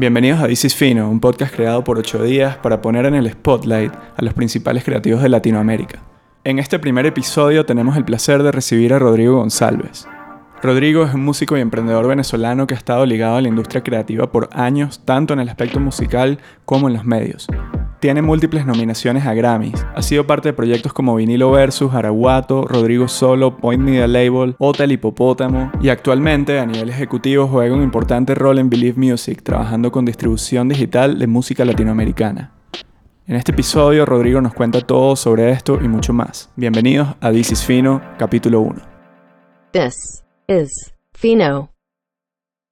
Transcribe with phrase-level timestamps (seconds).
[0.00, 3.30] Bienvenidos a This is Fino, un podcast creado por 8 días para poner en el
[3.30, 6.00] spotlight a los principales creativos de Latinoamérica.
[6.42, 10.08] En este primer episodio tenemos el placer de recibir a Rodrigo González.
[10.62, 14.32] Rodrigo es un músico y emprendedor venezolano que ha estado ligado a la industria creativa
[14.32, 17.46] por años, tanto en el aspecto musical como en los medios.
[18.00, 19.84] Tiene múltiples nominaciones a Grammys.
[19.94, 24.92] Ha sido parte de proyectos como Vinilo Versus, Araguato, Rodrigo Solo, Point Media Label, Hotel
[24.92, 30.06] Hipopótamo y actualmente a nivel ejecutivo juega un importante rol en Believe Music, trabajando con
[30.06, 32.54] distribución digital de música latinoamericana.
[33.26, 36.48] En este episodio Rodrigo nos cuenta todo sobre esto y mucho más.
[36.56, 38.80] Bienvenidos a This is Fino, capítulo 1.
[39.72, 41.74] This is Fino.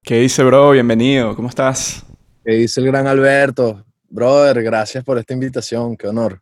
[0.01, 0.71] ¿Qué dice, bro?
[0.71, 2.03] Bienvenido, ¿cómo estás?
[2.43, 3.85] ¿Qué dice el gran Alberto?
[4.09, 6.41] Brother, gracias por esta invitación, qué honor.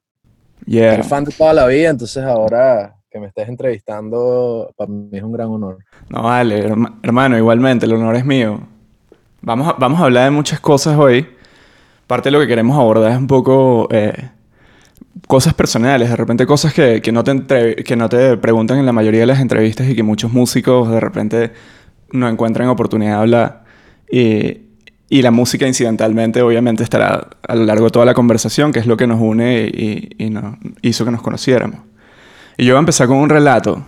[0.66, 0.96] Yeah.
[0.96, 5.24] Soy fan de toda la vida, entonces ahora que me estés entrevistando, para mí es
[5.24, 5.78] un gran honor.
[6.10, 8.60] No vale, herma- hermano, igualmente, el honor es mío.
[9.42, 11.28] Vamos a, vamos a hablar de muchas cosas hoy.
[12.06, 14.30] Parte de lo que queremos abordar es un poco eh,
[15.28, 18.86] cosas personales, de repente cosas que, que no te entre- que no te preguntan en
[18.86, 21.52] la mayoría de las entrevistas y que muchos músicos de repente
[22.12, 23.64] no encuentran oportunidad de hablar.
[24.12, 24.67] Y,
[25.10, 28.88] y la música incidentalmente obviamente estará a lo largo de toda la conversación, que es
[28.88, 31.80] lo que nos une y, y nos hizo que nos conociéramos.
[32.58, 33.86] Y yo voy a empezar con un relato.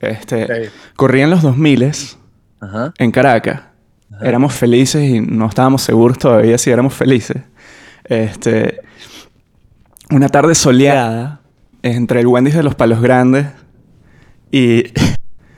[0.00, 0.72] Este, Ok.
[0.96, 1.92] Corría en los 2000
[2.60, 2.92] Ajá.
[2.98, 3.62] en Caracas.
[4.20, 7.42] Éramos felices y no estábamos seguros todavía si éramos felices.
[8.04, 8.80] Este,
[10.10, 11.40] una tarde soleada
[11.82, 13.46] entre el Wendy's de los Palos Grandes
[14.50, 14.84] y...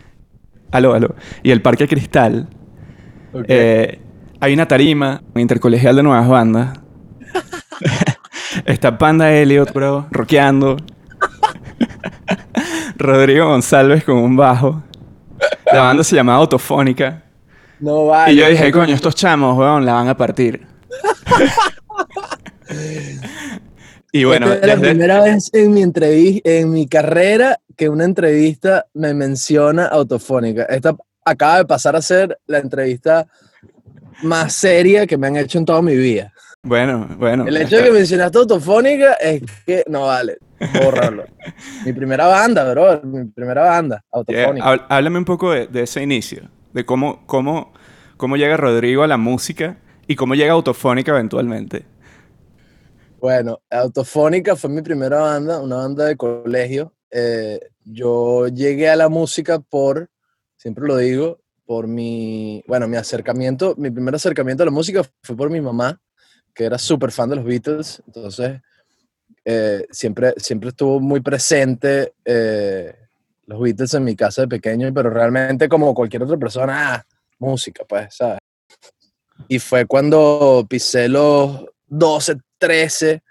[0.72, 1.14] aló, aló.
[1.42, 2.48] Y el Parque Cristal.
[3.32, 3.44] Ok.
[3.48, 4.00] Eh,
[4.40, 6.78] hay una tarima intercolegial de nuevas bandas.
[8.64, 10.76] Está Panda Elliot, bro, rockeando.
[12.96, 14.82] Rodrigo González con un bajo.
[15.72, 17.22] La banda se llamaba Autofónica.
[17.78, 18.32] no vale.
[18.32, 20.66] Y yo dije, coño, estos chamos, weón, la van a partir.
[24.12, 27.88] y bueno, Esta es la desde- primera vez en mi entrevista, en mi carrera, que
[27.88, 30.64] una entrevista me menciona autofónica.
[30.64, 33.26] Esta acaba de pasar a ser la entrevista
[34.22, 36.32] más seria que me han hecho en toda mi vida.
[36.62, 37.46] bueno, bueno.
[37.46, 40.38] El hecho de que mencionaste autofónica es que no vale,
[40.82, 41.24] bórralo.
[41.84, 44.86] mi primera banda, bro, mi primera banda, autofónica.
[44.88, 47.72] Háblame un poco de, de ese inicio, de cómo, cómo,
[48.16, 49.78] cómo llega Rodrigo a la música
[50.10, 51.84] y cómo llega Autofónica eventualmente.
[53.20, 56.92] Bueno, Autofónica fue mi primera banda, una banda de colegio.
[57.12, 60.10] Eh, yo llegué a la música por,
[60.56, 61.38] siempre lo digo,
[61.70, 66.00] por mi, bueno, mi acercamiento, mi primer acercamiento a la música fue por mi mamá,
[66.52, 68.02] que era súper fan de los Beatles.
[68.08, 68.60] Entonces,
[69.44, 72.92] eh, siempre, siempre estuvo muy presente eh,
[73.46, 77.06] los Beatles en mi casa de pequeño, pero realmente como cualquier otra persona, ah,
[77.38, 78.40] música, pues, ¿sabes?
[79.46, 83.22] Y fue cuando pisé los 12, 13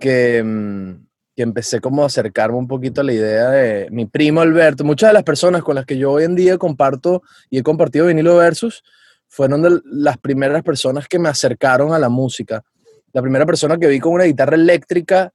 [0.00, 1.07] que, mm,
[1.38, 4.82] que empecé como a acercarme un poquito a la idea de mi primo Alberto.
[4.82, 8.06] Muchas de las personas con las que yo hoy en día comparto y he compartido
[8.06, 8.82] vinilo versus
[9.28, 12.64] fueron de las primeras personas que me acercaron a la música.
[13.12, 15.32] La primera persona que vi con una guitarra eléctrica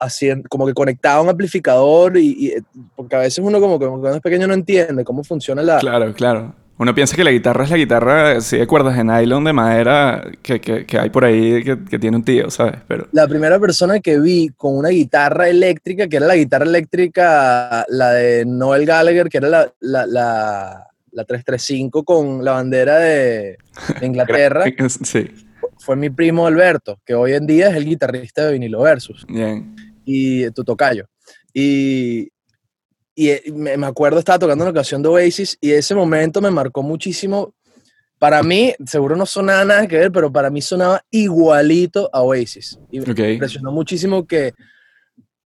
[0.00, 2.54] haciendo, como que conectaba un amplificador y, y-
[2.94, 6.14] porque a veces uno como que cuando es pequeño no entiende cómo funciona la, Claro,
[6.14, 6.54] claro.
[6.78, 10.22] Uno piensa que la guitarra es la guitarra así de cuerdas de nylon de madera
[10.42, 12.74] que, que- que hay por ahí que, que tiene un tío, ¿sabes?
[12.86, 17.86] Pero la primera persona que vi con una guitarra eléctrica, que era la guitarra eléctrica,
[17.88, 23.56] la de Noel Gallagher, que era la, la, la, la 335 con la bandera de,
[24.00, 24.64] de Inglaterra,
[25.02, 25.30] sí,
[25.78, 29.74] fue mi primo Alberto, que hoy en día es el guitarrista de Vinilo Versus, bien.
[30.04, 31.06] y tu tocayo.
[31.54, 32.28] Y,
[33.16, 36.82] y eh, me, acuerdo, estaba tocando una canción de Oasis, y ese momento me marcó
[36.82, 37.54] muchísimo.
[38.18, 42.78] Para mí, seguro no sonaba nada que ver, pero para mí sonaba igualito a Oasis.
[42.90, 44.52] Y me impresionó muchísimo que,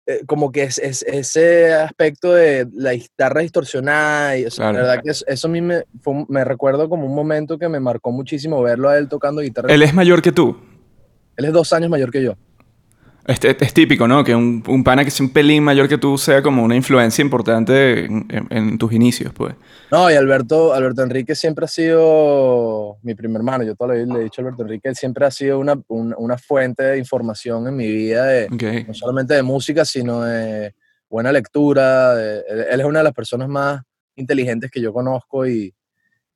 [0.08, 4.78] eh, como que es, es- ese aspecto de la guitarra distorsionada, y, o sea, Claro.
[4.80, 7.70] la verdad que eso, eso a mí me, fue me recuerdo como un momento que
[7.70, 9.72] me marcó muchísimo verlo a él tocando guitarra.
[9.74, 10.58] Él es mayor que tú.
[11.38, 12.34] él es dos años mayor que yo.
[13.28, 14.24] Este, es típico, ¿no?
[14.24, 17.22] Que un, un pana que sea un pelín mayor que tú sea como una influencia
[17.22, 19.54] importante en, en- en tus inicios, pues.
[19.92, 23.64] No, y Alberto, Alberto Enrique siempre ha sido mi primer hermano.
[23.64, 25.76] Yo toda la vida le he dicho a Alberto Enrique, él siempre ha sido una,
[25.88, 28.88] un- una fuente de información en mi vida, de, Ok.
[28.88, 30.74] no solamente de música, sino de
[31.10, 32.16] buena lectura.
[32.16, 33.82] de- él, él es una de las personas más
[34.16, 35.74] inteligentes que yo conozco y,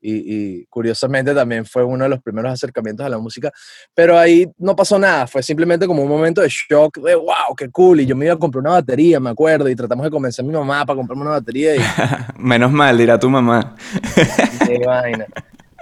[0.05, 3.51] y, y curiosamente también fue uno de los primeros acercamientos a la música.
[3.93, 7.69] Pero ahí no pasó nada, fue simplemente como un momento de shock, de wow, qué
[7.71, 8.01] cool.
[8.01, 10.47] Y yo me iba a comprar una batería, me acuerdo, y tratamos de convencer a
[10.47, 11.75] mi mamá para comprarme una batería.
[11.75, 11.79] Y,
[12.37, 13.75] Menos mal, dirá tu mamá.
[14.67, 15.25] Qué vaina.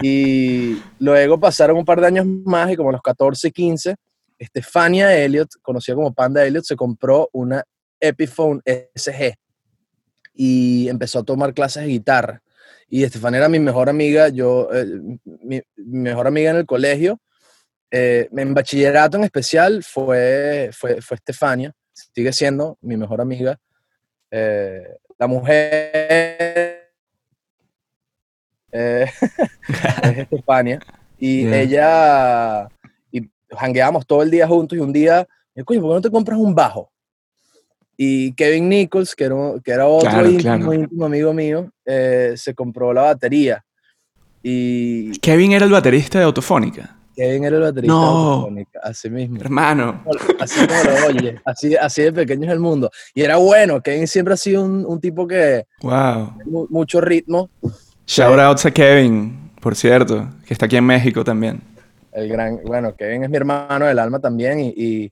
[0.02, 3.96] Y luego pasaron un par de años más y como a los 14, 15,
[4.40, 7.64] Estefania Elliot, conocida como Panda Elliot, se compró una
[8.00, 9.36] Epiphone SG
[10.34, 12.43] y empezó a tomar clases de guitarra.
[12.94, 14.86] Y Estefania era mi mejor amiga, yo, eh,
[15.26, 17.20] mi, mi mejor amiga en el colegio.
[17.90, 23.58] Eh, en bachillerato en especial fue, fue, fue Estefania, sigue siendo mi mejor amiga.
[24.30, 24.84] Eh,
[25.18, 26.92] la mujer
[28.72, 29.10] es
[30.16, 30.80] Estefania.
[31.18, 31.62] Y Yeah.
[31.62, 32.70] ella,
[33.12, 35.28] y jangueábamos todo el día juntos y un día,
[35.66, 36.93] coño, ¿por qué no te compras un bajo?
[37.98, 40.74] Y Kevin Nichols, que era, que era otro Claro, íntimo, claro.
[40.74, 43.64] íntimo amigo mío, eh, se compró la batería.
[44.42, 46.98] Y Kevin era el baterista de Autofónica.
[47.16, 48.02] Kevin era el baterista No.
[48.02, 49.38] de Autofónica, así mismo.
[49.40, 50.04] Hermano.
[50.40, 52.90] Así como lo oye, así, así de pequeño es el mundo.
[53.14, 56.34] Y era bueno, Kevin siempre ha sido un, un tipo que Wow.
[56.46, 57.50] mu- mucho ritmo,
[58.06, 61.62] Shout outs a Kevin, por cierto, que está aquí en México también.
[62.12, 65.12] el gran, bueno, Kevin es mi hermano del alma también y, y,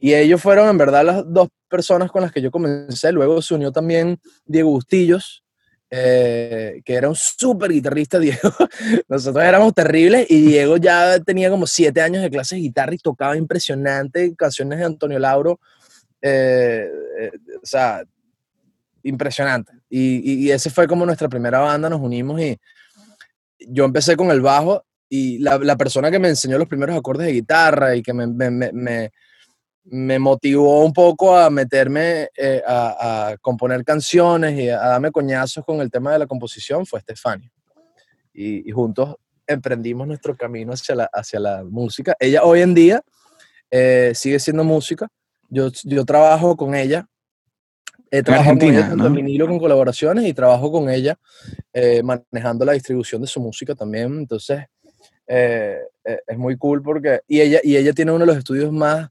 [0.00, 3.12] y ellos fueron en verdad las dos personas con las que yo comencé.
[3.12, 5.44] Luego se unió también Diego Bustillos,
[5.90, 8.50] eh, que era un súper guitarrista, Diego.
[9.08, 12.98] Nosotros éramos terribles y Diego ya tenía como siete años de clases de guitarra y
[12.98, 15.60] tocaba impresionante canciones de Antonio Lauro.
[16.22, 16.88] eh,
[17.20, 17.30] eh,
[17.62, 18.02] o sea,
[19.02, 19.72] impresionante.
[19.88, 22.58] Y, y- ese fue como nuestra primera banda, nos unimos y
[23.60, 27.32] yo empecé con el bajo y la, persona que me enseñó los primeros acordes de
[27.32, 29.10] guitarra y que me-
[29.84, 35.64] me motivó un poco a meterme eh, a, a componer canciones y a darme coñazos
[35.64, 37.50] con el tema de la composición fue Estefania.
[38.32, 39.16] Y, y juntos
[39.46, 42.14] emprendimos nuestro camino hacia la, hacia la música.
[42.20, 43.02] Ella hoy en día
[43.70, 45.08] eh, sigue siendo música.
[45.48, 47.06] Yo, yo trabajo con ella.
[48.12, 49.16] He trabajado con ella tanto en ¿no?
[49.16, 51.16] vinilo con colaboraciones y trabajo con ella
[51.72, 54.18] eh, manejando la distribución de su música también.
[54.18, 54.64] Entonces,
[55.26, 57.20] eh, eh, es muy cool porque...
[57.28, 59.10] Y ella, y ella tiene uno de los estudios más, eh,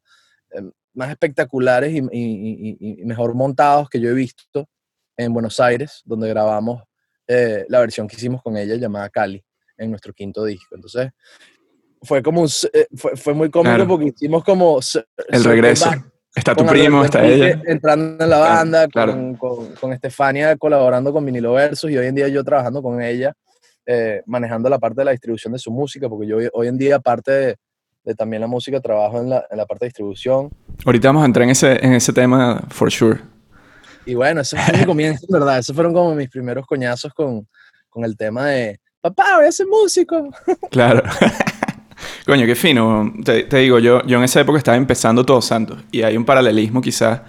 [0.99, 4.67] más espectaculares y, y- y- y mejor montados que yo he visto
[5.17, 6.83] en Buenos Aires, donde grabamos
[7.27, 9.41] eh, la versión que hicimos con ella llamada Cali
[9.77, 10.75] en nuestro quinto disco.
[10.75, 11.09] Entonces,
[12.01, 13.87] fue como un eh, fue, fue muy cómico Claro.
[13.87, 14.79] porque hicimos como
[15.29, 15.89] El regreso.
[16.35, 17.61] Está tu primo, está ella.
[17.65, 19.11] entrando en la Claro, banda, claro.
[19.13, 23.01] Con, con, con Estefania colaborando con Vinilo Versus y hoy en día yo trabajando con
[23.01, 23.33] ella,
[23.85, 26.97] eh, manejando la parte de la distribución de su música, porque yo hoy en día,
[26.97, 27.55] aparte de,
[28.09, 30.49] de también la música, trabajo en la, en la parte de distribución.
[30.83, 33.19] Ahorita vamos a entrar en ese, en ese tema, for sure.
[34.05, 35.59] Y bueno, eso fue mi comienzo, en ¿verdad?
[35.59, 37.47] Esos fueron como mis primeros coñazos con,
[37.87, 40.29] con el tema de, papá, voy a ser músico.
[40.71, 41.03] Claro.
[42.25, 43.13] Coño, qué fino.
[43.23, 46.25] Te, te digo, yo, yo en esa época estaba empezando Todos Santos y hay un
[46.25, 47.21] paralelismo quizás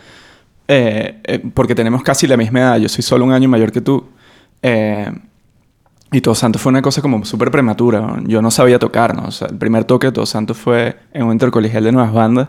[0.68, 2.78] eh, eh, porque tenemos casi la misma edad.
[2.78, 4.08] Yo soy solo un año mayor que tú.
[4.62, 5.10] Eh,
[6.12, 8.16] y Todos Santos fue una cosa como súper prematura.
[8.24, 9.28] Yo no sabía tocar, ¿no?
[9.48, 12.48] El primer toque de Todos Santos fue en un intercolegial de nuevas bandas,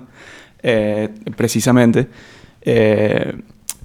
[0.63, 2.07] eh, precisamente.
[2.61, 3.39] Eh,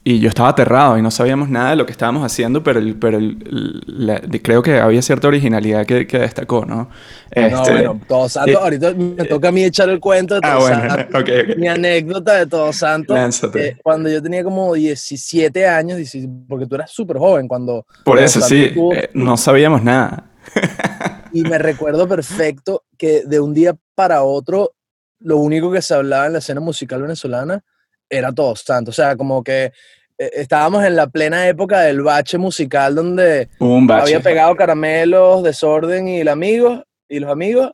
[0.08, 2.94] y yo estaba aterrado y no sabíamos nada de lo que estábamos haciendo, pero, el,
[2.94, 6.76] pero el- la- de- creo que había cierta originalidad que, que destacó, ¿no?
[6.76, 6.88] no,
[7.30, 10.52] Este, bueno, Todos Santos, eh, ahorita me toca a mí echar el cuento de Ah,
[10.58, 11.06] Todos bueno, Santos.
[11.22, 11.56] ok, ok.
[11.58, 13.42] Mi anécdota de Todos Santos.
[13.56, 17.84] Eh, cuando yo tenía como 17 años, 16 porque tú eras súper joven cuando...
[18.04, 20.30] Por eso, sí, tuvo- eh, no sabíamos nada.
[21.32, 24.70] Y me recuerdo perfecto que de un día para otro,
[25.18, 27.62] lo único que se hablaba en la escena musical venezolana
[28.08, 28.98] era Todos Santos.
[28.98, 29.72] O sea, como que
[30.18, 34.02] eh, estábamos en la plena época del bache musical donde Hubo un bache.
[34.02, 37.70] había pegado caramelos, desorden y el amigos, y los amigos,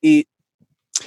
[0.00, 0.26] y...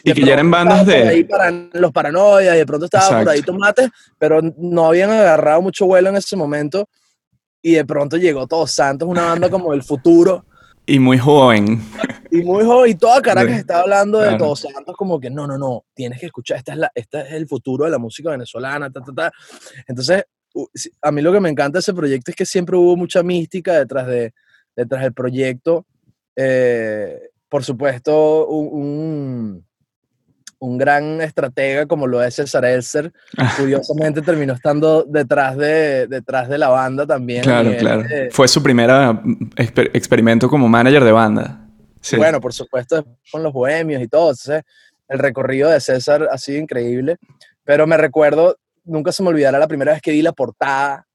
[0.04, 3.08] Y que ya eran bandas por de- ahí para los paranoias, y de pronto estaba
[3.20, 3.54] por ahí Exacto.
[3.54, 6.88] tomates, pero no habían agarrado mucho vuelo en ese momento,
[7.62, 10.46] y de pronto llegó Todos Santos, una banda como el futuro,
[10.86, 11.82] Y muy joven.
[12.40, 14.38] Y muy joven, y toda Caracas estaba hablando de claro.
[14.46, 17.34] Todos Santos como que no, no, no, tienes que escuchar, esta es, la, esta es
[17.34, 19.32] el futuro de la música venezolana, ta, ta, ta.
[19.88, 20.24] Entonces,
[21.02, 23.74] a mí lo que me encanta de ese proyecto es que siempre hubo mucha mística
[23.74, 24.34] detrás, de,
[24.76, 25.86] detrás del proyecto.
[26.36, 29.66] Eh, por supuesto, un, un,
[30.60, 33.12] un gran estratega como lo es César Elser,
[33.58, 37.44] curiosamente terminó estando detrás de, detrás de la banda también.
[37.44, 38.04] Claro, claro.
[38.04, 38.90] de- Fue su primer
[39.56, 41.67] experimento como manager de banda.
[42.08, 42.16] Sí.
[42.16, 44.30] Bueno, por supuesto, con los bohemios y todo.
[44.30, 44.64] Entonces,
[45.08, 47.18] el recorrido de César ha sido increíble.
[47.64, 51.06] Pero me recuerdo, nunca se me olvidará la primera vez que vi la portada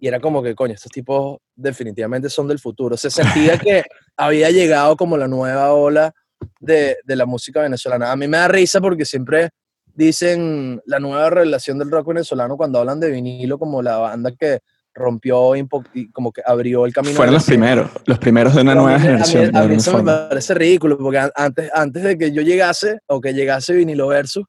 [0.00, 2.96] y era como que, coño, estos tipos definitivamente son del futuro.
[2.96, 3.82] Se sentía que
[4.16, 6.14] había llegado como la nueva ola
[6.60, 8.12] de, de la música venezolana.
[8.12, 9.50] A mí me da risa porque siempre
[9.92, 14.60] dicen la nueva revelación del rock venezolano cuando hablan de vinilo como la banda que
[14.98, 15.66] rompió y,
[16.10, 17.14] como que abrió el camino.
[17.14, 19.56] Fueron los primeros, los primeros de una nueva generación.
[19.56, 23.32] A mí, eso me parece ridículo, porque antes, antes de que yo llegase, o que
[23.32, 24.44] llegase Vinilo Versus,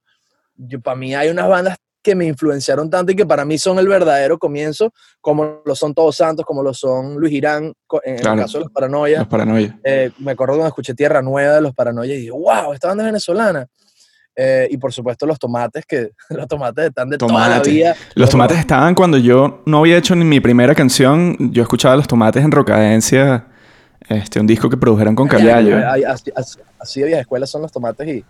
[0.84, 3.88] para mí hay unas bandas que me influenciaron tanto y que para mí son el
[3.88, 8.58] verdadero comienzo, como lo son Todos Santos, como lo son Luis Girán, en el caso
[8.58, 9.20] de Los Paranoia.
[9.20, 9.80] Los Paranoia.
[9.84, 13.04] Eh, me acuerdo cuando escuché Tierra Nueva de Los Paranoia y dije, wow, esta banda
[13.04, 13.68] es venezolana.
[14.42, 17.94] Eh, y por supuesto los tomates, que los tomates están de toda la vida.
[18.16, 22.08] Los tomates estaban cuando yo no había hecho ni mi primera canción, yo escuchaba los
[22.08, 23.48] tomates en Rocadencia,
[24.08, 25.78] este, un disco que produjeron con Caliallo.
[26.08, 26.32] Así,
[26.80, 28.24] así, de viejas escuelas son los tomates y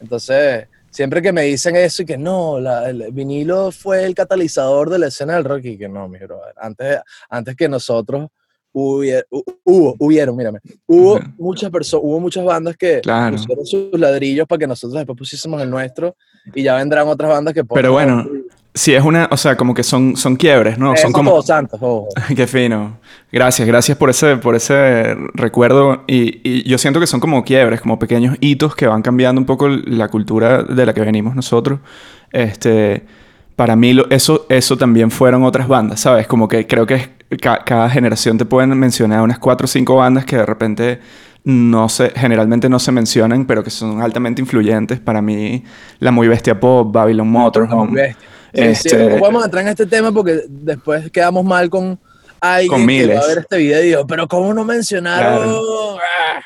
[0.00, 4.98] entonces siempre que me dicen eso y que no, el vinilo fue el catalizador de
[4.98, 6.98] la escena del rock y que no, mi bro, antes,
[7.30, 8.28] antes que nosotros
[8.74, 13.00] hubo, hubieron, mírame, hubo muchas personas, hubo muchas bandas que
[13.30, 16.16] pusieron sus ladrillos para que nosotros después pusiésemos el nuestro
[16.54, 17.64] y ya vendrán otras bandas que...
[17.64, 18.26] Pero bueno,
[18.74, 20.96] si es una, o sea, como que son, son quiebres, ¿no?
[20.96, 21.40] son como...
[21.42, 21.80] santos,
[22.36, 22.98] Qué fino.
[23.30, 26.02] Gracias, gracias por ese, por ese recuerdo.
[26.08, 29.46] Y, y, yo siento que son como quiebres, como pequeños hitos que van cambiando un
[29.46, 31.78] poco la cultura de la que venimos nosotros.
[32.32, 33.04] Este,
[33.54, 36.26] para mí eso, eso también fueron otras bandas, ¿sabes?
[36.26, 40.36] Como que creo que cada generación te pueden mencionar unas cuatro o cinco bandas que
[40.36, 41.00] de repente
[41.44, 44.98] no se, generalmente no se mencionan, pero que son altamente influyentes.
[44.98, 45.62] Para mí,
[45.98, 48.16] La Muy Bestia Pop, Babylon Motorhome.
[48.52, 51.98] Este, no podemos entrar en este tema porque después quedamos mal con
[52.40, 55.56] alguien que va a ver este video pero ¿cómo no mencionaron?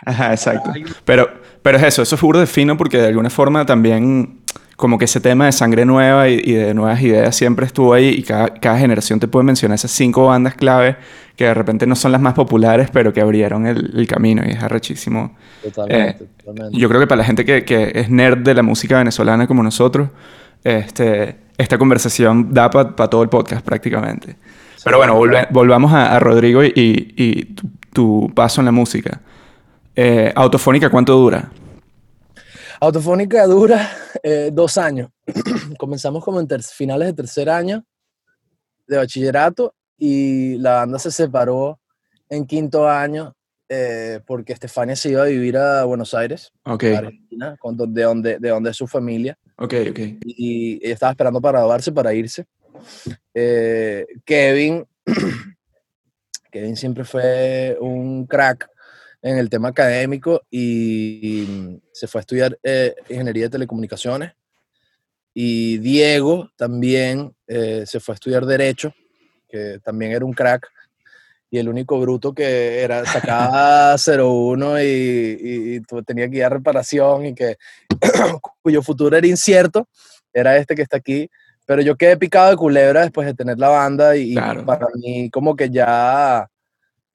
[0.06, 0.72] Ajá, exacto.
[1.04, 1.28] Pero,
[1.60, 4.40] pero es eso, eso es puro de fino porque de alguna forma también
[4.78, 8.22] como que ese tema de sangre nueva y, de nuevas ideas siempre estuvo ahí y
[8.22, 10.96] cada, cada, generación te puede mencionar esas cinco bandas clave
[11.34, 14.52] que de repente no son las más populares, pero que abrieron el, el camino y
[14.52, 15.36] es arrechísimo.
[15.64, 18.62] Totalmente, eh, totalmente, Yo creo que para la gente que, que, es nerd de la
[18.62, 20.10] música venezolana como nosotros,
[20.62, 24.36] este, esta conversación da para todo el podcast prácticamente.
[24.84, 25.20] pero bueno,
[25.50, 27.56] volvamos a, Rodrigo y, y
[27.92, 29.20] tu, paso en la música.
[29.96, 31.50] Eh, ¿Autofónica cuánto dura?
[32.80, 33.90] Autofónica dura
[34.22, 35.10] eh, dos años.
[35.78, 37.84] Comenzamos como en finales de tercer año
[38.86, 41.80] de bachillerato y la banda se separó
[42.28, 43.34] en quinto año
[43.68, 47.58] eh, porque Estefania se iba a vivir a Buenos Aires, Argentina,
[47.88, 49.36] de, donde, de donde es su familia.
[49.56, 49.98] Okay, ok.
[50.24, 52.46] Y ella estaba esperando para graduarse, para irse.
[53.34, 54.86] Eh, Kevin,
[56.50, 58.70] Kevin siempre fue un crack
[59.22, 64.32] en el tema académico y, se fue a estudiar eh, ingeniería de telecomunicaciones.
[65.34, 68.94] Y Diego también eh, se fue a estudiar derecho,
[69.48, 70.68] que también era un crack
[71.50, 77.26] y el único bruto que era sacaba 01 y, y, tenía que ir a reparación
[77.26, 77.56] y que
[78.62, 79.88] cuyo futuro era incierto,
[80.32, 81.30] era este que está aquí.
[81.66, 85.54] Pero yo quedé picado de culebra después de tener la banda y, para mí como
[85.54, 86.48] que ya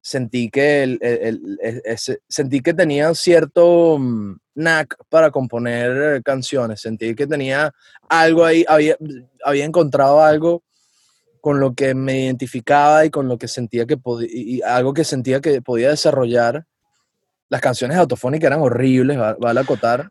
[0.04, 7.26] sentí que, el, el, sentí que tenía cierto mm, knack para componer canciones, sentí que
[7.26, 7.74] tenía
[8.10, 8.98] algo ahí, había,
[9.46, 10.62] había encontrado algo
[11.40, 15.40] con lo que me identificaba y con lo que sentía que podía, algo que sentía
[15.40, 16.66] que podía desarrollar.
[17.48, 20.10] Las canciones autofónicas eran horribles, vale acotar,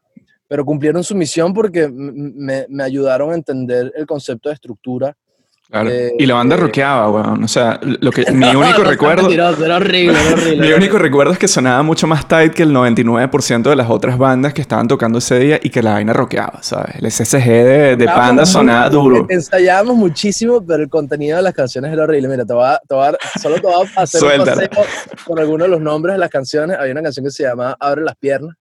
[0.49, 5.17] pero cumplieron su misión porque me, me ayudaron a entender el concepto de estructura
[5.73, 5.89] Claro.
[5.89, 7.45] Eh, y la banda rockeaba, weón.
[7.45, 9.31] O sea, lo que, mi único recuerdo.
[9.31, 10.69] Era horrible, era horrible.
[10.69, 14.19] mi único recuerdo es que sonaba mucho más tight que el 99% de las otras
[14.19, 16.97] bandas que estaban tocando ese día y que la vaina rockeaba, ¿sabes?
[16.97, 19.25] El SSG de, de Panda sonaba duro.
[19.31, 22.29] Ensayábamos muchísimo, pero el contenido de las canciones era horrible.
[22.29, 24.69] Mira, te voy a, te voy a solo te voy a hacer un paseo
[25.25, 26.77] con algunos de los nombres de las canciones.
[26.79, 28.55] Había una canción que se llamaba Abre las piernas.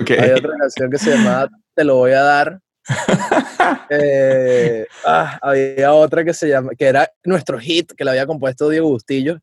[0.00, 0.16] Okay.
[0.16, 2.58] Hay otra canción que se llamaba Te lo voy a dar.
[3.90, 8.68] Eh, ah, había otra que se llama, que era nuestro hit, que la había compuesto
[8.68, 9.38] Diego Bustillo,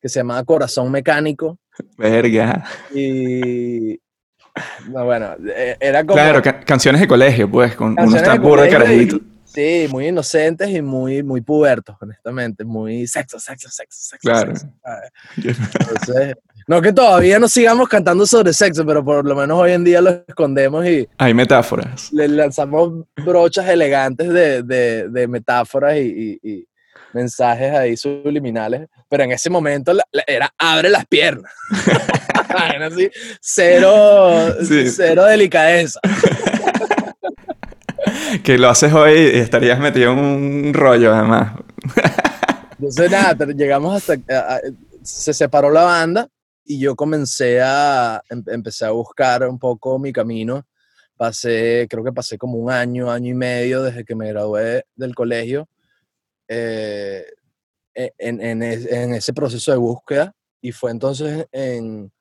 [0.00, 1.58] que se llamaba Corazón Mecánico.
[1.96, 2.64] Verga.
[2.94, 3.98] Y
[4.88, 6.14] bueno, e, era como...
[6.14, 9.20] Claro, canciones de colegio, pues, con unos de carajito.
[9.44, 12.64] Sí, muy inocentes y muy, muy pubertos, honestamente.
[12.64, 14.28] Muy sexo, sexo, sexo, sexo.
[14.28, 14.52] Claro.
[15.36, 19.84] Entonces, no que todavía no sigamos cantando sobre sexo, pero por lo menos hoy en
[19.84, 21.06] día lo escondemos y...
[21.18, 22.12] Hay metáforas.
[22.12, 26.66] Le lanzamos brochas elegantes de, de, de metáforas y, y,
[27.12, 29.92] mensajes ahí subliminales, pero en ese momento
[30.26, 31.52] era abre las piernas.
[32.82, 33.08] así,
[33.40, 36.00] cero, cero delicadeza.
[38.42, 41.52] que lo haces hoy y estarías metido en un rollo además.
[42.72, 44.60] Entonces nada, llegamos hasta...
[45.02, 46.28] se separó la banda
[46.64, 50.66] y yo comencé a, em, empecé a buscar un poco mi camino.
[51.16, 55.14] Pasé, creo que pasé como un año, año y medio desde que me gradué del
[55.14, 55.68] colegio,
[56.48, 57.24] eh,
[57.94, 62.12] e- en, en en ese proceso de búsqueda y fue entonces en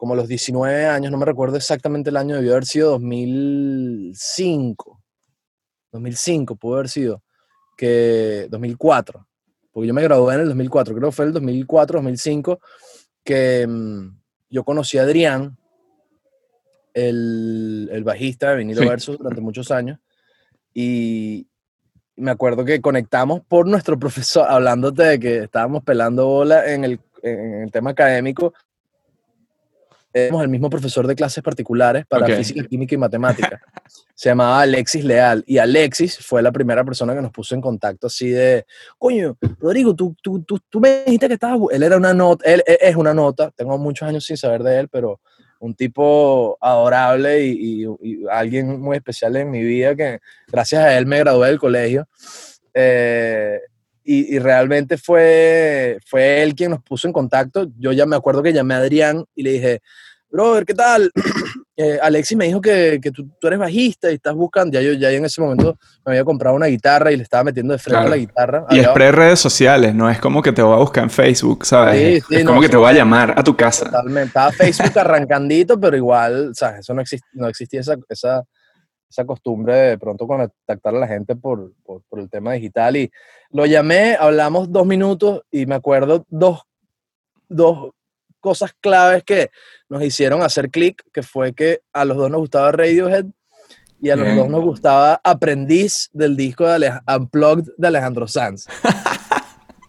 [0.00, 4.98] como los 19 años, no me recuerdo exactamente el año, debió haber sido 2005.
[5.92, 7.22] 2005 pudo haber sido,
[7.76, 9.28] que 2004,
[9.70, 12.60] porque yo me gradué en el 2004, creo que fue el 2004, 2005,
[13.24, 14.16] que mm,
[14.50, 15.56] yo conocí a Adrián,
[16.94, 18.88] el, el bajista de Vinilo Sí.
[18.88, 19.98] Versus durante muchos años,
[20.74, 21.46] y
[22.16, 27.00] me acuerdo que conectamos por nuestro profesor, hablándote de que estábamos pelando bola en el,
[27.22, 28.54] en el tema académico,
[30.12, 32.32] éramos el mismo profesor de clases particulares para Ok.
[32.34, 33.60] física, química y matemática.
[34.14, 35.42] Se llamaba Alexis Leal.
[35.46, 38.64] Y Alexis fue la primera persona que nos puso en contacto así de,
[38.98, 41.58] coño, Rodrigo, tú, tú, tú, tú me dijiste que estabas...
[41.58, 41.70] bu-".
[41.72, 44.78] Él era una nota, él él es una nota, tengo muchos años sin saber de
[44.80, 45.20] él, pero
[45.58, 50.96] un tipo adorable y, y- y alguien muy especial en mi vida que gracias a
[50.98, 52.06] él me gradué del colegio.
[52.74, 53.58] Eh,
[54.12, 57.68] y, y realmente fue, fue él quien nos puso en contacto.
[57.78, 59.80] Yo ya me acuerdo que llamé a Adrián y le dije,
[60.28, 61.10] brother, ¿qué tal?
[61.82, 64.78] Eh, Alexis me dijo que, que tú, tú eres bajista y estás buscando.
[64.78, 67.72] Ya yo ya en ese momento me había comprado una guitarra y le estaba metiendo
[67.72, 68.66] de frente a la guitarra.
[68.68, 71.64] Y es Había- pre-redes sociales, no es como que te voy a buscar en Facebook,
[71.64, 71.96] ¿sabes?
[71.98, 73.86] Sí, es sí, es no, como que te voy a llamar a tu casa.
[73.86, 74.26] Totalmente.
[74.26, 76.80] Estaba Facebook arrancandito, pero igual, ¿sabes?
[76.80, 78.44] Eso no, exist- no existía esa, esa,
[79.08, 82.94] esa costumbre de pronto contactar a la gente por, por, por el tema digital.
[82.94, 83.10] Y
[83.52, 86.60] lo llamé, hablamos dos minutos y me acuerdo dos,
[87.48, 87.90] dos
[88.40, 89.50] cosas claves que
[89.88, 93.26] nos hicieron hacer clic, que fue que a los dos nos gustaba Radiohead
[94.00, 94.36] y a los Bien.
[94.38, 98.66] dos nos gustaba Aprendiz del disco de Alej- Unplugged de Alejandro Sanz.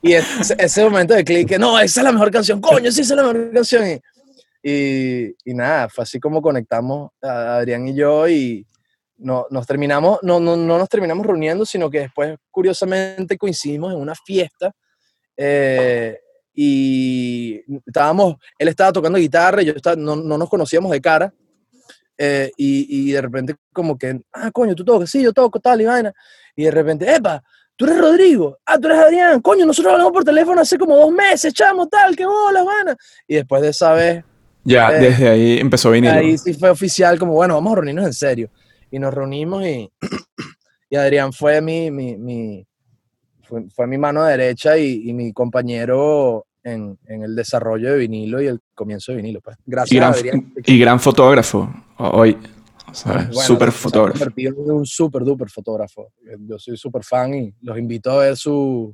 [0.04, 3.02] Y ese, ese momento de clic, que no, esa es la mejor canción, coño, sí,
[3.02, 3.84] esa es la mejor canción.
[3.88, 4.02] Y,
[4.68, 8.66] y, y nada, fue así como conectamos a Adrián y yo y
[9.22, 14.00] no, nos terminamos, no, no, no nos terminamos reuniendo, sino que después, curiosamente, coincidimos en
[14.00, 14.72] una fiesta.
[15.38, 16.18] eh,
[16.54, 21.34] y estábamos, él estaba tocando guitarra y yo estaba, no, no nos conocíamos de cara.
[22.18, 25.82] eh, y, y de repente como que, ah, coño, tú tocas, sí, yo toco, tal
[25.82, 26.14] y vaina.
[26.56, 27.42] Y de repente, epa,
[27.78, 31.12] tú eres Rodrigo, ah, tú eres Adrián, coño, nosotros hablamos por teléfono hace como dos
[31.12, 32.96] meses, chamo, tal, qué bola, vaina.
[33.28, 34.24] Y después de esa vez,
[34.64, 36.12] Ya, Eh, desde ahí empezó a venir.
[36.12, 38.50] ahí sí fue oficial, como, bueno, vamos a reunirnos en serio.
[38.92, 39.90] Y nos reunimos y,
[40.90, 42.68] y Adrián fue mi, mi, mi-
[43.44, 48.42] fue, fue mi mano derecha y, y mi compañero en, en el desarrollo de vinilo
[48.42, 49.42] y el comienzo de vinilo.
[49.42, 49.58] Pues.
[49.66, 50.54] Gracias Y gran, a Adrián.
[50.66, 51.70] y gran fotógrafo.
[51.98, 52.38] Hoy,
[52.94, 53.28] ¿sabes?
[53.28, 54.26] Bueno, Súper se ha fotógrafo.
[54.58, 56.12] un súper duper fotógrafo.
[56.40, 58.94] Yo soy súper fan y los invito a ver su,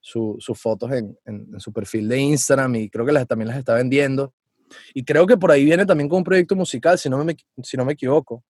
[0.00, 3.48] su- sus fotos en, en- en su perfil de Instagram y creo que las, también
[3.48, 4.32] las está vendiendo.
[4.94, 7.76] Y creo que por ahí viene también con un proyecto musical, si no me, si
[7.76, 8.42] no me equivoco.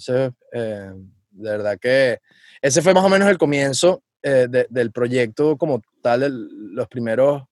[0.00, 0.90] Entonces, eh,
[1.32, 2.18] de verdad que
[2.62, 6.86] ese fue más o menos el comienzo eh, de- del proyecto como tal, el- los
[6.88, 7.42] primeros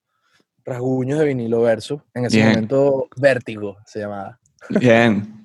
[0.65, 2.03] rasguños de vinilo verso.
[2.13, 2.49] En ese Bien.
[2.49, 4.39] momento, Vértigo se llamaba.
[4.79, 5.35] Bien.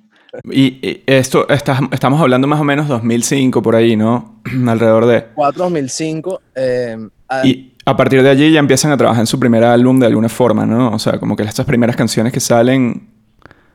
[0.51, 4.41] Y, y esto, estás- estamos hablando más o menos 2005 por ahí, ¿no?
[4.67, 5.25] Alrededor de...
[5.33, 6.41] 4 2005.
[6.55, 6.97] eh,
[7.29, 10.05] a- Y a partir de allí ya empiezan a trabajar en su primer álbum de
[10.07, 10.91] alguna forma, ¿no?
[10.91, 13.14] O sea, como que estas primeras canciones que salen...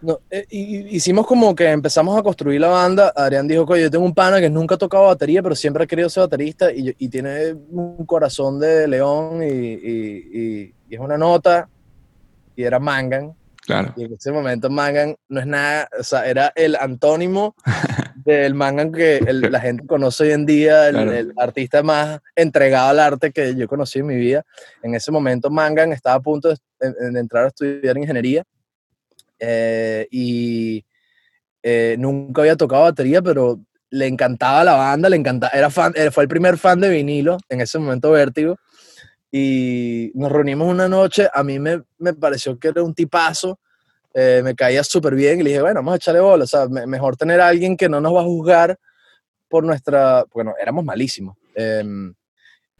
[0.02, 3.12] No, eh, hicimos como que empezamos a construir la banda.
[3.14, 5.86] Adrián dijo, oye, yo tengo un pana que nunca ha tocado batería, pero siempre ha
[5.86, 11.18] querido ser baterista y, y tiene un corazón de león y, y- y- es una
[11.18, 11.68] nota.
[12.56, 13.32] Y era Mangan.
[13.66, 13.92] Claro.
[13.96, 17.54] Y en ese momento Mangan no es nada, o sea, era el antónimo
[18.24, 21.12] del Mangan que el- la gente conoce hoy en día, el, Claro.
[21.12, 24.44] el artista más entregado al arte que yo conocí en mi vida.
[24.82, 26.56] En ese momento Mangan estaba a punto de
[27.20, 28.42] entrar a estudiar ingeniería
[29.40, 30.84] eh, y
[31.62, 36.10] eh, nunca había tocado batería, pero le encantaba la banda, le encantaba, era fan, eh,
[36.10, 38.56] fue el primer fan de vinilo, en ese momento Vértigo,
[39.32, 43.58] y nos reunimos una noche, a mí me, me pareció que era un tipazo,
[44.14, 46.66] eh, me caía súper bien y le dije, bueno, vamos a echarle bola, o sea,
[46.68, 48.76] me- mejor tener a alguien que no nos va a juzgar
[49.48, 51.36] por nuestra, bueno, éramos malísimos.
[51.54, 52.14] em,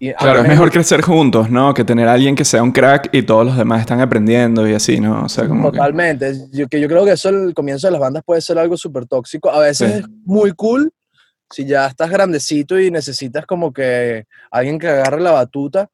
[0.00, 1.72] y Claro, es mejor crecer juntos, ¿no?
[1.74, 4.72] Que tener a alguien que sea un crack y todos los demás están aprendiendo y
[4.74, 5.24] así, ¿no?
[5.24, 5.76] O sea, como que...
[5.78, 6.32] Totalmente.
[6.52, 9.06] Yo, que yo creo que eso, el comienzo de las bandas puede ser algo súper
[9.06, 9.50] tóxico.
[9.50, 9.98] A veces Sí.
[10.00, 10.90] es muy cool
[11.50, 15.88] si ya estás grandecito y necesitas como que alguien que agarre la batuta.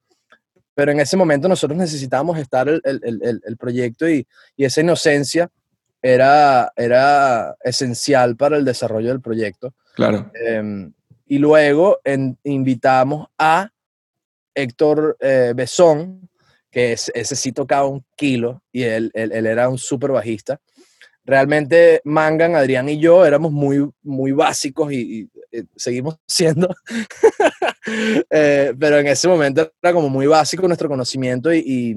[0.75, 4.25] Pero en ese momento nosotros necesitábamos estar el, el- el- el- proyecto y,
[4.57, 5.49] y esa inocencia
[6.03, 9.75] era, era esencial para el desarrollo del proyecto.
[9.95, 10.31] Claro.
[10.49, 10.93] Em,
[11.27, 13.71] y luego en- invitamos a
[14.57, 16.29] Héctor eh, Besón,
[16.71, 20.61] que es- ese sí tocaba un kilo y él, él- él era un súper bajista.
[21.25, 26.69] Realmente Mangan, Adrián y yo éramos muy, muy básicos y, eh, seguimos siendo,
[28.31, 31.97] eh, pero en ese momento era como muy básico nuestro conocimiento y,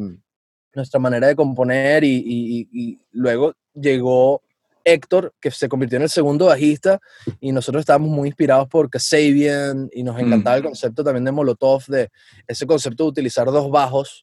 [0.75, 4.43] nuestra manera de componer y luego llegó
[4.83, 6.99] Héctor, que se convirtió en el segundo bajista
[7.39, 10.19] y nosotros estábamos muy inspirados por Kasabian y nos Mm.
[10.19, 12.09] encantaba el concepto también de Molotov, de
[12.47, 14.19] ese concepto de utilizar dos bajos.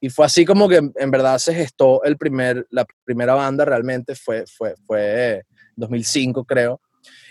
[0.00, 4.14] Y fue así como que en verdad se gestó el primer, la primera banda realmente,
[4.16, 5.44] fue, fue, fue
[5.76, 6.80] 2005 creo.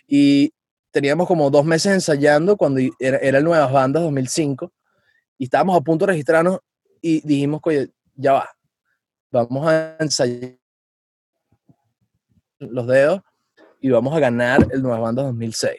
[0.08, 0.54] Y
[0.92, 4.72] teníamos como dos meses ensayando cuando era, era el Nuevas Bandas 2005
[5.38, 6.60] y estábamos a punto de registrarnos
[7.02, 8.50] y dijimos, oye, ya va,
[9.32, 10.61] vamos a ensayar
[12.70, 13.22] los dedos
[13.80, 15.72] y vamos a ganar el Nuevas Bandas 2006.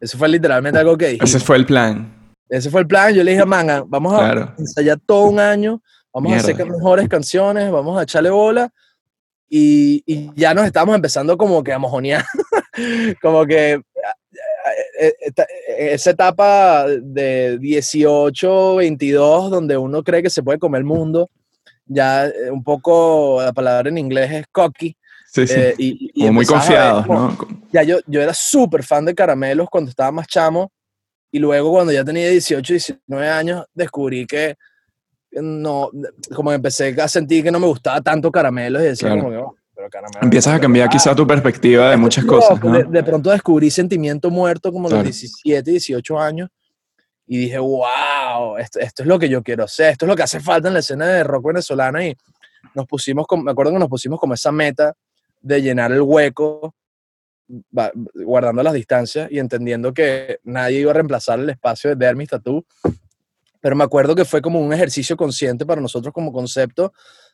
[0.00, 1.28] Eso fue literalmente algo que dijimos.
[1.28, 2.32] Ese fue el plan.
[2.48, 3.14] Ese fue el plan.
[3.14, 4.54] Yo le dije a Manga, vamos a Claro.
[4.58, 8.72] ensayar todo un año, vamos a hacer mejores canciones, vamos a echarle bola.
[9.48, 12.24] Y, y ya nos estamos empezando como que a mojonear.
[13.22, 13.82] como que eh,
[15.00, 20.84] eh, eh, esa etapa de 18, 22, donde uno cree que se puede comer el
[20.84, 21.28] mundo,
[21.86, 24.96] ya un poco, la palabra en inglés es cocky.
[25.32, 25.54] Sí, sí.
[25.56, 27.38] eh, y, y Como muy ver confiados, como- ¿no?
[27.72, 30.72] ya yo, yo era súper fan de caramelos cuando estaba más chamo
[31.30, 34.56] y luego cuando ya tenía 18, 19 años descubrí que
[35.32, 35.90] no,
[36.34, 39.22] como empecé a sentir que no me gustaba tanto caramelos y decía Claro.
[39.22, 40.22] como que, "Oh, pero caramelos.
[40.24, 42.68] Empiezas a cambiar quizá tu perspectiva de muchas es cosas, loco".
[42.70, 42.78] ¿no?
[42.78, 45.04] de, de pronto descubrí Sentimiento Muerto como Claro.
[45.04, 46.48] los 17, 18 años
[47.28, 50.24] y dije, wow, esto, esto es lo que yo quiero hacer, esto es lo que
[50.24, 52.16] hace falta en la escena de rock venezolana y
[52.74, 54.92] nos pusimos, como- me acuerdo que nos pusimos como esa meta
[55.40, 56.74] de llenar el hueco
[58.14, 62.64] guardando las distancias y entendiendo que nadie iba a reemplazar el espacio de Dermis Tattoo.
[63.60, 66.92] Pero me acuerdo que fue como un ejercicio consciente para nosotros como concepto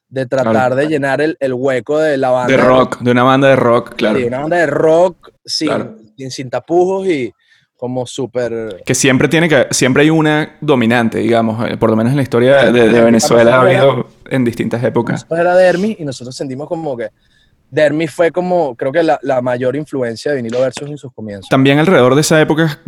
[0.08, 0.74] de tratar Claro.
[0.76, 2.56] de llenar el, el hueco de la banda.
[2.56, 4.18] De rock, de una banda de rock, claro.
[4.18, 5.96] Sí, una banda de rock sin, Claro.
[6.16, 7.32] sin, sin tapujos y
[7.76, 8.82] como súper...
[8.86, 12.22] Que siempre tiene que, siempre hay una dominante, digamos, eh, por lo menos en la
[12.22, 15.14] historia de, de Venezuela ha habido en distintas épocas.
[15.24, 17.10] Nosotros era Dermis y nosotros sentimos como que
[17.70, 21.48] Dermis fue como, creo que la, la mayor influencia de Vinilo Versus en sus comienzos.
[21.48, 22.80] También alrededor de esa época,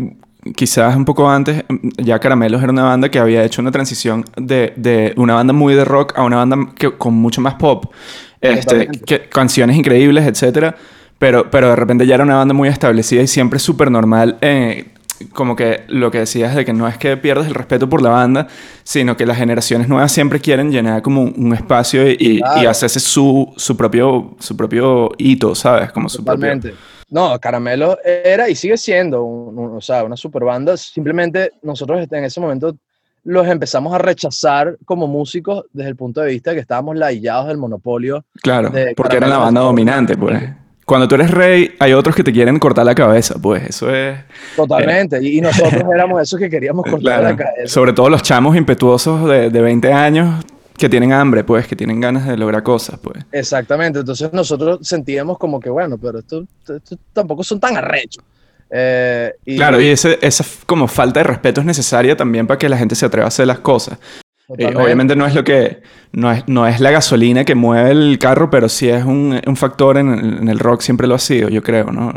[0.54, 1.64] quizás un poco antes,
[1.96, 5.74] ya Caramelos era una banda que había hecho una transición de, de una banda muy
[5.74, 7.92] de rock a una banda que, con mucho más pop.
[8.40, 10.76] Este, que, canciones increíbles, etcétera.
[11.18, 14.38] Pero, pero de repente ya era una banda muy establecida y siempre súper normal.
[14.40, 14.86] eh,
[15.32, 18.10] como que lo que decías de que no es que pierdas el respeto por la
[18.10, 18.46] banda,
[18.84, 22.70] sino que las generaciones nuevas siempre quieren llenar como un, espacio y, y- y Claro.
[22.70, 25.92] hacerse su, su, propio, su propio hito, ¿sabes?
[25.92, 26.34] Como su propio...
[26.36, 26.74] Totalmente.
[27.10, 30.76] No, Caramelo era y sigue siendo un- un- o sea, una super banda.
[30.76, 32.76] Simplemente nosotros en ese momento
[33.24, 37.48] los empezamos a rechazar como músicos desde el punto de vista de que estábamos laillados
[37.48, 38.24] del monopolio.
[38.42, 40.42] Claro, de porque era la banda dominante, pues.
[40.88, 43.62] Cuando tú eres rey, hay otros que te quieren cortar la cabeza, pues.
[43.68, 44.18] Eso es.
[44.56, 45.22] Totalmente.
[45.22, 47.22] y, y nosotros éramos esos que queríamos cortar Claro.
[47.24, 47.68] la cabeza.
[47.68, 50.42] Sobre todo los chamos impetuosos de, de 20 años
[50.78, 53.22] que tienen hambre, pues, que tienen ganas de lograr cosas, pues.
[53.32, 53.98] Exactamente.
[53.98, 58.24] Entonces nosotros sentíamos como que, bueno, pero esto, esto tampoco son tan arrechos.
[58.70, 62.68] Eh, y Claro, y ese, esa como falta de respeto es necesaria también para que
[62.68, 63.98] la gente se atreva a hacer las cosas.
[64.56, 65.82] Eh, obviamente no es lo que.
[66.12, 69.56] No es, no es la gasolina que mueve el carro, pero sí es un, un
[69.56, 72.12] factor en, el- en el rock, siempre lo ha sido, yo creo, ¿no?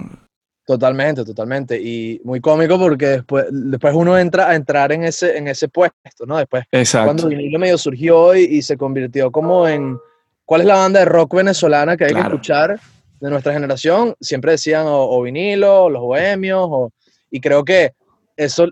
[0.65, 1.81] Totalmente, totalmente.
[1.81, 6.25] Y muy cómico porque después, después uno entra a entrar en ese, en ese puesto,
[6.25, 6.37] ¿no?
[6.37, 7.07] Después, Exacto.
[7.07, 9.97] cuando vinilo medio surgió y, y se convirtió como en
[10.45, 12.29] cuál es la banda de rock venezolana que hay Claro.
[12.29, 12.79] que escuchar
[13.19, 16.91] de nuestra generación, siempre decían o, o vinilo, o los bohemios, o,
[17.29, 17.91] y creo que
[18.37, 18.67] eso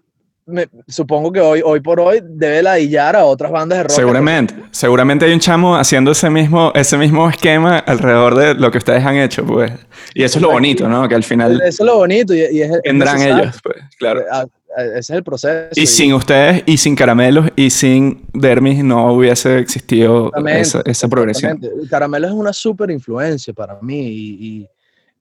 [0.50, 3.92] me- supongo que hoy, hoy por hoy debe ladillar a otras bandas de rock.
[3.94, 8.78] Seguramente, seguramente hay un chamo haciendo ese mismo, ese mismo esquema alrededor de lo que
[8.80, 9.72] ustedes han hecho, pues.
[10.14, 11.08] Y eso es lo bonito, ¿no?
[11.08, 13.38] Que al final Eso es lo bonito y, y es, necesario.
[13.44, 14.24] ellos, pues, claro.
[14.32, 15.70] A- a- Ese es el proceso.
[15.76, 21.54] Y sin ustedes, y sin caramelos, y sin Dermis, no hubiese existido esa, esa progresión.
[21.54, 21.84] Exactamente.
[21.84, 24.68] El Caramelo es una súper influencia para mí y, y,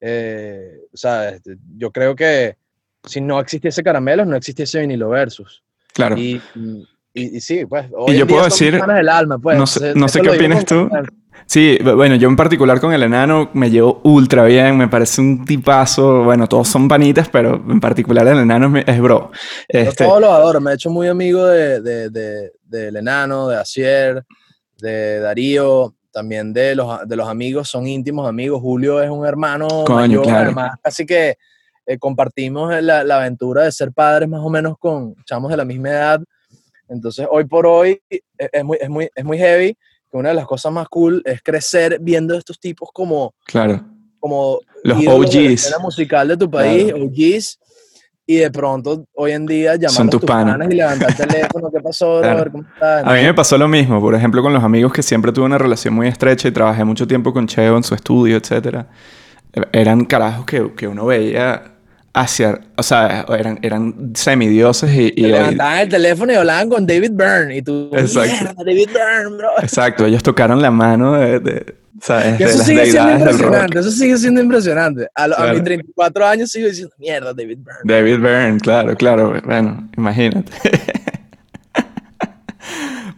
[0.00, 2.56] eh, o sea, este, yo creo que
[3.08, 5.62] si no existiese Caramelos, no existiese Vinilo Versus.
[5.92, 6.16] Claro.
[6.16, 6.40] Y,
[7.14, 9.58] y, y sí, pues, hoy yo en día puedo decir- del alma, pues.
[9.58, 10.88] no sé- entonces, no sé qué opinas tú.
[11.46, 15.20] Sí, bu- bueno, yo en particular con el enano me llevo ultra bien, me parece
[15.22, 16.22] un tipazo.
[16.24, 19.30] Bueno, todos son panitas, pero en particular el enano es, bro.
[19.72, 23.48] Yo Este, todos los adoro, me he hecho muy amigo de, de, de- del enano,
[23.48, 24.24] de Asier,
[24.78, 28.60] de Darío, también de los, de los amigos, son íntimos amigos.
[28.60, 30.44] Julio es un hermano Coño, mayor, claro.
[30.46, 31.38] además, así que
[31.88, 35.64] eh, compartimos la, la aventura de ser padres más o menos con chamos de la
[35.64, 36.20] misma edad.
[36.88, 39.74] Entonces, hoy por hoy eh, es muy, es muy, es muy heavy,
[40.10, 43.82] que una de las cosas más cool es crecer viendo a estos tipos como, claro.
[44.20, 45.34] como Los de la OGs.
[45.34, 47.04] escena musical de tu país, Claro.
[47.06, 47.58] OGs,
[48.26, 50.54] y de pronto hoy en día llamar Son a tus tus panas.
[50.58, 52.34] panas y levantar el teléfono, ¿qué pasó, Claro.
[52.36, 52.52] brother?
[52.52, 53.04] ¿Cómo estás?
[53.06, 55.56] A mí me pasó lo mismo, por ejemplo, con los amigos que siempre tuve una
[55.56, 58.84] relación muy estrecha y trabajé mucho tiempo con Cheo en su estudio, etc.
[59.72, 61.77] Eran carajos que, que uno veía
[62.20, 62.60] hacia...
[62.76, 65.12] O sea, eran, eran semidioses y...
[65.16, 68.62] y levantaban el teléfono y hablaban con David Byrne y tú, Exacto.
[68.64, 69.48] David Byrne, bro.
[69.62, 72.36] exacto, ellos tocaron la mano de, de- ¿sabes?
[72.38, 75.08] Que de eso sigue siendo impresionante, eso sigue siendo impresionante.
[75.14, 75.54] A, lo- a Claro.
[75.54, 77.80] mis 34 años sigo diciendo, mierda, David Byrne.
[77.84, 79.40] David Byrne, claro, claro.
[79.44, 80.52] Bueno, imagínate.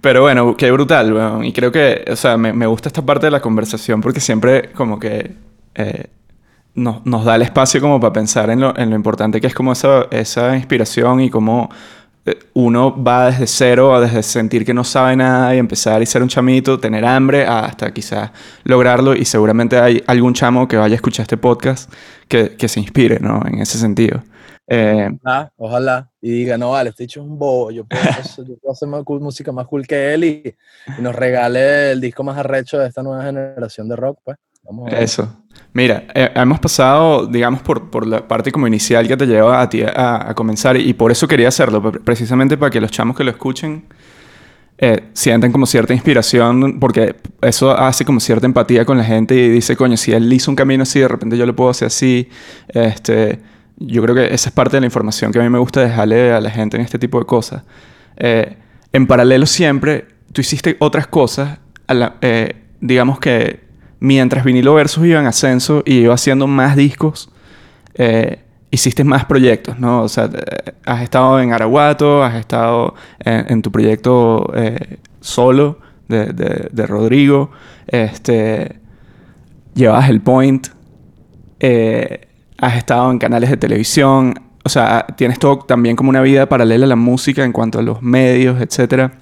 [0.00, 1.44] Pero bueno, qué brutal, weón.
[1.44, 4.70] Y creo que, o sea, me, me gusta esta parte de la conversación porque siempre
[4.72, 5.32] como que
[5.74, 6.06] eh,
[6.74, 9.54] nos, nos da el espacio como para pensar en lo, en lo importante que es
[9.54, 11.68] como esa, esa inspiración y cómo
[12.26, 16.06] eh, uno va desde cero a desde sentir que no sabe nada y empezar y
[16.06, 18.30] ser un chamito, tener hambre, hasta quizás
[18.64, 19.14] lograrlo.
[19.14, 21.92] Y seguramente hay algún chamo que vaya a escuchar este podcast
[22.28, 23.42] que, que se inspire, ¿no?
[23.46, 24.22] En ese sentido.
[24.72, 26.08] Eh, Ah, ojalá.
[26.20, 27.70] Y diga, no, vale, este hecho es un bobo.
[27.72, 28.02] Yo puedo,
[28.46, 30.54] yo puedo hacer más cool- música más cool que él y,
[30.98, 34.36] y nos regale el disco más arrecho de esta nueva generación de rock, pues.
[34.62, 35.02] Vamos a ver.
[35.02, 35.39] Eso.
[35.72, 39.68] Mira, eh, hemos pasado, digamos, por, por la parte como inicial que te lleva a
[39.68, 43.16] ti a, a comenzar y, por eso quería hacerlo, pre- precisamente para que los chamos
[43.16, 43.84] que lo escuchen
[44.78, 49.48] eh, sientan como cierta inspiración, porque eso hace como cierta empatía con la gente y
[49.48, 52.28] dice, coño, si él hizo un camino así, de repente yo lo puedo hacer así.
[52.68, 53.38] Este,
[53.76, 56.32] yo creo que esa es parte de la información que a mí me gusta dejarle
[56.32, 57.62] a la gente en este tipo de cosas.
[58.16, 58.56] Eh,
[58.92, 61.58] en paralelo siempre, tú hiciste otras cosas,
[62.22, 63.69] eh, digamos que
[64.00, 67.30] mientras Vinilo Versus iba en ascenso y iba haciendo más discos,
[67.94, 70.02] eh, hiciste más proyectos, ¿no?
[70.02, 76.26] O sea, eh, has estado en Araguato, has estado en, tu proyecto eh, solo de,
[76.72, 77.50] de- Rodrigo,
[77.86, 78.80] este,
[79.74, 80.68] llevabas el Point,
[82.58, 84.34] has estado en canales de televisión,
[84.64, 87.82] o sea, tienes todo también como una vida paralela a la música en cuanto a
[87.82, 89.12] los medios, etcétera.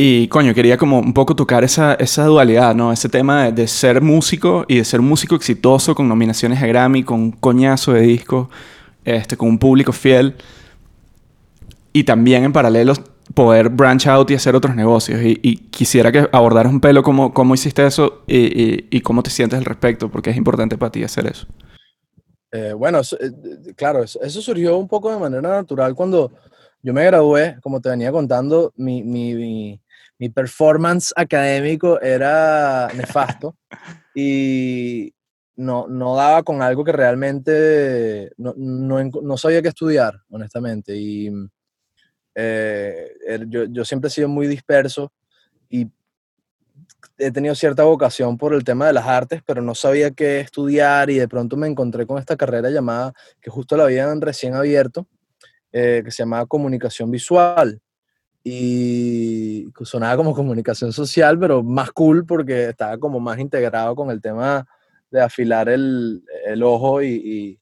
[0.00, 2.92] Y coño, quería como un poco tocar esa, esa dualidad, ¿no?
[2.92, 7.02] Ese tema de, de ser músico y de ser músico exitoso con nominaciones a Grammy,
[7.02, 8.48] con un coñazo de discos,
[9.04, 10.36] este, con un público fiel.
[11.92, 12.94] Y también en paralelo
[13.34, 15.20] poder branch out y hacer otros negocios.
[15.22, 19.22] Y, y quisiera que abordaras un pelo cómo, cómo hiciste eso y, y- y cómo
[19.22, 21.46] te sientes al respecto, porque es importante para ti hacer eso.
[22.50, 23.30] Eh, bueno, eso, eh,
[23.76, 26.32] claro, eso, eso surgió un poco de manera natural cuando
[26.82, 29.80] yo me gradué, como te venía contando, mi, mi, mi,
[30.18, 33.56] mi performance académico era nefasto
[34.14, 35.12] y
[35.56, 40.96] no, no daba con algo que realmente no, no, no sabía qué estudiar, honestamente.
[40.96, 41.30] Y
[42.34, 45.12] eh, el- yo, yo siempre he sido muy disperso
[45.68, 45.88] y
[47.18, 51.10] he tenido cierta vocación por el tema de las artes, pero no sabía qué estudiar
[51.10, 55.06] y de pronto me encontré con esta carrera llamada, que justo la habían recién abierto,
[55.72, 57.80] eh, que se llamaba comunicación visual.
[58.50, 64.22] Y sonaba como comunicación social, pero más cool porque estaba como más integrado con el
[64.22, 64.66] tema
[65.10, 67.58] de afilar el, el ojo y,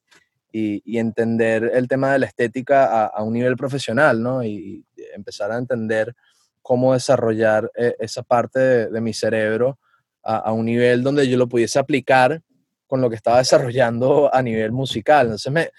[0.51, 4.43] y- y- entender el tema de la estética a, a un nivel profesional, ¿no?
[4.43, 6.15] Y, y empezar a entender
[6.61, 9.77] cómo desarrollar eh, esa parte de, de mi cerebro
[10.23, 12.41] a, a un nivel donde yo lo pudiese aplicar
[12.87, 15.27] con lo que estaba desarrollando a nivel musical.
[15.27, 15.69] Entonces me,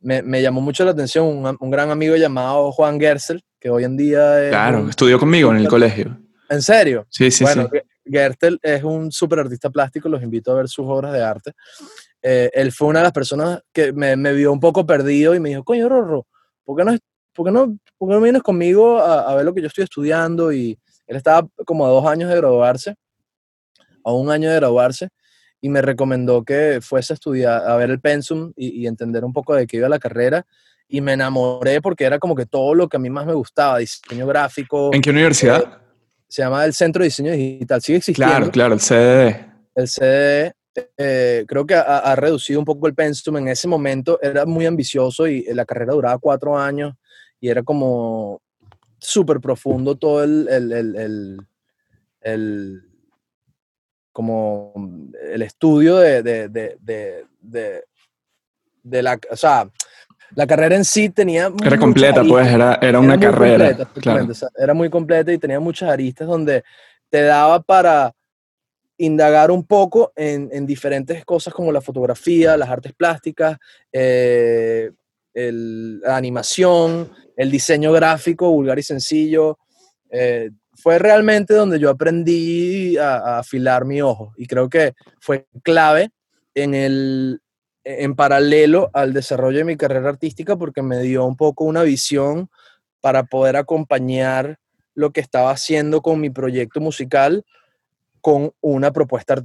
[0.00, 3.84] me, me llamó mucho la atención un, un gran amigo llamado Juan Gersel, que hoy
[3.84, 4.50] en día es...
[4.50, 6.18] Claro, un- estudió conmigo en el colegio.
[6.48, 7.06] ¿En serio?
[7.10, 7.68] Sí, sí, bueno, sí.
[7.78, 11.52] Ge- Gertel es un súper artista plástico, los invito a ver sus obras de arte.
[12.22, 15.40] Eh, él fue una de las personas que me, me vio un poco perdido y
[15.40, 16.26] me dijo, coño, Rorro,
[16.64, 16.96] ¿por qué no,
[17.34, 19.84] por qué no, por qué no vienes conmigo a, a ver lo que yo estoy
[19.84, 20.52] estudiando?
[20.52, 22.94] Y él estaba como a dos años de graduarse,
[24.04, 25.08] a un año de graduarse,
[25.60, 29.32] y me recomendó que fuese a estudiar, a ver el pensum y, y entender un
[29.32, 30.46] poco de qué iba la carrera.
[30.88, 33.78] Y me enamoré porque era como que todo lo que a mí más me gustaba,
[33.78, 35.80] diseño gráfico, ¿En qué universidad?
[36.28, 38.50] se llama el Centro de Diseño Digital, sigue existiendo.
[38.50, 39.46] Claro, claro, el CDD.
[39.74, 40.52] El CDE
[40.96, 43.36] eh, creo que ha, ha reducido un poco el pensum.
[43.38, 46.94] En ese momento era muy ambicioso y la carrera duraba cuatro años
[47.40, 48.40] y era como
[48.98, 51.40] súper profundo todo el, el, el-
[52.22, 52.82] el-
[54.18, 54.72] como
[55.32, 57.84] el estudio de, de, de,
[58.82, 59.70] de, la, o sea,
[60.34, 63.66] la carrera en sí tenía Era completa, pues, era, era una carrera.
[63.68, 63.90] completa, claro.
[63.92, 66.64] efectivamente, o sea, era muy completa y tenía muchas aristas donde
[67.08, 68.12] te daba para
[68.96, 73.56] indagar un poco en, en diferentes cosas como la fotografía, las artes plásticas,
[73.92, 74.90] eh,
[75.32, 79.58] el- la animación, el diseño gráfico, vulgar y sencillo.
[80.10, 80.50] eh,
[80.80, 86.10] fue realmente donde yo aprendí a, afilar mi ojo y creo que fue clave
[86.54, 87.40] en el,
[87.84, 92.48] en paralelo al desarrollo de mi carrera artística porque me dio un poco una visión
[93.00, 94.58] para poder acompañar
[94.94, 97.44] lo que estaba haciendo con mi proyecto musical
[98.20, 99.44] con una propuesta,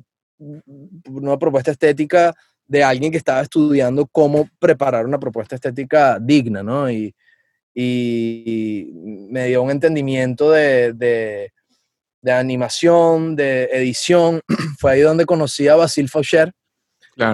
[1.07, 2.33] una propuesta estética
[2.67, 6.89] de alguien que estaba estudiando cómo preparar una propuesta estética digna, ¿no?
[7.73, 8.91] Y
[9.29, 11.51] me dio un entendimiento de, de,
[12.21, 14.41] de, animación, de edición.
[14.79, 16.53] Fue ahí donde conocí a Basil Faucher,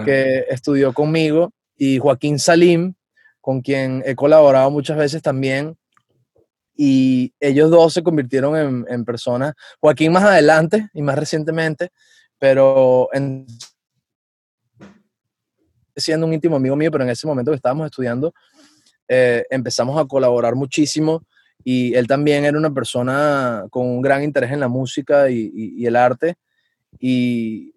[0.05, 2.93] que estudió conmigo, y Joaquín Salim,
[3.41, 5.77] con quien he colaborado muchas veces también.
[6.75, 11.89] Y ellos dos se convirtieron en, en personas, Joaquín más adelante y más recientemente,
[12.37, 13.45] pero en,
[15.99, 18.33] siendo un íntimo amigo mío, pero en ese momento que estábamos estudiando,
[19.09, 21.23] eh, empezamos a colaborar muchísimo
[21.63, 25.83] y él también era una persona con un gran interés en la música y, y,
[25.83, 26.35] y el arte
[26.99, 27.73] y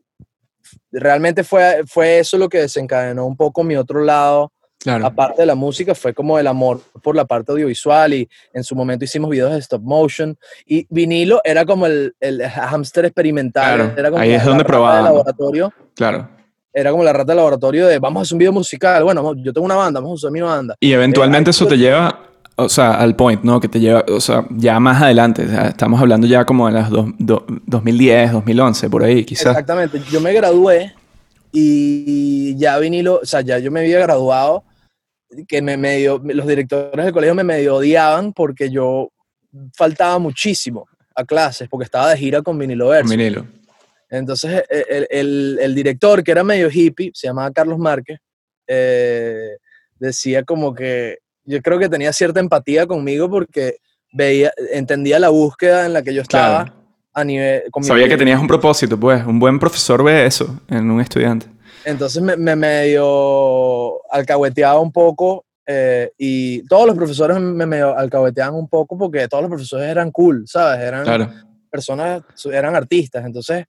[0.90, 4.52] realmente fue, fue eso lo que desencadenó un poco mi otro lado.
[4.78, 5.06] Claro.
[5.06, 8.74] Aparte de la música, fue como el amor por la parte audiovisual y en su
[8.74, 13.76] momento hicimos videos de stop motion y vinilo era como el, el hámster experimental.
[13.76, 13.94] Claro.
[13.96, 15.04] Era como Ahí es donde probábamos.
[15.04, 16.28] laboratorio Claro.
[16.72, 19.04] Era como la rata de laboratorio de vamos a hacer un video musical.
[19.04, 20.74] Bueno, yo tengo una banda, vamos a usar mi banda.
[20.80, 22.20] Y eventualmente Eh, eso te lleva,
[22.56, 23.60] o sea, al point, ¿no?
[23.60, 25.44] Que te lleva, o sea, ya más adelante.
[25.44, 29.46] o sea, estamos hablando ya como en las dos- do- 2010, 2011, por ahí, quizás.
[29.48, 30.00] Exactamente.
[30.10, 30.92] Yo me gradué
[31.52, 34.64] y ya vinilo, o sea, ya yo me había graduado,
[35.48, 39.10] que me medio, los directores del colegio me medio odiaban porque yo
[39.76, 43.10] faltaba muchísimo a clases porque estaba de gira con vinilo Con verso.
[43.10, 43.46] vinilo.
[44.12, 48.18] Entonces, e, el, el- el director, que era medio hippie, se llamaba Carlos Márquez,
[48.66, 49.56] eh,
[49.98, 53.76] decía como que yo creo que tenía cierta empatía conmigo porque
[54.12, 56.78] veía, entendía la búsqueda en la que yo estaba Claro.
[57.14, 57.62] a nivel...
[57.70, 58.18] con mi Sabía que proyecto.
[58.20, 59.24] tenías un propósito, pues.
[59.26, 61.46] Un buen profesor ve eso en un estudiante.
[61.84, 68.54] Entonces me, me medio alcahueteaba un poco eh, y todos los profesores me medio alcahueteaban
[68.54, 70.80] un poco porque todos los profesores eran cool, ¿sabes?
[70.80, 71.30] Eran Claro.
[71.70, 72.22] personas,
[72.52, 73.24] eran artistas.
[73.24, 73.64] Entonces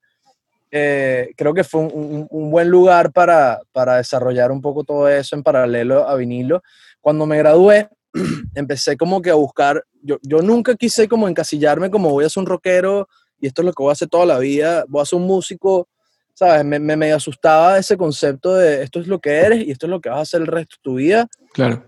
[0.75, 5.07] eh, creo que fue un, un- un buen lugar para, para desarrollar un poco todo
[5.07, 6.63] eso en paralelo a vinilo.
[6.99, 7.89] Cuando me gradué,
[8.55, 12.41] empecé como que a buscar, yo, yo nunca quise como encasillarme como voy a ser
[12.41, 13.07] un rockero
[13.39, 15.27] y esto es lo que voy a hacer toda la vida, voy a ser un
[15.27, 15.87] músico,
[16.33, 16.65] ¿sabes?
[16.65, 19.91] Me, me medio asustaba ese concepto de esto es lo que eres y esto es
[19.91, 21.83] lo que vas a hacer el resto de tu vida, Claro.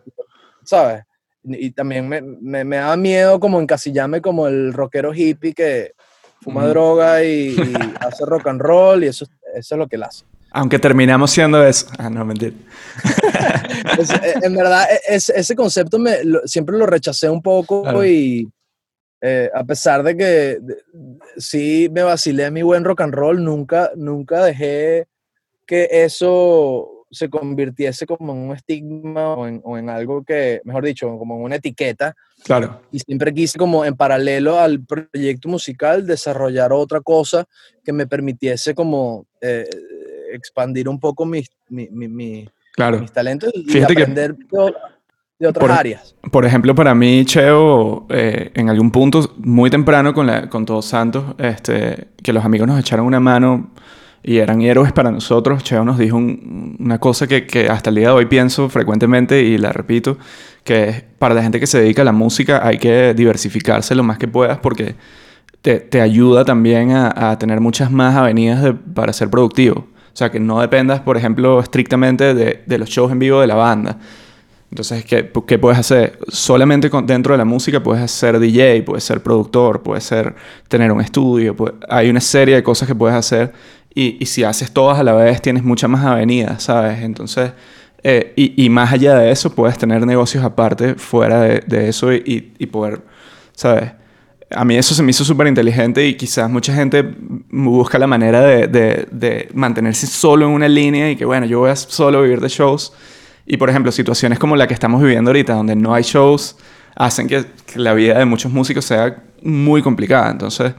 [0.63, 1.03] ¿sabes?
[1.43, 5.93] Y y también me, me, me daba miedo como encasillarme como el rockero hippie que
[6.41, 10.03] fuma droga y, y hace rock and roll y eso, eso es lo que él
[10.03, 10.25] hace.
[10.51, 11.87] Aunque terminamos siendo eso.
[11.97, 12.53] Ah, no, mentira.
[13.99, 17.83] Es- eh, en verdad, e- es- ese concepto me, lo- siempre lo rechacé un poco
[17.83, 18.05] Claro.
[18.05, 18.49] y
[19.21, 20.25] eh, a pesar de que
[20.61, 20.77] de-
[21.37, 25.07] sí me vacilé mi buen rock and roll, nunca, nunca dejé
[25.65, 30.83] que eso se convirtiese como en un estigma o en, o en algo que, mejor
[30.85, 32.15] dicho, como en una etiqueta.
[32.43, 32.81] Claro.
[32.91, 37.45] Y siempre quise como en paralelo al proyecto musical desarrollar otra cosa
[37.83, 39.67] que me permitiese como eh,
[40.33, 42.99] expandir un poco mis, mi- mi- mi- Claro.
[42.99, 44.73] mis talentos y Fíjate que- aprender de, o-
[45.39, 46.15] de otras Por- áreas.
[46.31, 50.85] Por ejemplo, para mí, Cheo, eh, en algún punto, muy temprano con, la, con Todos
[50.85, 53.71] Santos, este, que los amigos nos echaron una mano
[54.27, 57.97] y eran héroes para nosotros, Cheo nos dijo un- una cosa que, que hasta el
[57.97, 60.17] día de hoy pienso frecuentemente y la repito,
[60.63, 64.01] que es, para la gente que se dedica a la música hay que diversificarse lo
[64.03, 64.95] más que puedas porque
[65.61, 69.87] te, te ayuda también a, a tener muchas más avenidas de- para ser productivo.
[70.13, 73.47] O sea, que no dependas, por ejemplo, estrictamente de, de los shows en vivo de
[73.47, 73.97] la banda.
[74.71, 76.17] Entonces, ¿qué, qué puedes hacer?
[76.29, 80.33] Solamente con- dentro de la música puedes ser DJ, puedes ser productor, puedes ser,
[80.67, 81.55] tener un estudio.
[81.89, 83.53] hay una serie de cosas que puedes hacer
[83.95, 87.01] y, si haces todas a la vez tienes muchas más avenidas, ¿sabes?
[87.01, 87.53] Entonces,
[88.03, 92.65] eh, y, más allá de eso puedes tener negocios aparte fuera de, eso y, y-
[92.67, 93.01] poder,
[93.53, 93.93] ¿sabes?
[94.51, 97.03] A mí eso se me hizo súper inteligente y quizás mucha gente
[97.49, 101.75] busca la manera de, mantenerse solo en una línea y que, bueno, yo voy a
[101.75, 102.91] solo vivir de shows.
[103.47, 106.57] Y, por ejemplo, situaciones como la que estamos viviendo ahorita, donde no hay shows,
[106.95, 110.31] hacen que la vida de muchos músicos sea muy complicada.
[110.31, 110.73] Entonces,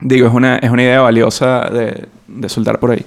[0.00, 3.04] digo, es una, es una idea valiosa de, de soltar por ahí.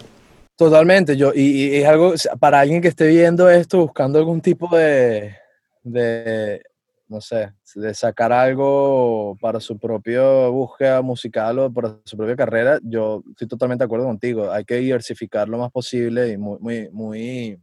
[0.55, 5.35] Totalmente, yo, y, es algo, para alguien que esté viendo esto, buscando algún tipo de,
[5.81, 6.61] de,
[7.07, 12.79] no sé, de sacar algo para su propia búsqueda musical o para su propia carrera,
[12.83, 14.51] yo estoy totalmente de acuerdo contigo.
[14.51, 17.59] Hay que diversificar lo más posible y muy, muy, muy,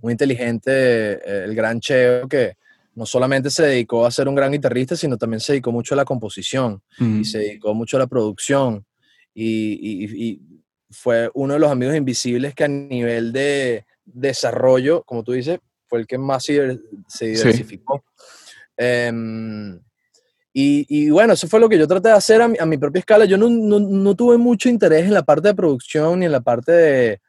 [0.00, 2.56] muy inteligente eh, el gran Cheo que
[2.94, 5.96] no solamente se dedicó a ser un gran guitarrista, sino también se dedicó mucho a
[5.96, 7.20] la composición Mm.
[7.20, 8.84] y se dedicó mucho a la producción
[9.34, 10.40] y, y- y
[10.90, 16.00] fue uno de los amigos invisibles que a nivel de, desarrollo, como tú dices, fue
[16.00, 16.78] el que más se,
[17.20, 18.04] diversificó.
[18.76, 19.80] Em,
[20.52, 22.78] y, y, bueno, eso fue lo que yo traté de hacer a mi, a mi
[22.78, 23.24] propia escala.
[23.24, 26.40] Yo no, no, no, tuve mucho interés en la parte de producción ni en la
[26.42, 27.20] parte de,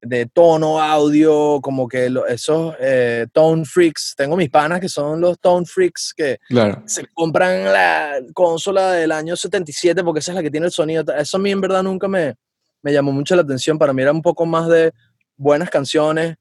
[0.00, 4.14] de tono, audio, como que esos eh, tone freaks.
[4.16, 6.38] Tengo mis panas que son los tone freaks que
[6.86, 11.04] se compran la consola del año 77 porque esa es la que tiene el sonido.
[11.14, 12.34] Eso a mí en verdad nunca me,
[12.82, 13.78] me llamó mucho la atención.
[13.78, 14.92] Para mí era un poco más de
[15.36, 16.36] buenas canciones.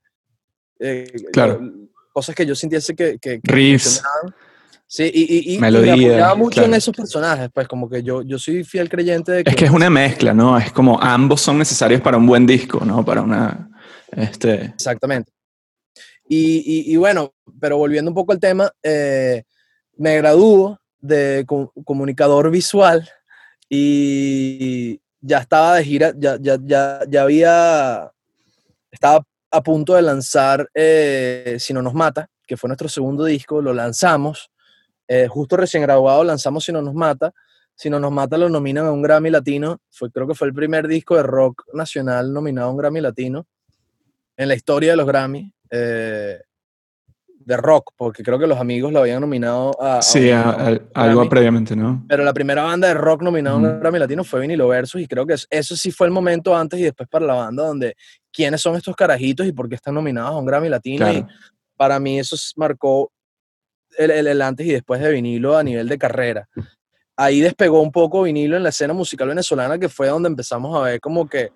[0.79, 1.59] Eh, claro.
[2.13, 3.17] Cosas que yo sintiese que...
[3.19, 4.01] que, Riffs.
[4.87, 8.63] Sí, y, y, me apoyaba mucho en esos personajes, pues como que yo, yo soy
[8.63, 9.49] fiel creyente de que...
[9.49, 10.57] Es que es una mezcla, ¿no?
[10.57, 13.03] Es como ambos son necesarios para un buen disco, ¿no?
[13.03, 13.69] Para una...
[14.11, 14.65] Este...
[14.65, 15.31] Exactamente.
[16.27, 19.43] Y, y, bueno, pero volviendo un poco al tema, eh,
[19.97, 21.45] me graduó de
[21.83, 23.07] comunicador visual
[23.69, 28.11] y ya estaba de gira, ya, ya, ya, ya había,
[28.91, 33.61] estaba a punto de lanzar eh, Si no nos mata, que fue nuestro segundo disco,
[33.61, 34.49] lo lanzamos
[35.07, 37.33] eh, justo recién graduado lanzamos Si no nos mata.
[37.75, 39.79] Si no nos mata lo nominan a un Grammy Latino.
[39.89, 43.45] Fue, creo que fue el primer disco de rock nacional nominado a un Grammy Latino
[44.37, 45.51] en la historia de los Grammy.
[45.69, 46.39] Eh,
[47.45, 50.01] de rock, porque creo que los amigos lo habían nominado a...
[50.01, 52.03] Sí, algo previamente, ¿no?
[52.09, 55.07] Pero la primera banda de rock nominada a un Grammy Latino fue Vinilo Versus y
[55.07, 57.95] creo que eso sí fue el momento antes y después para la banda donde
[58.33, 61.11] quiénes son estos carajitos y por qué están nominados a un Grammy Latino.
[61.11, 61.23] Y
[61.77, 63.11] para mí eso marcó
[63.97, 66.47] el, antes y después de vinilo a nivel de carrera.
[67.15, 70.81] Ahí despegó un poco vinilo en la escena musical venezolana, que fue donde empezamos a
[70.81, 71.51] ver como que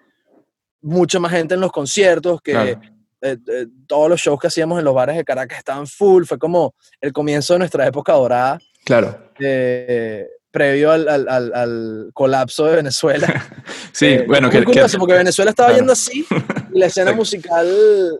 [0.81, 2.77] mucha más gente en los conciertos, que eh,
[3.21, 6.73] eh, todos los shows que hacíamos en los bares de Caracas estaban full, fue como
[7.01, 8.59] el comienzo de nuestra época dorada.
[8.85, 9.31] Claro.
[9.39, 13.27] Eh, previo al, al, al, colapso de Venezuela.
[13.91, 16.25] sí, bueno, que, curioso, porque Venezuela estaba yendo así
[16.73, 17.67] y la escena musical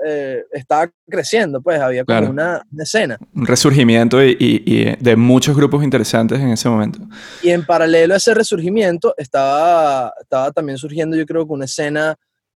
[0.05, 3.17] eh, estaba creciendo, pues había como una, escena.
[3.33, 6.99] Un resurgimiento y, y, de muchos grupos interesantes en ese momento.
[7.41, 12.15] Y en paralelo a ese resurgimiento estaba, estaba también surgiendo yo creo que una escena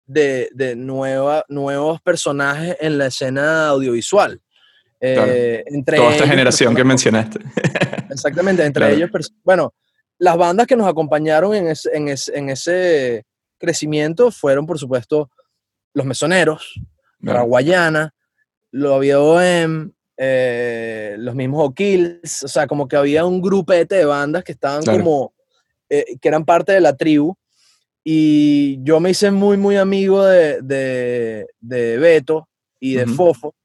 [0.05, 4.41] de, de nueva, nuevos personajes en la escena audiovisual.
[5.01, 7.39] Eh, entre Toda esta generación que mencionaste.
[8.09, 9.09] Exactamente, entre ellos,
[9.43, 9.73] bueno,
[10.17, 13.25] las bandas que nos acompañaron en, en, ese
[13.57, 15.29] crecimiento fueron, por supuesto,
[15.93, 16.81] Los Mesoneros,
[17.21, 18.13] La Guayana,
[18.71, 24.05] lo había OM, eh, los mismos O'Kills, o sea, como que había un grupete de
[24.05, 25.33] bandas que estaban como,
[25.89, 27.35] eh, que eran parte de la tribu.
[28.03, 33.55] Y yo me hice muy, muy amigo de, de, de Beto y de Fofo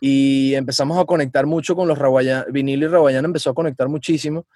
[0.00, 4.46] y empezamos a conectar mucho con los Raguayana, vinilo y Raguayana empezó a conectar muchísimo.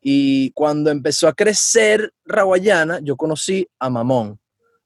[0.00, 4.38] Y cuando empezó a crecer Raguayana, yo conocí a Mamón,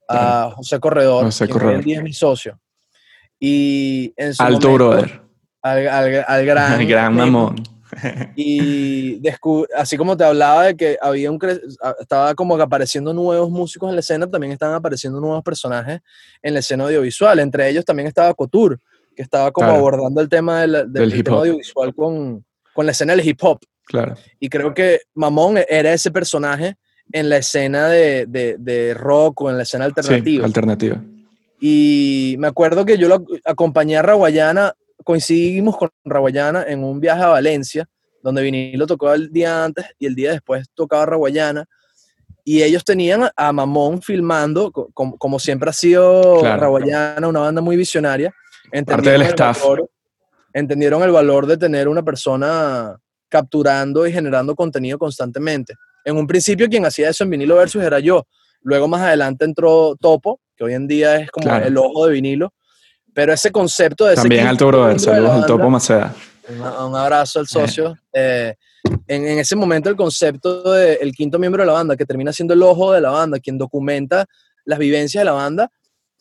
[0.08, 1.82] a José Corredor, José Corredor.
[1.82, 2.60] que es mi socio.
[3.40, 5.22] Y en su Alto brother.
[5.62, 6.72] Al, al, gran...
[6.72, 7.56] Al gran Mamón.
[8.36, 9.22] Y
[9.76, 11.38] así como te hablaba de que había un
[12.00, 16.00] estaba como apareciendo nuevos músicos en la escena, también estaban apareciendo nuevos personajes
[16.42, 17.38] en la escena audiovisual.
[17.38, 18.76] Entre ellos también estaba Couture,
[19.16, 22.44] que estaba como abordando el tema del, del, audiovisual con,
[22.74, 23.58] con, la escena del hip hop.
[23.86, 24.14] Claro.
[24.38, 26.76] Y creo que Mamón era ese personaje
[27.12, 30.42] en la escena de, de, de rock o en la escena alternativa.
[30.42, 31.02] Sí, alternativa.
[31.60, 37.22] Y me acuerdo que yo lo acompañé a Raguayana, coincidimos con Raguayana en un viaje
[37.22, 37.88] a Valencia,
[38.22, 41.64] donde Vinilo tocaba el día antes y el día después tocaba Raguayana.
[42.44, 47.76] Y ellos tenían a Mamón filmando, como, como siempre ha sido Raguayana, una banda muy
[47.76, 48.32] visionaria
[48.70, 49.62] Parte del staff.
[50.52, 52.96] entendieron el valor de tener una persona
[53.28, 55.74] capturando y generando contenido constantemente.
[56.04, 58.26] En un principio quien hacía eso en vinilo versus era yo.
[58.62, 62.52] Luego más adelante entró Topo, que hoy en día es como el ojo de vinilo.
[63.12, 64.14] Pero ese concepto de...
[64.14, 66.14] También Alto Brother, saludos al Topo Maceda.
[66.48, 67.96] Un, abrazo al socio.
[68.12, 68.54] Eh,
[69.08, 72.54] en, en, ese momento el concepto del quinto miembro de la banda, que termina siendo
[72.54, 74.26] el ojo de la banda, quien documenta
[74.64, 75.70] las vivencias de la banda,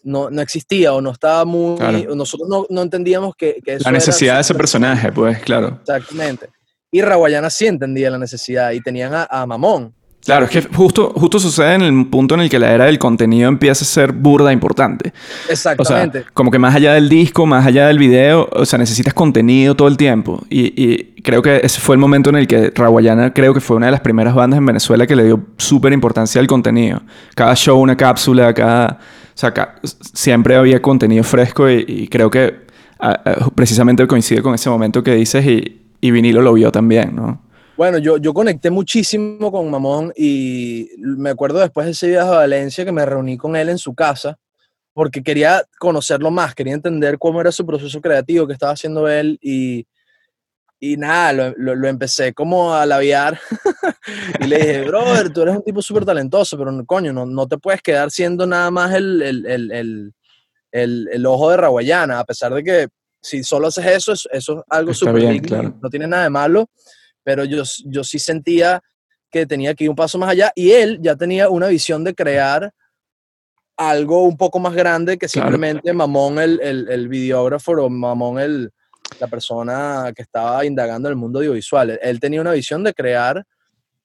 [0.06, 1.78] no, no existía o no estaba muy...
[2.16, 5.80] Nosotros no, no, entendíamos que, que La necesidad de ese personaje, pues, claro.
[5.82, 6.50] Exactamente.
[6.92, 9.94] Y Raguayana sí entendía la necesidad y tenían a, Mamón.
[10.26, 12.98] Claro, es que justo, justo sucede en el punto en el que la era del
[12.98, 15.14] contenido empieza a ser burda importante.
[15.48, 16.20] Exactamente.
[16.20, 19.14] O sea, como que más allá del disco, más allá del video, o sea, necesitas
[19.14, 20.44] contenido todo el tiempo.
[20.50, 23.78] Y, y creo que ese fue el momento en el que Raguayana creo que fue
[23.78, 27.04] una de las primeras bandas en Venezuela que le dio súper importancia al contenido.
[27.36, 29.00] Cada show una cápsula, cada
[29.36, 29.76] o sea,
[30.14, 32.66] siempre había contenido fresco y, creo que
[33.54, 37.42] precisamente coincide con ese momento que dices y, y, Vinilo lo vio también, ¿no?
[37.78, 42.38] Bueno, yo, yo conecté muchísimo con Mamón y me acuerdo después de ese viaje a
[42.38, 44.38] Valencia que me reuní con él en su casa
[44.94, 49.38] porque quería conocerlo más, quería entender cómo era su proceso creativo, qué estaba haciendo él
[49.42, 49.86] y,
[50.80, 53.38] y nada, lo, lo, empecé como a labiar
[54.40, 57.58] y le dije, brother, tú eres un tipo súper talentoso, pero coño, no, no te
[57.58, 60.14] puedes quedar siendo nada más el, el, el,
[60.72, 62.88] el, el ojo de Raguayana, a pesar de que
[63.22, 65.78] si solo haces eso, eso es algo súper claro.
[65.82, 66.70] no tiene nada de malo,
[67.26, 68.82] pero yo, yo sí sentía
[69.32, 72.14] que tenía que ir un paso más allá y él ya tenía una visión de
[72.14, 72.72] crear
[73.76, 78.72] algo un poco más grande que simplemente Mamón el, el, el, videógrafo o Mamón el,
[79.20, 82.00] la persona que estaba indagando en el mundo audiovisual.
[82.02, 83.44] Él tenía una visión de crear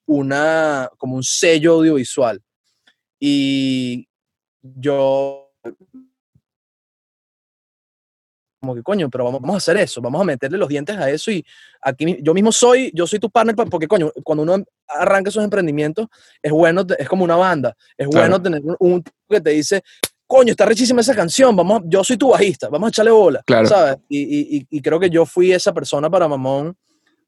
[0.05, 2.41] una, como un sello audiovisual.
[3.19, 4.07] Y
[4.61, 5.53] yo
[8.61, 11.09] como que coño, pero vamos, vamos, a hacer eso, vamos a meterle los dientes a
[11.09, 11.43] eso y
[11.81, 16.07] aquí yo mismo soy, yo soy tu partner porque coño, cuando uno arranca esos emprendimientos
[16.41, 19.81] es bueno, es como una banda, es bueno tener un, que te dice,
[20.27, 23.97] coño, está rechísima esa canción, vamos, yo soy tu bajista, vamos a echarle bola, ¿sabes?
[24.07, 26.77] Y, y, y, creo que yo fui esa persona para Mamón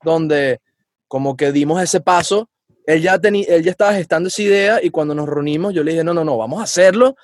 [0.03, 0.61] donde
[1.07, 2.47] como que dimos ese paso,
[2.86, 5.93] él ya, tenía, él ya estaba gestando esa idea y cuando nos reunimos yo le
[5.93, 7.15] dije, no, no, no, vamos a hacerlo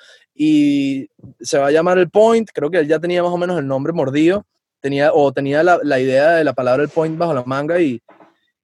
[0.42, 1.10] y
[1.42, 3.68] se va a llamar el point, creo que él ya tenía más o menos el
[3.68, 4.46] nombre mordido,
[4.80, 8.02] tenía, o tenía la, la idea de la palabra el point bajo la manga y,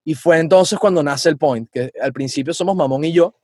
[0.06, 3.36] y fue entonces cuando nace el point, que al principio somos Mamón y yo,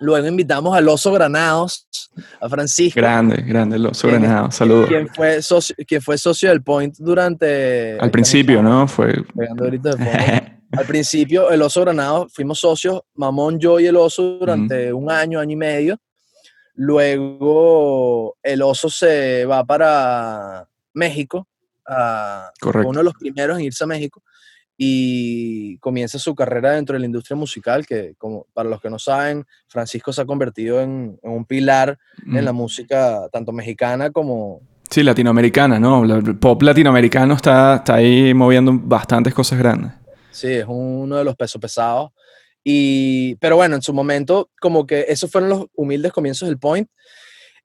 [0.00, 1.86] luego invitamos al Oso Granados,
[2.40, 2.98] a Francisco.
[2.98, 4.88] Grande, grande el Oso Granados, saludos.
[4.88, 7.96] Quien fue, socio, quien fue socio del point durante...
[8.00, 8.88] Al principio, ¿no?
[8.88, 9.14] Fue...
[10.72, 15.38] al principio, el Oso Granados, fuimos socios, Mamón, yo y el Oso durante un año,
[15.38, 16.00] año y medio
[16.74, 21.46] Luego el oso se va para México,
[22.84, 24.22] uno de los primeros en irse a México,
[24.76, 28.98] y comienza su carrera dentro de la industria musical, que como para los que no
[28.98, 34.60] saben, Francisco se ha convertido en, un pilar en la música tanto mexicana como...
[34.90, 36.04] Sí, latinoamericana, ¿no?
[36.04, 39.92] El pop latinoamericano está, está ahí moviendo bastantes cosas grandes.
[40.30, 42.10] Sí, es uno de los pesos pesados
[42.64, 46.88] y, pero bueno, en su momento, como que esos fueron los humildes comienzos del Point.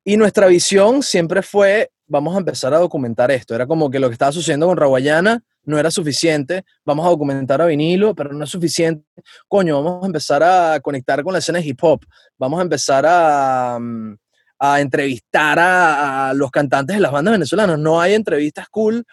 [0.03, 3.53] Y nuestra visión siempre fue, vamos a empezar a documentar esto.
[3.53, 6.63] Era como que lo que estaba sucediendo con Raguayana no era suficiente.
[6.85, 9.05] Vamos a documentar a vinilo, pero no es suficiente.
[9.47, 12.05] Coño, vamos a empezar a conectar con la escena de hip hop.
[12.37, 14.15] Vamos a empezar a, mm,
[14.59, 17.77] a entrevistar a, a los cantantes de las bandas venezolanas.
[17.77, 19.05] No hay entrevistas cool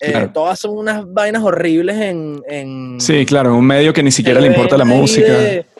[0.00, 4.48] eh, todas son unas vainas horribles en, Sí, claro, un medio que ni siquiera le
[4.48, 5.34] importa la música.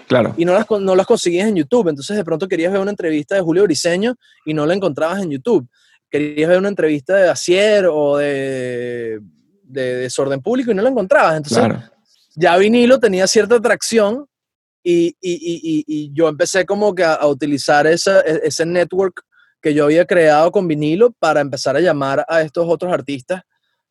[0.07, 0.35] claro.
[0.37, 1.89] Y no las, no las conseguías en YouTube.
[1.89, 5.31] Entonces, de pronto querías ver una entrevista de Julio Briseño y no la encontrabas en
[5.31, 5.69] YouTube.
[6.11, 9.21] Querías ver una entrevista de Acier o de,
[9.63, 11.37] de Desorden Público y no la encontrabas.
[11.37, 11.91] Entonces,
[12.35, 14.27] ya vinilo tenía cierta atracción
[14.83, 19.23] y, y, y, y, yo empecé como que a, utilizar esa, e, ese network
[19.61, 23.43] que yo había creado con vinilo para empezar a llamar a estos otros artistas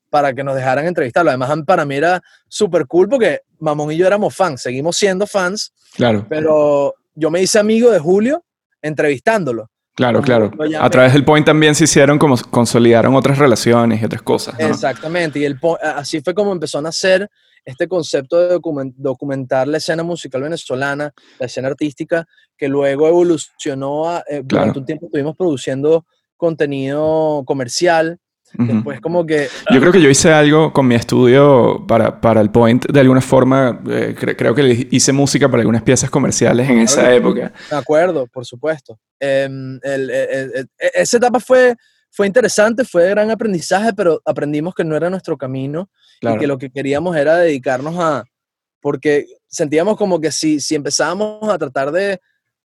[0.10, 1.32] para que nos dejaran entrevistarlo.
[1.32, 5.74] Además, para mí era súper cool porque Mamón y yo éramos fans, seguimos siendo fans.
[5.96, 6.26] Claro.
[6.30, 8.44] Pero yo me hice amigo de Julio
[8.82, 9.70] entrevistándolo.
[9.96, 10.52] Claro, claro.
[10.80, 14.54] A través del Point también se hicieron como consolidaron otras relaciones y otras cosas.
[14.60, 15.40] Exactamente.
[15.40, 17.28] Y el, así fue como empezó a nacer
[17.66, 18.60] este concepto de
[18.96, 24.08] documentar la escena musical venezolana, la escena artística, que luego evolucionó.
[24.08, 26.06] A, eh, Durante un tiempo estuvimos produciendo
[26.38, 28.20] contenido comercial
[28.54, 29.50] Después como que...
[29.72, 33.22] Yo creo que yo hice algo con mi estudio para, para el Point, de alguna
[33.22, 37.52] forma, eh, creo que hice música para algunas piezas comerciales en esa época.
[37.70, 39.00] De acuerdo, por supuesto.
[39.20, 41.76] Em, e, esa etapa fue,
[42.10, 45.90] fue interesante, fue de gran aprendizaje, pero aprendimos que no era nuestro camino
[46.22, 48.24] y que lo que queríamos era dedicarnos a...
[48.80, 52.20] Porque sentíamos como que si, si empezábamos a tratar de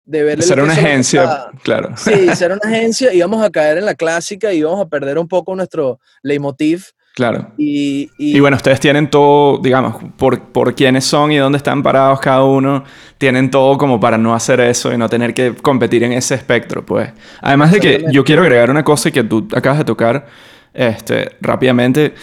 [0.05, 1.95] de ver ser una agencia, claro.
[1.97, 5.29] Sí, ser una agencia, íbamos a caer en la clásica y íbamos a perder un
[5.29, 6.87] poco nuestro leitmotiv.
[7.15, 7.53] Claro.
[7.59, 12.19] Y, y, bueno, ustedes tienen todo, digamos, por, por quiénes son y dónde están parados
[12.21, 12.85] cada uno,
[13.19, 16.87] tienen todo como para no hacer eso y no tener que competir en ese espectro,
[16.87, 17.11] pues.
[17.43, 20.27] Además de que yo quiero agregar una cosa que tú acabas de tocar
[20.73, 22.15] este, rápidamente,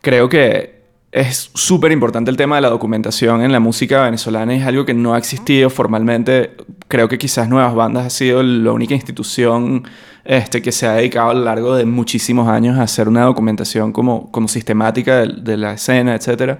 [0.00, 0.77] creo que
[1.10, 4.54] es súper importante el tema de la documentación en la música venezolana.
[4.54, 6.56] Es algo que no ha existido formalmente.
[6.86, 9.84] Creo que quizás Nuevas Bandas ha sido la única institución
[10.24, 13.92] este, que se ha dedicado a lo largo de muchísimos años a hacer una documentación
[13.92, 16.58] como, como sistemática de, la escena, etc.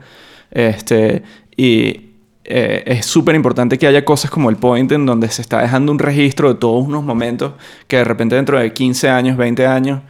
[0.51, 1.22] Este,
[1.55, 2.12] y
[2.44, 5.92] eh, es súper importante que haya cosas como el Point en donde se está dejando
[5.92, 7.53] un registro de todos unos momentos
[7.86, 10.01] que de repente dentro de 15 años, 20 años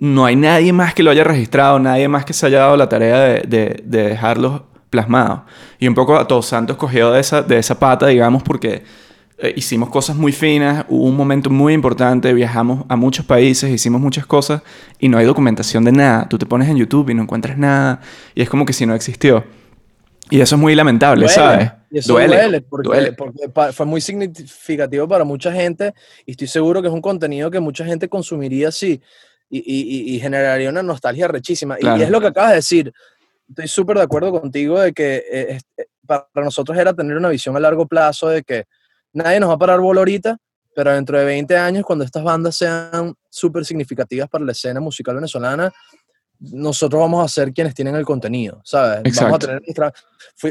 [0.00, 2.88] no hay nadie más que lo haya registrado, nadie más que se haya dado la
[2.88, 5.42] tarea de, de, de dejarlos plasmados.
[5.78, 8.82] Y un poco a Todos Santos cogió de esa, de esa pata, digamos, porque
[9.38, 14.00] eh, hicimos cosas muy finas, hubo un momento muy importante, viajamos a muchos países, hicimos
[14.00, 14.62] muchas cosas
[14.98, 16.28] y no hay documentación de nada.
[16.28, 18.00] Tú te pones en YouTube y no encuentras nada
[18.34, 19.44] y es como que si no existió.
[20.30, 21.72] Y eso es muy lamentable, Duele, ¿sabes?
[21.90, 25.92] Y eso duele, porque, porque pa- fue muy significativo para mucha gente
[26.24, 29.00] y estoy seguro que es un contenido que mucha gente consumiría así
[29.50, 31.74] y, y- y- generaría una nostalgia rechísima.
[31.74, 32.02] Y- Y, Claro.
[32.04, 32.92] es lo que acabas de decir.
[33.48, 37.56] Estoy súper de acuerdo contigo de que eh, eh, para nosotros era tener una visión
[37.56, 38.64] a largo plazo de que
[39.12, 40.36] nadie nos va a parar bola ahorita,
[40.74, 45.16] pero dentro de 20 años, cuando estas bandas sean súper significativas para la escena musical
[45.16, 45.72] venezolana,
[46.38, 49.02] nosotros vamos a ser quienes tienen el contenido, ¿sabes?
[49.02, 49.38] Vamos a Exacto.
[49.46, 49.92] tener nuestra-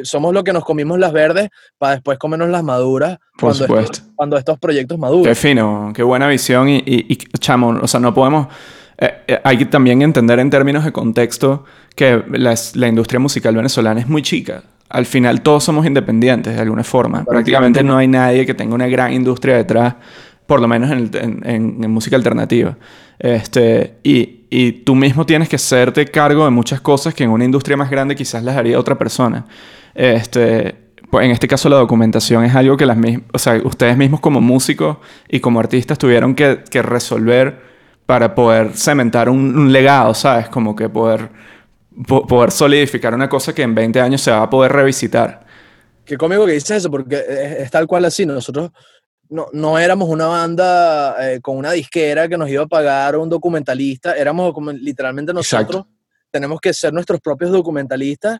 [0.04, 3.80] somos lo que nos comimos las verdes para después comernos las maduras Por cuando.
[3.80, 5.36] Estos, cuando estos proyectos Qué maduren.
[5.36, 8.47] fino, qué buena visión y, y, y, chamo, o sea, no podemos...
[9.00, 13.56] eh, eh, hay que también entender en términos de contexto que la, la industria musical
[13.56, 14.64] venezolana es muy chica.
[14.89, 17.24] Al final todos somos independientes de alguna forma.
[17.24, 19.95] Prácticamente no hay nadie que tenga una gran industria detrás,
[20.47, 22.76] por lo menos en, en- en- en música alternativa.
[23.20, 27.45] Este, y, y tú mismo tienes que hacerte cargo de muchas cosas que en una
[27.45, 29.45] industria más grande quizás las haría otra persona.
[29.93, 30.76] Este,
[31.12, 32.97] pues en este caso la documentación es algo que las
[33.34, 34.97] o sea, ustedes mismos como músicos
[35.28, 37.69] y como artistas tuvieron que, que resolver
[38.10, 40.49] para poder cementar un, un legado, ¿sabes?
[40.49, 41.30] Como que poder,
[42.07, 45.45] po- poder solidificar una cosa que en 20 años se va a poder revisitar.
[46.05, 48.26] Qué cómico que dices eso, porque es, es tal cual así.
[48.26, 48.72] Nosotros
[49.30, 53.30] no, no éramos una banda eh, con una disquera que nos iba a pagar un
[53.30, 55.74] documentalista, éramos como literalmente Exacto.
[55.74, 55.93] nosotros.
[56.32, 58.39] Tenemos que ser nuestros propios documentalistas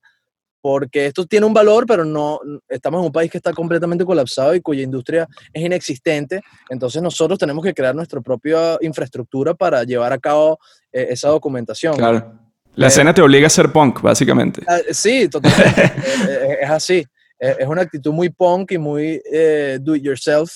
[0.62, 4.54] porque esto tiene un valor, pero no estamos en un país que está completamente colapsado
[4.56, 6.42] y cuya industria es inexistente.
[6.70, 10.60] Entonces nosotros tenemos que crear nuestra propia infraestructura para llevar a cabo
[10.92, 11.96] eh, esa documentación.
[11.96, 12.34] Claro.
[12.76, 14.62] La Eh, escena te obliga a ser punk, básicamente.
[14.68, 15.82] Ah, Sí, totalmente.
[16.30, 17.06] Eh, eh, es así.
[17.40, 20.52] Eh, Es una actitud muy punk y muy eh, do it yourself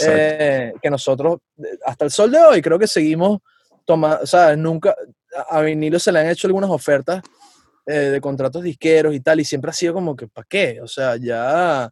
[0.00, 3.38] eh, que nosotros eh, hasta el sol de hoy creo que seguimos
[3.84, 4.58] tomando, ¿sabes?
[4.58, 4.94] Nunca
[5.48, 7.22] a vinilo se le han hecho algunas ofertas
[7.86, 10.80] eh, de contratos disqueros y tal y siempre ha sido como que ¿para qué?
[10.82, 11.90] O sea, ya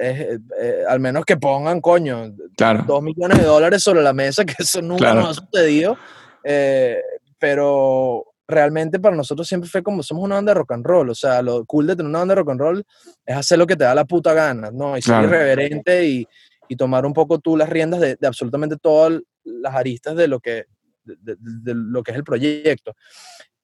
[0.00, 2.84] eh, eh, al menos que pongan coño claro.
[2.86, 5.20] dos millones de dólares sobre la mesa, que eso nunca Claro.
[5.20, 5.96] nos ha sucedido.
[6.44, 7.00] eh,
[7.38, 11.10] pero realmente para nosotros siempre fue como somos una banda de rock and roll.
[11.10, 12.84] O sea, lo cool de tener una banda de rock and roll
[13.26, 14.96] es hacer lo que te da la puta gana, ¿no?
[14.96, 15.28] Y ser Claro.
[15.28, 16.26] irreverente y,
[16.68, 20.38] y tomar un poco tú las riendas de, de absolutamente todas las aristas de lo
[20.40, 20.66] que,
[21.04, 22.94] de, de- de lo que es el proyecto.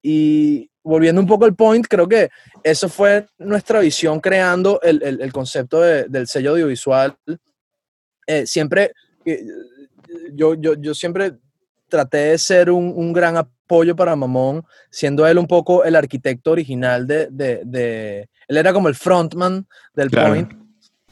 [0.01, 2.29] Y volviendo un poco al point, creo que
[2.63, 7.15] eso fue nuestra visión creando el, el- el concepto de- del sello audiovisual.
[8.27, 8.91] Eh, siempre,
[9.25, 9.43] eh,
[10.33, 11.33] yo, yo, yo siempre
[11.87, 16.51] traté de ser un, un gran apoyo para Mamón, siendo él un poco el arquitecto
[16.51, 17.27] original de...
[17.31, 19.65] de- de- él era como el frontman
[19.95, 20.29] del Claro.
[20.33, 20.51] point.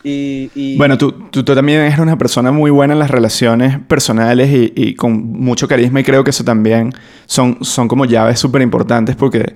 [0.03, 3.80] Y, y- Bueno, tú, tú, tú también eres una persona muy buena en las relaciones
[3.88, 6.93] personales y, y con mucho carisma y creo que eso también
[7.25, 9.55] son, son como llaves súper importantes porque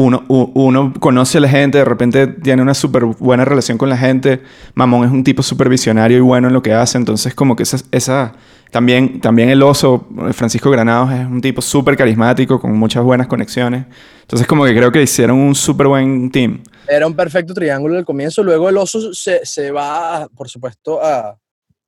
[0.00, 3.98] uno, uno conoce a la gente, de repente tiene una súper buena relación con la
[3.98, 4.40] gente.
[4.74, 7.64] Mamón es un tipo súper visionario y bueno en lo que hace, entonces como que
[7.64, 7.76] esa...
[7.92, 8.32] esa
[8.70, 13.84] también, también el oso, Francisco Granados, es un tipo súper carismático, con muchas buenas conexiones.
[14.20, 16.62] Entonces como que creo que hicieron un súper buen team.
[16.86, 18.44] era un perfecto triángulo al comienzo.
[18.44, 21.36] Luego el oso se, se va, por supuesto, a,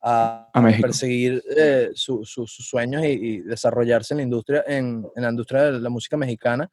[0.03, 5.07] a, A perseguir eh, su- su- sus sueños y, y desarrollarse en la industria, en,
[5.15, 6.69] en la industria de la música mexicana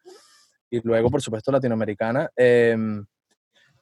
[0.69, 2.29] y luego, por supuesto, latinoamericana.
[2.35, 3.05] Em,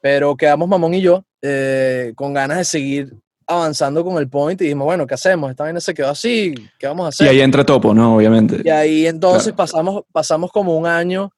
[0.02, 3.14] pero quedamos Mamón y yo eh, con ganas de seguir
[3.46, 5.50] avanzando con el point y dijimos, bueno, ¿qué hacemos?
[5.50, 7.30] Esta vaina se quedó así, ¿qué vamos a Y hacer?
[7.30, 8.16] ahí entra Topo, ¿no?
[8.18, 8.62] Obviamente.
[8.64, 9.56] Y ahí entonces Claro.
[9.58, 11.32] pasamos, pasamos como un año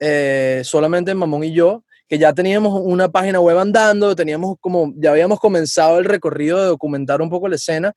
[0.00, 5.12] eh, solamente Mamón y yo, que ya teníamos una página web andando, teníamos como, ya
[5.12, 7.92] habíamos comenzado el recorrido de documentar un poco la escena.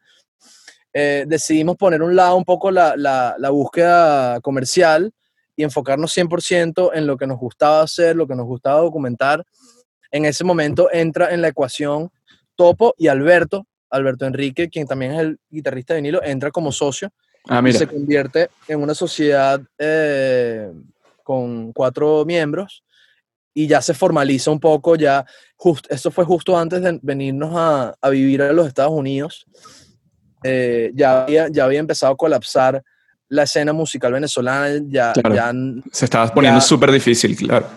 [0.93, 5.11] Eh, decidimos poner un lado un poco la, la, la búsqueda comercial
[5.55, 9.43] y enfocarnos 100% en lo que nos gustaba hacer, lo que nos gustaba documentar.
[10.11, 12.09] En ese momento entra en la ecuación
[12.55, 17.11] Topo y Alberto, Alberto Enrique, quien también es el guitarrista de vinilo, entra como socio
[17.47, 17.77] Ah, y mira.
[17.79, 20.71] se convierte en una sociedad eh,
[21.23, 22.83] con cuatro miembros
[23.53, 25.25] y ya se formaliza un poco, ya,
[25.55, 29.45] just, esto fue justo antes de venirnos a, a vivir a los Estados Unidos,
[30.47, 32.83] Eh, ya, había, ya había empezado a colapsar
[33.35, 35.35] la escena musical venezolana, ya, Claro.
[35.35, 35.53] ya
[35.91, 37.67] Se estaba poniendo súper difícil, claro.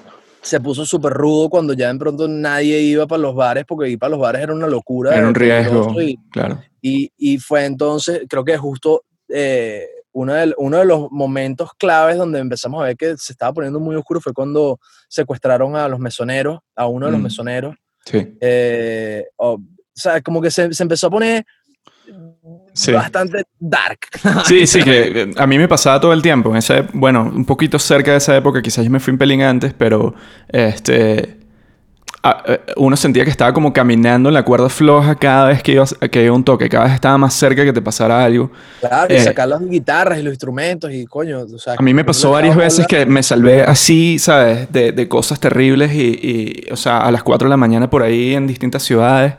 [0.41, 3.99] se puso súper rudo cuando ya de pronto nadie iba para los bares, porque ir
[3.99, 5.15] para los bares era una locura.
[5.15, 6.61] Era un riesgo, y- claro.
[6.81, 12.17] y, y fue entonces, creo que justo eh, uno, de, uno de los momentos claves
[12.17, 15.99] donde empezamos a ver que se estaba poniendo muy oscuro fue cuando secuestraron a los
[16.01, 17.25] mesoneros, a uno de los Mm.
[17.25, 17.77] mesoneros.
[18.07, 18.27] Sí.
[18.41, 19.61] Eh, o, o
[19.95, 21.45] sea, como que se, se empezó a poner
[22.73, 22.93] Sí.
[22.93, 23.99] bastante dark.
[24.47, 26.51] Sí, sí, que a mí me pasaba todo el tiempo.
[26.51, 29.19] En esa, ep- bueno, un poquito cerca de esa época, quizás yo me fui un
[29.19, 30.15] pelín antes, pero
[30.49, 31.39] este,
[32.25, 35.85] eh, uno sentía que estaba como caminando en la cuerda floja cada vez que iba,
[36.11, 38.51] que iba un toque, cada vez estaba más cerca que te pasara algo.
[38.81, 39.21] Claro, y Eh.
[39.25, 42.55] sacar las guitarras y los instrumentos y coño, o sea, A mí me pasó varias
[42.57, 44.71] veces que me salvé así, ¿sabes?
[44.73, 46.01] De, de cosas terribles y,
[46.69, 49.35] y, o sea, a las 4 de la mañana por ahí en distintas ciudades.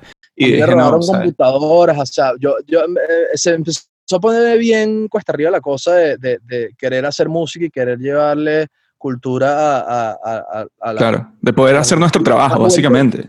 [0.47, 3.81] Y dije, robaron computadoras, o sea, yo, yo eh, se empezó
[4.13, 7.99] a poner bien cuesta arriba la cosa de, de- de querer hacer música y querer
[7.99, 8.67] llevarle
[8.97, 10.97] cultura a, a- a- a- a la...
[10.97, 13.25] Claro, de poder hacer nuestro trabajo, básicamente.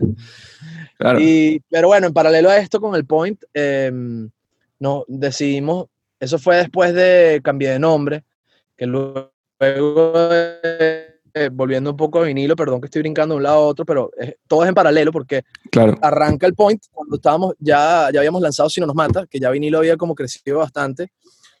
[0.97, 1.19] Claro.
[1.19, 3.91] Y, pero bueno, en paralelo a esto con el Point, eh,
[4.79, 5.87] no, decidimos,
[6.19, 8.23] eso fue después de cambiar de nombre,
[8.77, 13.43] que luego, eh, eh, volviendo un poco a vinilo, perdón que estoy brincando de un
[13.43, 15.95] lado a otro, pero es- todo es en paralelo porque Claro.
[16.01, 19.49] arranca el point cuando estábamos, ya, ya habíamos lanzado Si no nos mata, que ya
[19.51, 21.11] vinilo había como crecido bastante.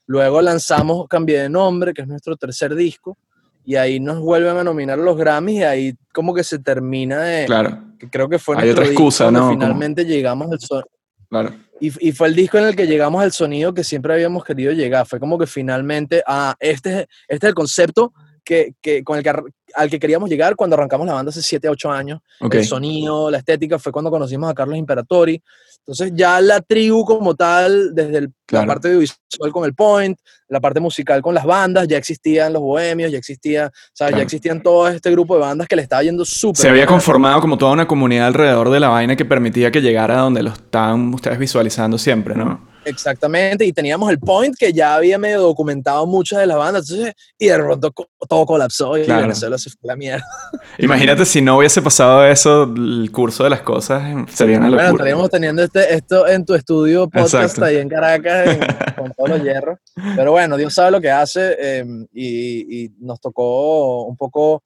[0.07, 3.17] Luego lanzamos Cambié de nombre, que es nuestro tercer disco,
[3.63, 7.45] y ahí nos vuelven a nominar los Grammys y ahí como que se termina de...
[7.45, 9.49] Claro, Que creo que fue Hay otra excusa, ¿no?
[9.51, 10.83] Finalmente llegamos al son-
[11.29, 11.53] claro.
[11.79, 14.71] y, y fue el disco en el que llegamos al sonido que siempre habíamos querido
[14.73, 15.05] llegar.
[15.05, 18.11] Fue como que finalmente, ah, este, es- este es el concepto
[18.43, 19.31] que, que, con el que,
[19.75, 22.55] al que queríamos llegar cuando arrancamos la banda hace 7, 8 años Ok.
[22.55, 25.41] el sonido, la estética, fue cuando conocimos a Carlos Imperatori.
[25.79, 28.65] Entonces ya la tribu como tal, desde el- Claro.
[28.67, 30.19] la parte audiovisual con el Point,
[30.49, 34.11] la parte musical con las bandas, ya existían los bohemios, ya existía, ¿sabes?
[34.11, 34.17] Claro.
[34.17, 37.39] Ya existían todo este grupo de bandas que le estaba yendo súper Se había conformado
[37.41, 40.49] como toda una comunidad alrededor de la vaina que permitía que llegara a donde lo
[40.51, 42.69] estaban ustedes visualizando siempre, ¿no?
[42.85, 47.13] Exactamente, y teníamos el Point que ya había medio documentado muchas de las bandas, entonces,
[47.37, 47.91] y de pronto
[48.27, 49.21] todo colapsó y Claro.
[49.23, 50.25] Venezuela se fue la mierda.
[50.79, 54.81] Imagínate si no hubiese pasado eso, el curso de las cosas eh, sería una Bueno,
[54.83, 54.91] locura.
[55.03, 57.65] estaríamos teniendo este, esto en tu estudio podcast Exacto.
[57.65, 58.59] ahí en Caracas en-
[58.95, 59.79] con todos los hierros.
[60.15, 64.63] Pero bueno, Dios sabe lo que hace eh, y, y nos tocó un poco...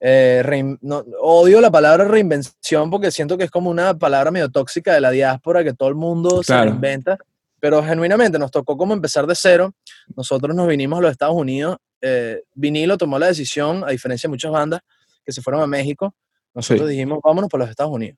[0.00, 0.42] eh,
[0.80, 5.00] no, odio la palabra reinvención porque siento que es como una palabra medio tóxica de
[5.00, 6.70] la diáspora que todo el mundo se Claro.
[6.70, 7.18] reinventa.
[7.60, 9.72] Pero genuinamente nos tocó como empezar de cero.
[10.16, 11.76] Nosotros nos vinimos a los Estados Unidos.
[12.00, 14.80] eh, Vinilo tomó la decisión, a diferencia de muchas bandas
[15.24, 16.14] que se fueron a México.
[16.54, 16.92] Nosotros Sí.
[16.94, 18.16] dijimos, vámonos para los Estados Unidos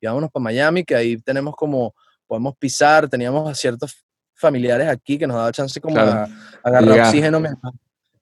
[0.00, 1.94] y vámonos para Miami, que ahí tenemos como,
[2.26, 4.02] podemos pisar, teníamos a ciertos
[4.34, 6.10] familiares aquí que nos daba chance como Claro.
[6.12, 6.28] a,
[6.62, 7.72] agarrar oxígeno mientras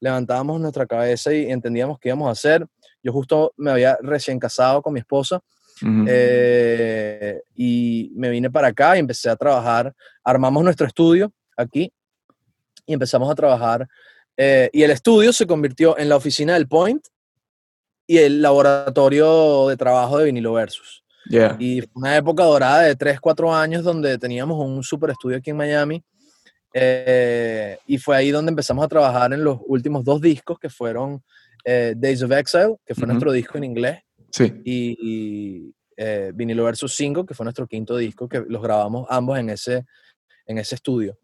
[0.01, 2.67] levantábamos nuestra cabeza y entendíamos qué íbamos a hacer.
[3.03, 5.41] Yo justo me había recién casado con mi esposa
[5.83, 6.05] Ujú.
[6.09, 9.93] eh, y me vine para acá y empecé a trabajar.
[10.25, 11.93] Armamos nuestro estudio aquí
[12.87, 13.87] y empezamos a trabajar.
[14.39, 17.07] eh, y el estudio se convirtió en la oficina del Point
[18.07, 21.03] y el laboratorio de trabajo de Vinilo Versus.
[21.29, 21.57] Yeah.
[21.59, 25.51] Y fue una época dorada de 3, 4 años donde teníamos un super estudio aquí
[25.51, 26.03] en Miami.
[26.79, 31.23] eh, y fue ahí donde empezamos a trabajar en los últimos dos discos que fueron
[31.65, 33.13] eh, Days of Exile, que fue Ujú.
[33.13, 34.01] nuestro disco en inglés,
[34.37, 34.53] Sí.
[34.65, 39.39] y, y, eh, Vinilo Versus 5, que fue nuestro quinto disco, que los grabamos ambos
[39.39, 39.85] en ese,
[40.47, 41.17] en ese estudio.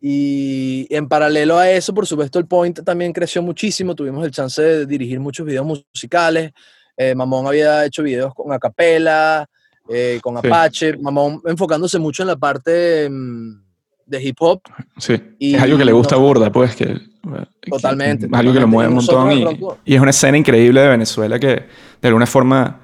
[0.00, 3.94] Y en paralelo a eso, por supuesto, el Point también creció muchísimo.
[3.94, 6.52] Tuvimos el chance de dirigir muchos videos musicales.
[6.96, 9.44] Eh, Mamón había hecho videos con Acapella,
[9.88, 10.46] eh, con Sí.
[10.46, 10.96] Apache.
[10.98, 13.60] Mamón enfocándose mucho en la parte mm,
[14.06, 14.60] de hip hop.
[14.98, 15.20] Sí.
[15.38, 16.86] Y es algo que le gusta no- burda, pues, que...
[16.86, 18.66] que- Totalmente, Es algo que lo totalmente.
[18.66, 19.32] mueve un montón
[19.84, 21.64] y, y es una escena increíble de Venezuela que
[22.00, 22.80] de alguna forma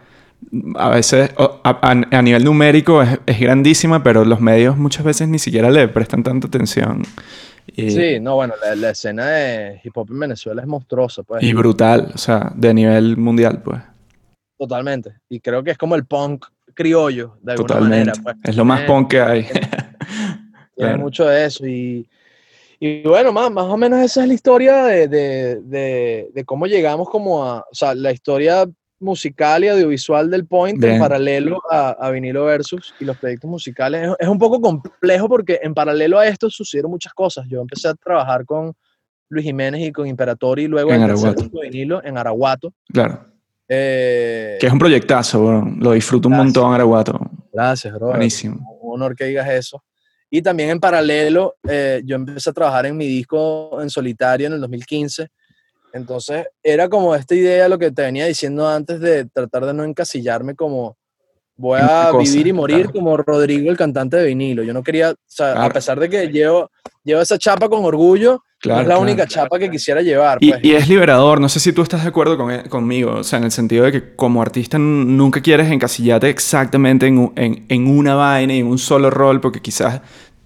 [0.77, 5.29] a veces a, a- a nivel numérico es, es grandísima, pero los medios muchas veces
[5.29, 7.03] ni siquiera le prestan tanta atención.
[7.67, 11.43] Y, Sí, no, bueno, la, la escena de hip hop en Venezuela es monstruosa, pues.
[11.43, 13.81] y brutal, o sea, de nivel mundial, pues.
[14.59, 15.15] Totalmente.
[15.29, 16.45] Y creo que es como el punk
[16.75, 18.11] criollo, de alguna Totalmente.
[18.21, 18.23] manera.
[18.23, 18.37] Pues.
[18.45, 19.43] es lo más Tiene- punk que hay.
[20.77, 20.99] Tiene Claro.
[20.99, 21.67] mucho de eso.
[21.67, 22.07] Y,
[22.81, 26.67] y bueno, más, más o menos esa es la historia de, de, de, de cómo
[26.67, 28.67] llegamos como a, o sea, la historia
[29.05, 30.95] musical y audiovisual del Point Bien.
[30.95, 34.09] en paralelo a, a Vinilo Versus y los proyectos musicales.
[34.09, 37.47] Es, es un poco complejo porque en paralelo a esto sucedieron muchas cosas.
[37.49, 38.73] Yo empecé a trabajar con
[39.29, 41.49] Luis Jiménez y con Imperatori y luego En Araguato.
[41.63, 42.73] vinilo en Araguato.
[42.93, 43.27] claro.
[43.67, 45.65] Eh, Que es un proyectazo, bro.
[45.79, 46.55] Lo disfruto un Gracias.
[46.55, 47.19] montón, Araguato.
[47.53, 48.09] Gracias, bro.
[48.09, 48.79] Buenísimo.
[48.83, 49.83] Un honor que digas eso.
[50.29, 54.53] Y también en paralelo, eh, yo empecé a trabajar en mi disco en solitario en
[54.55, 55.29] el 2015.
[55.95, 59.85] Entonces, era como esta idea, lo que te venía diciendo antes, de tratar de no
[59.85, 60.97] encasillarme como
[61.57, 62.93] voy a cosa, vivir y morir claro.
[62.93, 64.65] como Rodrigo, el cantante de vinilo.
[64.65, 66.69] Yo no quería, o sea, a pesar de que llevo,
[67.05, 70.39] llevo esa chapa con orgullo, Claro, no es la única chapa que quisiera llevar.
[70.41, 70.65] Y, pues.
[70.65, 73.39] y es liberador, no sé si tú estás de acuerdo con, e- conmigo, o sea,
[73.39, 78.17] en el sentido de que como artista nunca quieres encasillarte exactamente en, en, en una
[78.17, 80.01] vaina y en un solo rol, porque quizás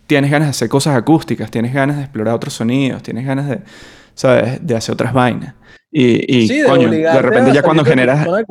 [0.06, 3.60] tienes ganas de hacer cosas acústicas, tienes ganas de explorar otros sonidos, tienes ganas de,
[4.18, 4.58] ¿sabes?
[4.66, 5.54] De hacer otras vainas.
[5.92, 8.44] Y, y Sí, de coño, de obligarte repente ya cuando de generas, de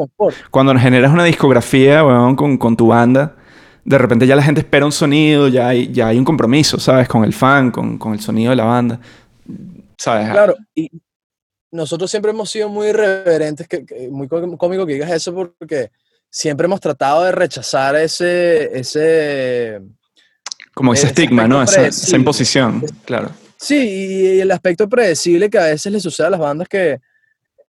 [0.49, 3.36] cuando generas una discografía, weón, con, con tu banda,
[3.84, 7.07] de repente ya la gente espera un sonido, ya hay, ya hay un compromiso, ¿sabes?
[7.09, 8.99] Con el fan, con, con el sonido de la banda.
[9.97, 10.30] ¿Sabes?
[10.32, 10.89] Claro, y
[11.72, 15.91] nosotros siempre hemos sido muy irreverentes, que, que- muy có- cómico que digas eso porque
[16.30, 19.82] siempre hemos tratado de rechazar ese, ese,
[20.74, 21.61] Como ese ese estigma, ¿no?
[21.61, 23.30] Esa, esa imposición, claro.
[23.57, 23.75] Sí,
[24.35, 26.99] y el aspecto predecible que a veces le sucede a las bandas que,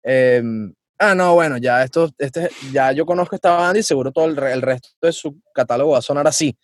[0.04, 4.26] em, ah, no, bueno, ya esto, este, ya yo conozco esta banda y seguro todo
[4.26, 6.56] el, el resto de su catálogo va a sonar así.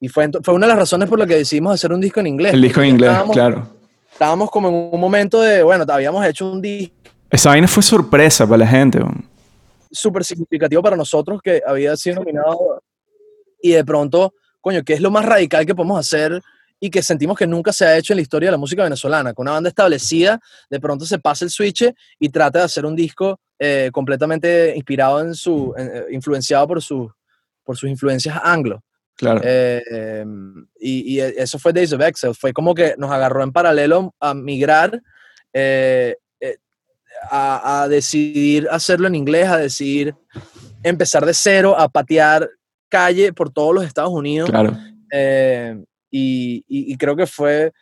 [0.00, 2.26] Y fue, fue una de las razones por las que decidimos hacer un disco en
[2.26, 2.52] inglés.
[2.52, 3.68] El disco en inglés, estábamos- claro.
[4.12, 6.94] Estábamos como en un momento de, bueno, habíamos hecho un disco
[7.30, 9.00] Esa vaina fue sorpresa para la gente,
[9.90, 12.82] súper significativo para nosotros que había sido nominado
[13.62, 16.40] y de pronto, coño, ¿qué es lo más radical que podemos hacer
[16.86, 19.32] y que sentimos que nunca se ha hecho en la historia de la música venezolana?
[19.32, 22.94] Con una banda establecida, de pronto se pasa el switch y trata de hacer un
[22.94, 27.10] disco eh, completamente inspirado en su, en- eh, influenciado por, su,
[27.62, 28.82] por sus influencias anglo.
[29.16, 29.40] Claro.
[29.44, 32.34] Eh, em, y, y eso fue Days of Excel.
[32.34, 35.00] Fue como que nos agarró en paralelo a migrar,
[35.52, 36.56] eh, eh,
[37.30, 40.14] a, a decidir hacerlo en inglés, a decidir
[40.82, 42.50] empezar de cero, a patear
[42.90, 44.50] calle por todos los Estados Unidos.
[44.50, 44.76] claro.
[46.16, 47.72] Y, y- y creo que fue,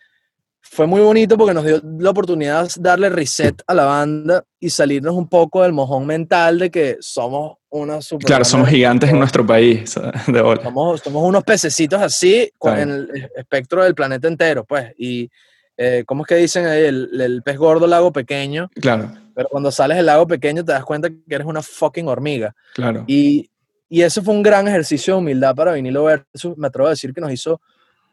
[0.60, 4.70] fue muy bonito porque nos dio la oportunidad de darle reset a la banda y
[4.70, 9.18] salirnos un poco del mojón mental de que somos una super Claro, somos gigantes en
[9.18, 9.94] nuestro país,
[10.28, 10.62] de bola.
[10.62, 14.92] somos, somos unos pececitos así con en el espectro del planeta entero, pues.
[14.96, 15.28] Y,
[15.76, 16.84] eh, ¿cómo es que dicen ahí?
[16.84, 18.70] El, el pez gordo, lago pequeño.
[18.80, 22.54] Claro, Pero cuando sales del lago pequeño te das cuenta que eres una fucking hormiga.
[22.74, 23.04] claro.
[23.06, 23.50] Y,
[23.90, 26.56] y ese fue un gran ejercicio de humildad para Vinilo Versus.
[26.56, 27.60] Me atrevo a decir que nos hizo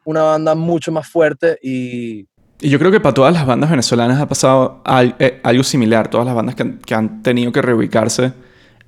[0.05, 2.25] una banda mucho más fuerte y
[2.61, 4.81] Y yo creo que para todas las bandas venezolanas ha pasado
[5.19, 6.09] eh, algo similar.
[6.09, 8.33] Todas las bandas que, han- que han tenido que reubicarse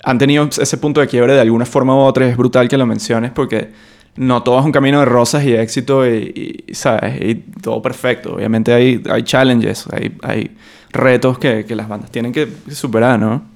[0.03, 2.27] han tenido ese punto de quiebre de alguna forma u otra.
[2.27, 3.69] Es brutal que lo menciones porque
[4.15, 7.21] no todo es un camino de rosas y éxito y, y, ¿sabes?
[7.21, 8.33] Y todo perfecto.
[8.35, 10.57] Obviamente hay, hay challenges, hay, hay
[10.91, 13.50] retos que, que las bandas tienen que superar, ¿no?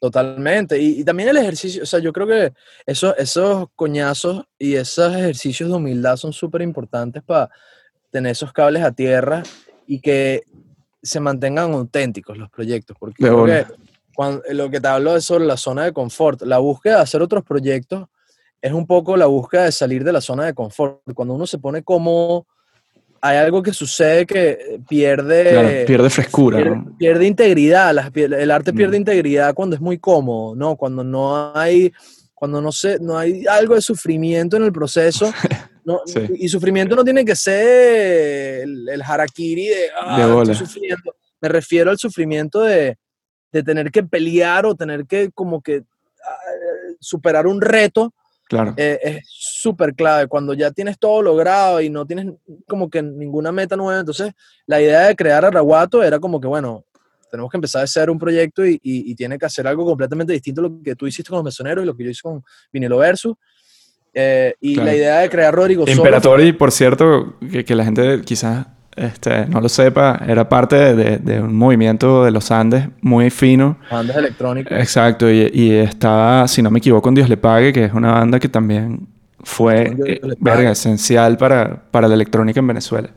[0.00, 0.78] Totalmente.
[0.78, 2.52] Y, y también el ejercicio, o sea, yo creo que
[2.84, 7.50] esos, esos coñazos y esos ejercicios de humildad son súper importantes para
[8.10, 9.42] tener esos cables a tierra
[9.86, 10.42] y que
[11.02, 12.96] se mantengan auténticos los proyectos.
[12.98, 13.66] Porque creo que
[14.14, 16.42] cuando, lo que te hablo es sobre la zona de confort.
[16.42, 18.08] La búsqueda de hacer otros proyectos
[18.60, 21.00] es un poco la búsqueda de salir de la zona de confort.
[21.14, 22.46] Cuando uno se pone cómodo,
[23.20, 26.96] hay algo que sucede que pierde Claro, pierde frescura, pierde, ¿no?
[26.98, 29.00] pierde integridad, las el arte pierde Mm.
[29.02, 30.76] integridad cuando es muy cómodo, ¿no?
[30.76, 31.92] Cuando no hay,
[32.34, 35.32] cuando no sé, no hay algo de sufrimiento en el proceso.
[35.86, 36.18] No, Sí.
[36.38, 41.14] Y sufrimiento no tiene que ser el, el harakiri de, "Ah, estoy sufriendo.
[41.40, 42.98] Me refiero al sufrimiento de,
[43.52, 45.84] de tener que pelear o tener que como que
[46.24, 46.34] ah,
[46.98, 48.12] superar un reto
[48.48, 48.74] Claro.
[48.76, 50.28] eh, es súper clave.
[50.28, 52.26] Cuando ya tienes todo logrado y no tienes
[52.68, 54.32] como que ninguna meta nueva, entonces
[54.66, 56.84] la idea de crear Araguato era como que, bueno,
[57.30, 60.32] tenemos que empezar a hacer un proyecto y, y- y tiene que hacer algo completamente
[60.32, 62.42] distinto a lo que tú hiciste con los mesoneros y lo que yo hice con
[62.72, 63.34] Vinilo Versus.
[64.14, 64.90] Eh, y Claro.
[64.90, 68.66] la idea de crear Rodrigo Solo Imperatori, por cierto, que, que la gente quizás
[68.96, 73.78] este, no lo sepa, era parte de, de un movimiento de los Andes muy fino.
[73.90, 74.78] bandas electrónicas.
[74.80, 78.12] Exacto, y, y estaba, si no me equivoco, en Dios le pague, que es una
[78.12, 79.06] banda que también
[79.40, 83.10] fue eh, verga, esencial para, para la electrónica en Venezuela.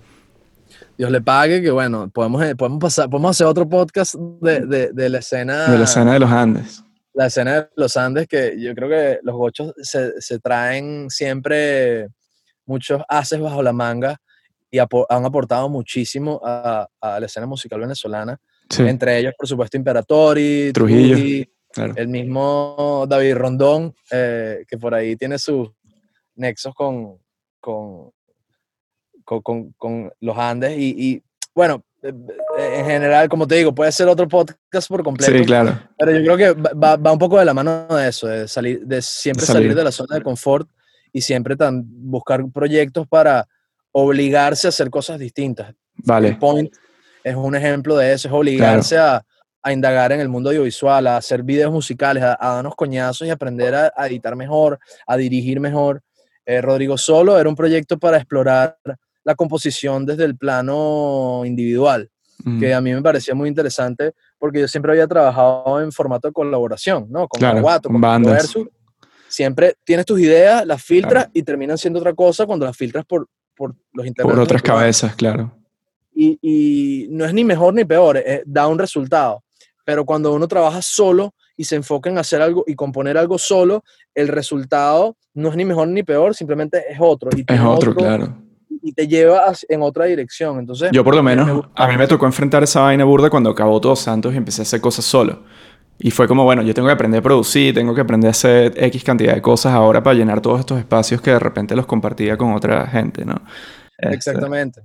[0.97, 4.91] Dios le pague, que bueno, podemos, eh, podemos, pasar, podemos hacer otro podcast de, de-
[4.91, 5.71] de la escena.
[5.71, 6.83] De la escena de los Andes.
[7.13, 12.07] la escena de los Andes, que yo creo que los gochos se, se traen siempre
[12.65, 14.17] muchos haces bajo la manga
[14.71, 18.39] y apo- han aportado muchísimo a, a la escena musical venezolana.
[18.69, 21.15] Sí, Entre ellos, por supuesto, Imperatori, Trujillo.
[21.15, 21.93] Truji, claro.
[21.95, 25.69] el mismo David Rondón, eh, que por ahí tiene sus
[26.35, 27.17] nexos con,
[27.59, 28.11] con,
[29.25, 30.77] con, con- con los Andes.
[30.77, 31.23] Y, y,
[31.55, 32.13] bueno, eh,
[32.59, 35.35] eh, en general, como te digo, puede ser otro podcast por completo.
[35.35, 35.79] Sí, claro.
[35.97, 38.47] Pero yo creo que va, va- va un poco de la mano de eso, de,
[38.47, 39.63] salir, de siempre Salir.
[39.63, 39.75] salir.
[39.75, 40.69] de la zona de confort
[41.11, 43.47] y siempre tan, buscar proyectos para
[43.91, 45.73] obligarse a hacer cosas distintas.
[45.95, 46.29] Vale.
[46.29, 46.73] El Point
[47.23, 49.23] es un ejemplo de eso, es obligarse a,
[49.61, 53.29] a indagar en el mundo audiovisual, a hacer videos musicales, a, a darnos coñazos y
[53.29, 56.01] aprender a, a editar mejor, a dirigir mejor.
[56.45, 58.77] Eh, Rodrigo Solo era un proyecto para explorar
[59.23, 62.09] la composición desde el plano individual
[62.43, 66.27] Mm, que a mí me parecía muy interesante porque yo siempre había trabajado en formato
[66.29, 67.27] de colaboración, ¿no?
[67.27, 68.01] Con Claro, Guato, con.
[68.23, 68.67] Versus.
[69.27, 71.31] Siempre tienes tus ideas, las filtras Claro.
[71.33, 73.27] y terminan siendo otra cosa cuando las filtras por,
[73.59, 75.51] por los Por otras cabezas, claro.
[76.13, 79.43] Y, y no es ni mejor ni peor, eh, da un resultado.
[79.83, 83.83] Pero cuando uno trabaja solo y se enfoca en hacer algo y componer algo solo,
[84.15, 87.29] el resultado no es ni mejor ni peor, simplemente es otro.
[87.35, 88.33] Y Es tiene otro, claro.
[88.81, 90.57] Y te lleva en otra dirección.
[90.59, 93.29] Entonces, Yo por lo me menos, gusta a mí me tocó enfrentar esa vaina burda
[93.29, 95.43] cuando acabó Todos Santos y empecé a hacer cosas solo.
[95.99, 98.73] Y fue como, bueno, yo tengo que aprender a producir, tengo que aprender a hacer
[98.75, 102.37] X cantidad de cosas ahora para llenar todos estos espacios que de repente los compartía
[102.37, 103.35] con otra gente, ¿no?
[103.97, 104.81] Este, Exactamente.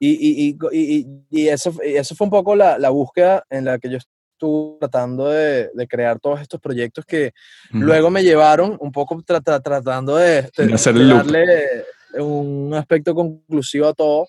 [0.00, 3.90] Y, y, y, y, eso, eso fue un poco la, la búsqueda en la que
[3.90, 7.32] yo estuve tratando de, de crear todos estos proyectos que
[7.72, 7.82] ujú.
[7.84, 11.84] luego me llevaron un poco tra- tra- tratando de, de- De hacer darle
[12.18, 14.26] un aspecto conclusivo a todo.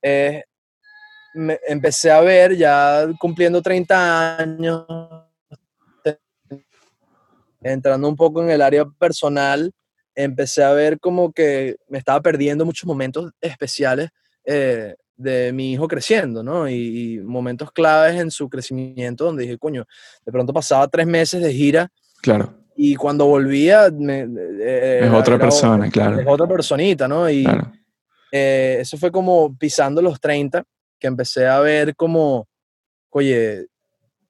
[0.00, 0.44] eh,
[1.34, 4.86] me- empecé a ver ya cumpliendo 30 años,
[7.62, 9.72] entrando un poco en el área personal,
[10.14, 14.10] empecé a ver como que me estaba perdiendo muchos momentos especiales
[14.44, 16.68] eh, de mi hijo creciendo, ¿no?
[16.68, 19.86] Y, y momentos claves en su crecimiento donde dije, coño,
[20.24, 21.88] de pronto pasaba tres meses de gira
[22.20, 26.18] Claro, y cuando volvía me- eh, Es era- otra era persona, claro.
[26.20, 27.28] Es otra personita, ¿no?
[27.30, 27.72] Y claro.
[28.32, 30.64] eh, eso fue como pisando los 30,
[30.98, 32.46] que empecé a ver como,
[33.10, 33.66] oye,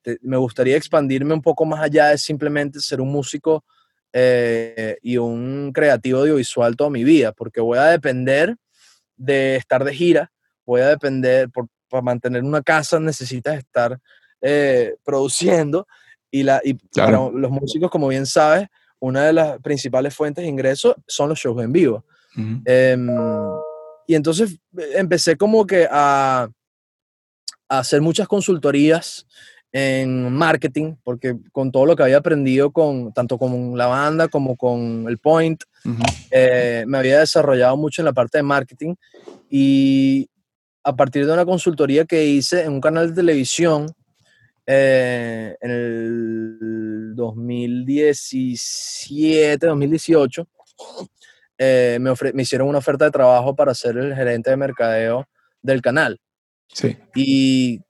[0.03, 3.64] te- me gustaría expandirme un poco más allá de simplemente ser un músico
[4.12, 8.57] eh, y un creativo audiovisual toda mi vida, porque voy a depender
[9.16, 10.32] de estar de gira,
[10.66, 13.98] voy a depender, por, para mantener una casa necesitas estar
[14.40, 15.86] eh, produciendo
[16.30, 17.30] y, la, y Claro.
[17.30, 18.66] para los músicos, como bien sabes,
[18.98, 22.05] una de las principales fuentes de ingresos son los shows en vivo.
[22.64, 23.09] Em,
[24.07, 26.48] y entonces eh, empecé como que a,
[27.68, 29.26] a hacer muchas consultorías
[29.73, 34.57] en marketing, porque con todo lo que había aprendido con tanto con la banda como
[34.57, 36.03] con el Point, Ujú.
[36.31, 38.95] eh, me había desarrollado mucho en la parte de marketing
[39.51, 40.29] y
[40.85, 43.87] a partir de una consultoría que hice en un canal de televisión
[44.66, 50.47] eh, en el 2017, 2018,
[51.59, 55.27] eh, me, me hicieron una oferta de trabajo para ser el gerente de mercadeo
[55.62, 56.20] del canal.
[56.68, 57.81] Sí, Y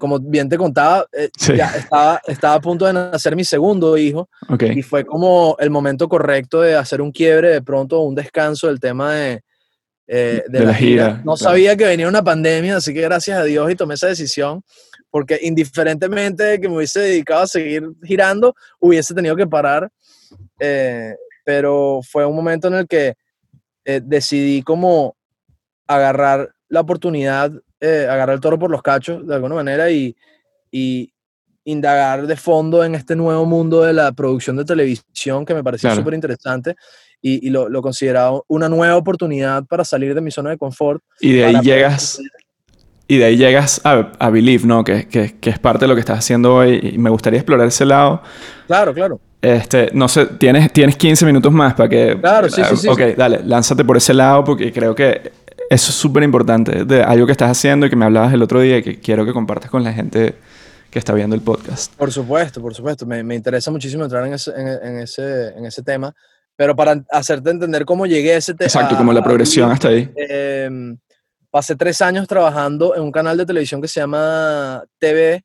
[0.00, 1.56] como bien te contaba, eh, Sí.
[1.56, 4.62] ya estaba, estaba a punto de nacer mi segundo hijo ok.
[4.74, 8.80] y fue como el momento correcto de hacer un quiebre, de pronto un descanso del
[8.80, 9.42] tema de,
[10.08, 11.04] eh, de, De la, la gira.
[11.04, 11.36] gira, No claro.
[11.36, 14.62] sabía que venía una pandemia, así que gracias a Dios y tomé esa decisión,
[15.10, 19.88] porque indiferentemente de que me hubiese dedicado a seguir girando, hubiese tenido que parar.
[20.58, 23.14] eh, pero fue un momento en el que
[23.84, 25.16] eh, decidí como
[25.86, 30.16] agarrar la oportunidad, eh, agarrar el toro por los cachos de alguna manera y,
[30.70, 31.12] y
[31.64, 35.88] indagar de fondo en este nuevo mundo de la producción de televisión que me pareció
[35.88, 36.00] Claro.
[36.00, 36.74] súper interesante
[37.20, 41.02] y, y lo, lo consideraba una nueva oportunidad para salir de mi zona de confort.
[41.20, 42.18] Y de ahí poder llegas,
[43.06, 44.82] y de ahí llegas a, a Believe, ¿no?
[44.84, 46.92] Que, que, que es parte de lo que estás haciendo hoy.
[46.94, 48.22] Y me gustaría explorar ese lado.
[48.66, 49.20] Claro, claro.
[49.42, 52.16] Este, no sé, tienes, tienes 15 minutos más para que...
[52.20, 52.88] Claro, sí, sí, sí.
[52.88, 55.32] Ok, dale, lánzate por ese lado porque creo que
[55.70, 56.84] eso es súper importante.
[56.84, 59.24] De algo que estás haciendo y que me hablabas el otro día y que quiero
[59.24, 60.34] que compartas con la gente
[60.90, 61.94] que está viendo el podcast.
[61.94, 63.06] Por supuesto, por supuesto.
[63.06, 66.12] Me, me interesa muchísimo entrar en ese, en, en ese, en ese tema.
[66.56, 68.66] Pero para hacerte entender cómo llegué a ese tema.
[68.66, 70.12] Exacto, como la progresión hasta ahí.
[70.16, 70.98] Em,
[71.50, 75.44] pasé tres años trabajando en un canal de televisión que se llama TV,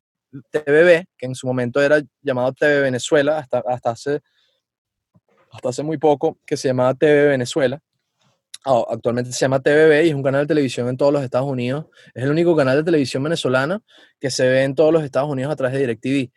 [0.50, 4.20] TVB, que en su momento era llamado TV Venezuela, hasta, hasta, hace,
[5.52, 7.80] hasta hace muy poco, que se llamaba TV Venezuela.
[8.66, 11.86] Actualmente se llama TVB y es un canal de televisión en todos los Estados Unidos.
[12.14, 13.80] Es el único canal de televisión venezolana
[14.20, 16.30] que se ve en todos los Estados Unidos a través de DirecTV.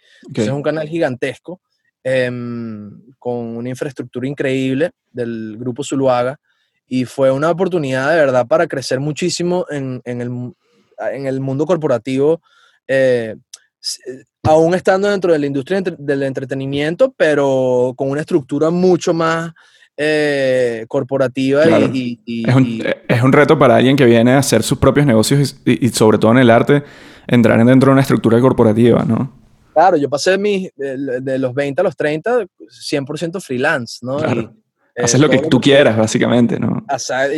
[0.44, 1.60] Es un canal gigantesco,
[2.04, 6.40] em, con una infraestructura increíble del grupo Zuluaga
[6.88, 10.54] y fue una oportunidad de verdad para crecer muchísimo en, en el, mu-
[11.12, 12.42] en el mundo corporativo,
[12.88, 13.36] eh,
[14.44, 19.52] aún estando dentro de la industria del entretenimiento, pero con una estructura mucho más
[20.02, 21.86] eh, corporativa y- Claro.
[21.94, 24.78] y, y- Es un, y- es un reto para alguien que viene a hacer sus
[24.78, 26.84] propios negocios y, y sobre todo en el arte,
[27.28, 29.38] entrar dentro de una estructura corporativa, ¿no?
[29.74, 34.18] Claro, yo pasé mis, de, de los 20 a los 30, 100% freelance, ¿no?
[34.18, 34.42] Claro.
[34.42, 34.46] Y,
[34.96, 36.86] eh, Haces lo que tú quieras, básicamente, ¿no?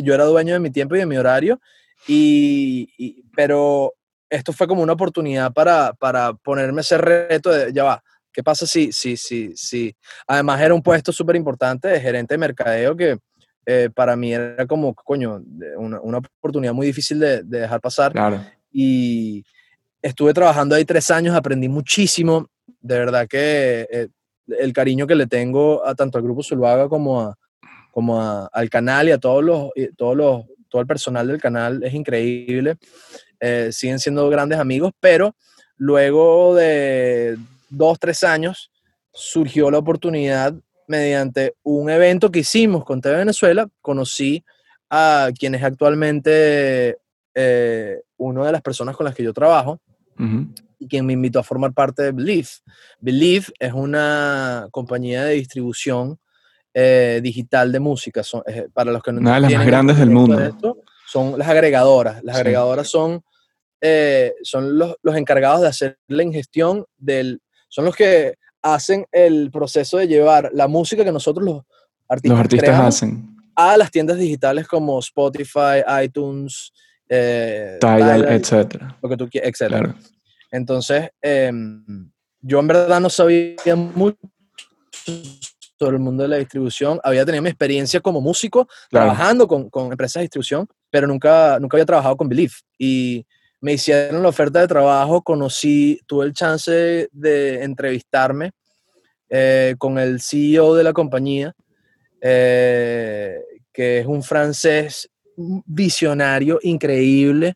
[0.03, 1.59] yo era dueño de mi tiempo y de mi horario,
[2.07, 3.93] y, y- pero
[4.30, 8.03] esto fue como una oportunidad para, para ponerme ese reto de, ya va,
[8.34, 9.95] ¿qué pasa si, si, si, si?
[10.27, 13.17] Además era un puesto súper importante de gerente de mercadeo que
[13.65, 15.41] eh, para mí era como, coño,
[15.77, 18.43] una, una oportunidad muy difícil de, de dejar pasar Claro.
[18.71, 19.43] y
[20.01, 24.07] estuve trabajando ahí tres años, aprendí muchísimo, de verdad que eh,
[24.59, 27.38] el cariño que le tengo a tanto al Grupo Zuluaga como, a,
[27.91, 31.84] como a- al canal y a todos los, todos los todo el personal del canal
[31.84, 32.77] es increíble,
[33.41, 35.36] eh, siguen siendo grandes amigos, pero
[35.75, 37.38] luego de
[37.72, 38.72] dos, tres años
[39.13, 40.53] surgió la oportunidad
[40.88, 44.43] mediante un evento que hicimos con TV Venezuela, conocí
[44.89, 46.97] a quien es actualmente
[47.34, 49.80] eh, una de las personas con las que yo trabajo
[50.78, 52.47] y quien me invitó a formar parte de Believe.
[52.99, 56.19] Believe es una compañía de distribución
[56.74, 58.22] eh, digital de música.
[58.22, 60.78] Son, eh, para los que no Una de las más grandes del mundo.
[61.07, 62.24] son las agregadoras.
[62.24, 63.24] Las agregadoras son,
[64.43, 67.41] son los, los, encargados de hacer la ingestión del...
[67.72, 71.63] Son los que hacen el proceso de llevar la música que nosotros los
[72.07, 76.74] artistas, los artistas hacen a las tiendas digitales como Spotify, iTunes,
[77.07, 78.97] eh, Tidal, etcétera.
[79.01, 79.95] Lo que tú quieras, etcétera.
[80.51, 82.11] Entonces, em,
[82.41, 84.17] yo en verdad no sabía mucho
[85.80, 86.99] sobre el mundo de la distribución.
[87.03, 91.78] Había tenido mi experiencia como músico, trabajando con, con, empresas de distribución, pero nunca, nunca
[91.78, 92.59] había trabajado con Belief.
[92.78, 93.26] Y
[93.62, 98.51] me hicieron la oferta de trabajo, conocí, tuve el chance de entrevistarme
[99.30, 101.53] eh, con el CEO de la compañía,
[102.20, 103.39] eh,
[103.72, 107.53] que es un francés visionario, increíble,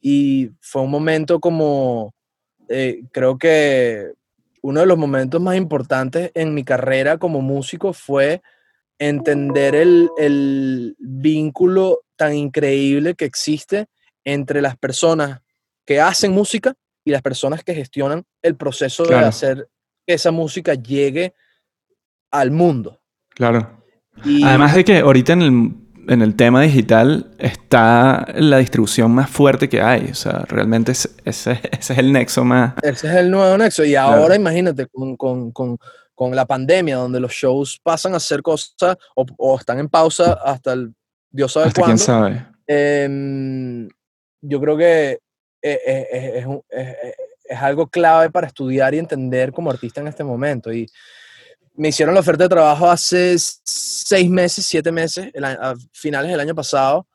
[0.00, 2.14] y fue un momento como,
[2.68, 4.10] eh, creo que
[4.62, 8.40] uno de los momentos más importantes en mi carrera como músico fue
[8.98, 13.86] entender el, el vínculo tan increíble que existe
[14.24, 15.41] entre las personas
[15.86, 16.74] que hacen música
[17.04, 19.68] y las personas que gestionan el proceso de hacer
[20.06, 21.34] que esa música llegue
[22.30, 23.00] al mundo.
[23.30, 23.82] Claro.
[24.44, 25.72] Además de que ahorita en el,
[26.08, 30.10] en el, tema digital está la distribución más fuerte que hay.
[30.10, 32.74] O sea, realmente ese, ese, es el nexo más...
[32.82, 33.84] Ese es el nuevo nexo.
[33.84, 35.78] Y ahora imagínate con, con, con,
[36.14, 40.34] con, la pandemia, donde los shows pasan a hacer cosas o, o están en pausa
[40.44, 40.94] hasta el
[41.32, 41.96] Dios sabe hasta cuándo.
[41.96, 42.46] quién sabe.
[42.66, 43.88] Eh,
[44.42, 45.18] yo creo que
[45.62, 50.72] eh, eh, es, es, algo clave para estudiar y entender como artista en este momento.
[50.72, 50.88] Y
[51.74, 56.54] me hicieron la oferta de trabajo hace seis meses, siete meses, a finales del año
[56.54, 57.06] pasado,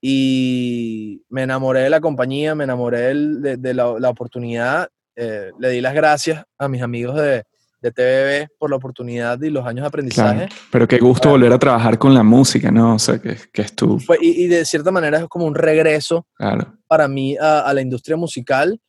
[0.00, 4.88] y me enamoré de la compañía, me enamoré de, la, oportunidad.
[5.14, 7.44] Eh, le di las gracias a mis amigos de,
[7.80, 10.48] de TVB por la oportunidad y los años de aprendizaje.
[10.70, 12.94] pero qué gusto volver a trabajar con la música, ¿no?
[12.94, 13.98] O sea, que, que es tú.
[14.20, 16.78] Y, y, de cierta manera es como un regreso claro.
[16.86, 18.80] para mí a, a, la industria musical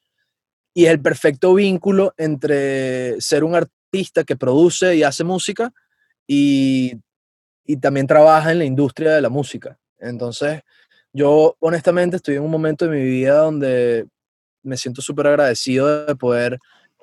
[0.73, 5.71] y es el perfecto vínculo entre ser un artista que produce y hace música
[6.27, 6.93] y,
[7.65, 9.77] y también trabaja en la industria de la música.
[9.99, 10.61] Entonces,
[11.13, 14.07] yo honestamente estoy en un momento de mi vida donde
[14.63, 16.57] me siento súper agradecido de poder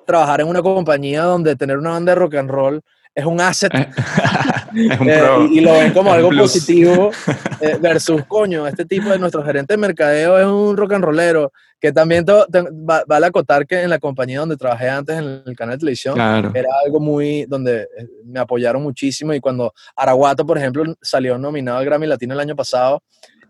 [0.09, 2.81] trabajar en una compañía donde tener una banda de rock and roll
[3.13, 3.71] es un asset
[4.75, 6.41] es un eh, y, y, lo ven como algo plus.
[6.41, 7.11] positivo
[7.61, 11.51] eh, versus, coño, este tipo de nuestro gerente de mercadeo es un rock and rollero
[11.79, 15.43] que también to, te, va, vale acotar que en la compañía donde trabajé antes en
[15.45, 16.51] el canal de televisión claro.
[16.55, 21.77] era algo muy donde eh, me apoyaron muchísimo y cuando Araguato, por ejemplo, salió nominado
[21.77, 23.03] al Grammy Latino el año pasado,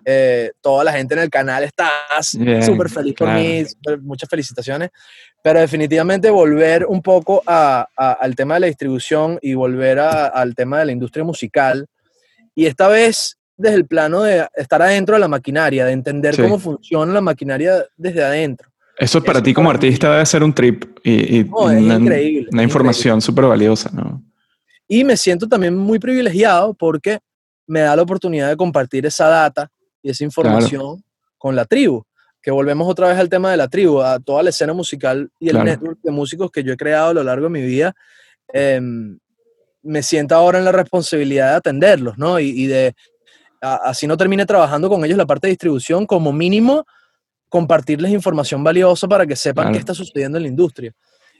[0.06, 1.89] eh, toda la gente en el canal está
[2.22, 3.39] súper feliz por claro.
[3.39, 4.89] mí, super, muchas felicitaciones,
[5.43, 10.28] pero definitivamente volver un poco a, a, al tema de la distribución y volver a,
[10.28, 11.86] al tema de la industria musical,
[12.56, 16.41] y esta vez desde el plano de estar adentro de la maquinaria, de entender sí.
[16.41, 18.70] cómo funciona la maquinaria desde adentro.
[18.97, 20.14] Eso para Eso ti como artista mí.
[20.14, 24.24] debe ser un trip y, y no, una, increíble, una información súper valiosa, ¿no?
[24.88, 27.20] Y me siento también muy privilegiado porque
[27.68, 29.70] me da la oportunidad de compartir esa data
[30.01, 31.04] y esa información claro.
[31.38, 32.04] con la tribu.
[32.42, 35.47] Que volvemos otra vez al tema de la tribu, a toda la escena musical y
[35.47, 35.66] el claro.
[35.66, 37.93] network de músicos que yo he creado a lo largo de mi vida.
[38.54, 38.80] Eh,
[39.82, 42.39] me siento ahora en la responsabilidad de atenderlos, ¿no?
[42.39, 42.96] Y, y de,
[43.62, 46.86] a, así no termine trabajando con ellos la parte de distribución, como mínimo
[47.50, 49.74] compartirles información valiosa para que sepan claro.
[49.74, 50.93] qué está sucediendo en la industria.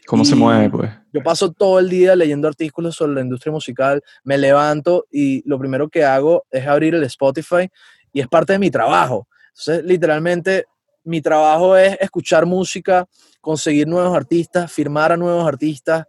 [0.08, 0.92] ¿Cómo y se mueve, pues?
[1.14, 5.60] Yo paso todo el día leyendo artículos sobre la industria musical, me levanto y lo
[5.60, 7.70] primero que hago es abrir el Spotify
[8.14, 9.28] y es parte de mi trabajo.
[9.50, 10.66] Entonces, literalmente,
[11.04, 13.08] mi trabajo es escuchar música,
[13.42, 16.06] conseguir nuevos artistas, firmar a nuevos artistas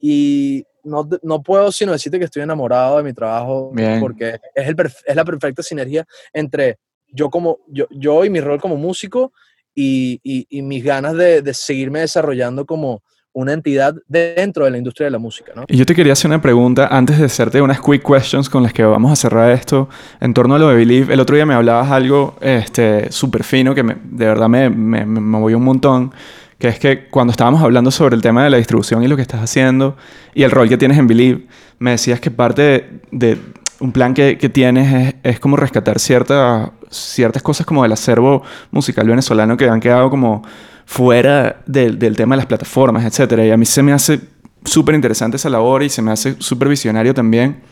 [0.00, 4.00] y no, no puedo sino decirte que estoy enamorado de mi trabajo Bien.
[4.00, 6.78] porque es, el, es la perfecta sinergia entre
[7.12, 9.32] yo, como, yo, yo y mi rol como músico
[9.74, 13.02] y, y, y mis ganas de, de seguirme desarrollando como,
[13.32, 15.52] una entidad dentro de la industria de la música.
[15.54, 15.64] ¿no?
[15.68, 18.72] Y yo te quería hacer una pregunta antes de hacerte unas quick questions con las
[18.72, 19.88] que vamos a cerrar esto
[20.20, 21.12] en torno a lo de Believe.
[21.12, 25.06] El otro día me hablabas algo este, súper fino que me, de verdad me, me,
[25.06, 26.12] me movió un montón,
[26.58, 29.22] que es que cuando estábamos hablando sobre el tema de la distribución y lo que
[29.22, 29.96] estás haciendo
[30.34, 31.46] y el rol que tienes en Believe,
[31.78, 33.38] me decías que parte de, de
[33.80, 38.42] un plan que, que tienes es, es, como rescatar cierta, ciertas cosas como del acervo
[38.70, 40.42] musical venezolano que han quedado como
[40.90, 43.44] fuera del, del tema de las plataformas, etc.
[43.44, 44.18] Y a mí se me hace
[44.64, 47.62] súper interesante esa labor y se me hace súper visionario también.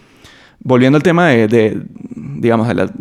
[0.61, 1.83] Volviendo al tema de,
[2.15, 2.93] digamos, del,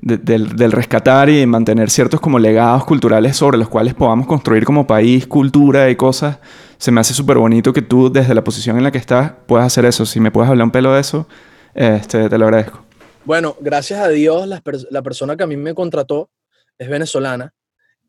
[0.00, 5.26] del, rescatar y mantener ciertos como legados culturales sobre los cuales podamos construir como país,
[5.26, 6.38] cultura y cosas,
[6.78, 9.66] se me hace súper bonito que tú desde la posición en la que estás puedas
[9.66, 10.06] hacer eso.
[10.06, 11.28] Si me puedes hablar un pelo de eso,
[11.74, 12.86] este, te lo agradezco.
[13.26, 16.30] Bueno, gracias a Dios la, la persona que a mí me contrató
[16.78, 17.52] es venezolana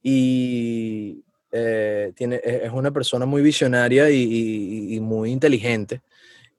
[0.04, 6.02] y eh, tiene, es una persona muy visionaria y, y, y muy inteligente.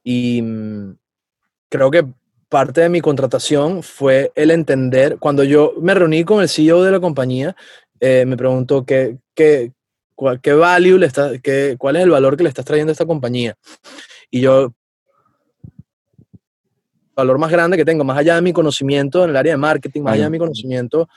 [0.02, 0.96] Y mmm,
[1.68, 2.06] creo que
[2.48, 6.90] parte de mi contratación fue el entender, cuando yo me reuní con el CEO de
[6.90, 7.54] la compañía,
[8.00, 9.72] eh, me preguntó qué, qué,
[10.14, 12.92] cuál, qué value le está, qué, cuál es el valor que le estás trayendo a
[12.92, 13.54] esta compañía.
[14.30, 14.72] Y yo, el
[17.14, 20.02] valor más grande que tengo, más allá de mi conocimiento en el área de marketing,
[20.02, 21.08] más allá de mi conocimiento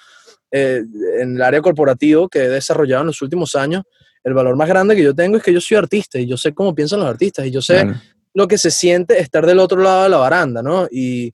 [0.52, 0.84] eh,
[1.20, 3.84] en el área corporativo que he desarrollado en los últimos años,
[4.24, 6.54] el valor más grande que yo tengo es que yo soy artista y yo sé
[6.54, 7.88] cómo piensan los artistas y yo sé
[8.34, 10.88] lo que se siente estar del otro lado de la baranda, ¿no?
[10.92, 11.34] Y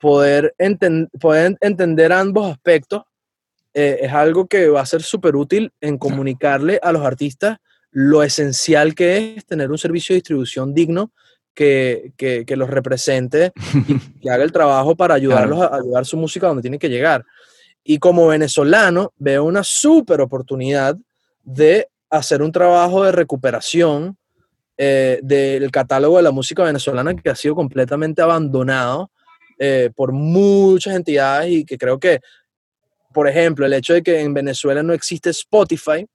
[0.00, 3.02] poder, enten poder entender ambos aspectos
[3.74, 7.58] eh, es algo que va a ser súper útil en comunicarle a los artistas
[7.90, 11.12] lo esencial que es tener un servicio de distribución digno
[11.54, 13.52] que, que, que los represente
[13.86, 15.74] y que haga el trabajo para ayudarlos claro.
[15.74, 17.24] a, a llevar su música donde tiene que llegar.
[17.84, 20.96] Y como venezolano veo una súper oportunidad
[21.42, 24.16] de hacer un trabajo de recuperación
[24.76, 29.10] eh, del catálogo de la música venezolana que ha sido completamente abandonado
[29.58, 32.20] eh, por muchas entidades y que creo que,
[33.12, 36.06] por ejemplo, el hecho de que en Venezuela no existe Spotify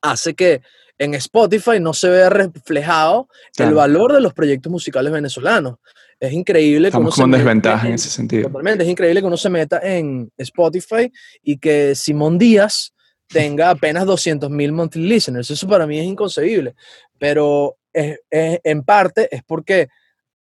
[0.00, 0.62] hace que
[0.98, 3.70] en Spotify no se vea reflejado claro.
[3.70, 5.76] el valor de los proyectos musicales venezolanos.
[6.20, 8.48] Es increíble Estamos que uno con desventaja en, en ese sentido.
[8.48, 11.10] Totalmente, es increíble que uno se meta en Spotify
[11.42, 12.94] y que Simón Díaz
[13.28, 15.50] tenga apenas 200 mil monthly listeners.
[15.50, 16.74] Eso para mí es inconcebible.
[17.18, 19.88] Pero es, es, en parte es porque,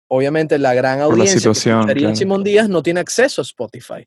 [0.09, 2.17] obviamente, la gran audiencia la situación, que claro.
[2.17, 4.07] Simón Díaz no tiene acceso a Spotify.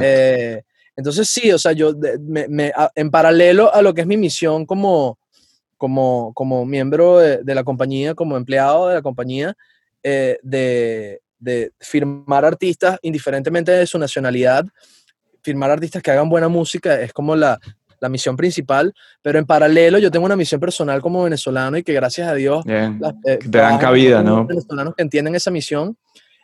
[0.00, 0.62] Eh,
[0.96, 4.64] entonces, sí, o sea, yo me, me, en paralelo a lo que es mi misión
[4.64, 5.18] como,
[5.76, 9.56] como, como miembro de, de la compañía, como empleado de la compañía,
[10.04, 14.64] eh, de, de firmar artistas, indiferentemente de su nacionalidad,
[15.42, 17.58] firmar artistas que hagan buena música es como la,
[18.00, 21.94] la misión principal, pero en paralelo yo tengo una misión personal como venezolano y que
[21.94, 24.46] gracias a Dios las, eh, te dan cabida, ¿no?
[24.46, 25.96] venezolanos que entienden esa misión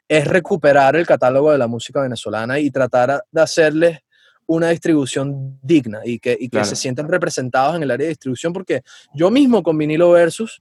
[0.08, 3.98] es recuperar el catálogo de la música venezolana y tratar de hacerles
[4.46, 6.66] una distribución digna y que, y que claro.
[6.66, 8.82] se sientan representados en el área de distribución, porque
[9.14, 10.60] yo mismo con Vinilo Versus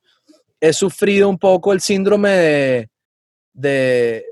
[0.61, 2.90] he sufrido un poco el síndrome de,
[3.53, 4.26] de,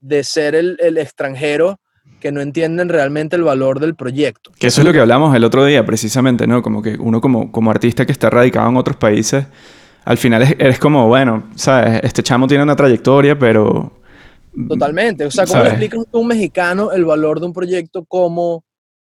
[0.00, 1.78] de ser el, el extranjero
[2.20, 4.50] que no entienden realmente el valor del proyecto.
[4.58, 6.62] Que eso es lo que hablamos el otro día, precisamente, ¿no?
[6.62, 9.44] Como que uno como, como artista que está radicado en otros países,
[10.04, 12.00] al final eres como, bueno, ¿sabes?
[12.02, 13.92] Este chamo tiene una trayectoria, pero...
[14.68, 15.26] Totalmente.
[15.26, 18.64] O sea, ¿cómo le explicas a un mexicano el valor de un proyecto como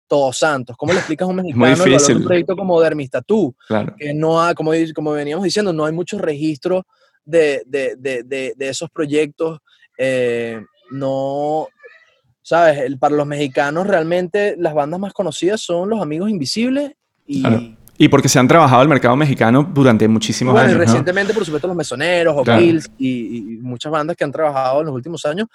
[0.09, 0.77] Todos Santos?
[0.77, 3.55] ¿Cómo le explicas a un mexicano el valor de un proyecto como Dermistatú?
[3.69, 3.95] Claro.
[3.97, 6.83] Que no ha, como, como veníamos diciendo, no hay muchos registros
[7.25, 9.61] de, de, de, de esos proyectos.
[9.99, 10.61] Eh,
[10.91, 11.69] no,
[12.43, 12.79] ¿sabes?
[12.79, 16.93] El, para los mexicanos realmente las bandas más conocidas son Los Amigos Invisibles
[17.27, 17.43] y...
[17.43, 17.77] Claro.
[18.01, 20.77] Y porque se han trabajado el mercado mexicano durante muchísimos bueno, años.
[20.77, 21.35] Y recientemente, ¿no?
[21.37, 22.63] por supuesto, Los Mesoneros, o claro.
[22.63, 25.49] Y, y, muchas bandas que han trabajado en los últimos años.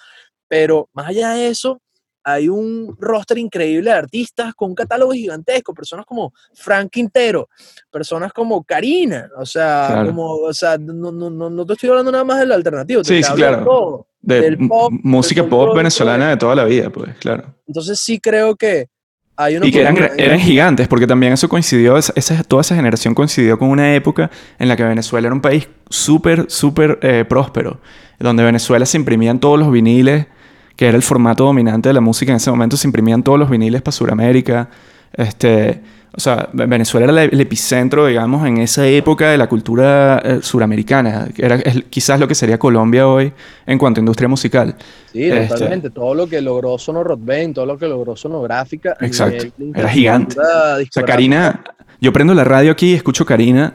[0.50, 1.82] Pero más allá de eso,
[2.24, 7.50] hay un roster increíble de artistas con un catálogo gigantesco, personas como Frank Quintero,
[7.92, 10.08] personas como Karina, o sea, claro.
[10.08, 13.22] como, o sea no, no, no, no, te estoy hablando nada más del alternativo, sí,
[13.22, 13.64] sí, claro.
[13.64, 17.56] Todo, de del pop, música del pop venezolana de toda la vida, pues, claro.
[17.68, 18.88] Entonces sí creo que
[19.36, 23.58] hay y que eran, eran, gigantes, porque también eso coincidió, esa, toda esa generación coincidió
[23.58, 24.30] con una época
[24.60, 27.82] en la que Venezuela era un país súper, súper eh, próspero,
[28.20, 30.28] donde Venezuela se imprimían todos los viniles,
[30.76, 33.50] que era el formato dominante de la música en ese momento, se imprimían todos los
[33.50, 34.70] viniles para Sudamérica.
[35.14, 35.82] Este,
[36.16, 41.28] o sea, Venezuela era el epicentro, digamos, en esa época de la cultura eh, suramericana.
[41.36, 41.60] Era
[41.90, 43.34] quizás lo que sería Colombia hoy
[43.66, 44.76] en cuanto a industria musical.
[45.12, 45.90] Sí, este, totalmente.
[45.90, 48.96] Todo lo que logró Sonoro Bain, todo lo que logró Sonográfica.
[49.02, 49.46] Exacto.
[49.74, 50.36] Era gigante.
[50.40, 51.64] O sea, Karina,
[52.00, 53.74] yo prendo la radio aquí y escucho Karina,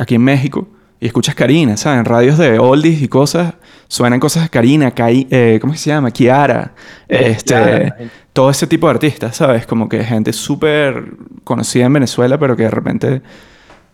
[0.00, 0.66] aquí en México,
[0.98, 2.00] y escuchas Karina, ¿sabes?
[2.00, 3.54] En radios de oldies y cosas,
[3.88, 6.10] suenan cosas de Karina, Kai, eh, ¿cómo se llama?
[6.10, 6.74] Kiara,
[7.08, 7.96] este, Kiara.
[8.32, 9.66] todo ese tipo de artistas, ¿sabes?
[9.66, 11.04] Como que gente súper
[11.42, 13.22] conocida en Venezuela, pero que de repente,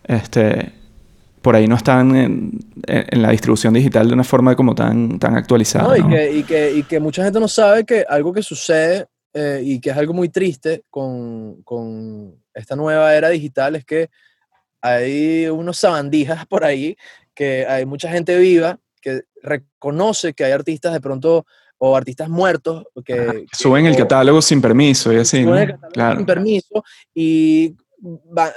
[0.03, 0.73] este,
[1.41, 5.35] por ahí no están en, en la distribución digital de una forma como tan, tan
[5.35, 5.87] actualizada.
[5.87, 6.09] No, y, ¿no?
[6.09, 9.79] que, y, que, y que mucha gente no sabe que algo que sucede eh, y
[9.79, 14.09] que es algo muy triste con, con esta nueva era digital es que
[14.81, 16.95] hay unos sabandijas por ahí,
[17.33, 18.79] que hay mucha gente viva
[19.45, 21.45] reconoce que hay artistas de pronto
[21.77, 25.57] o artistas muertos que, Ajá, que- Suben el catálogo sin permiso y así, suben ¿no?
[25.59, 26.17] el catálogo Claro.
[26.17, 27.75] sin permiso y
[28.37, 28.53] va-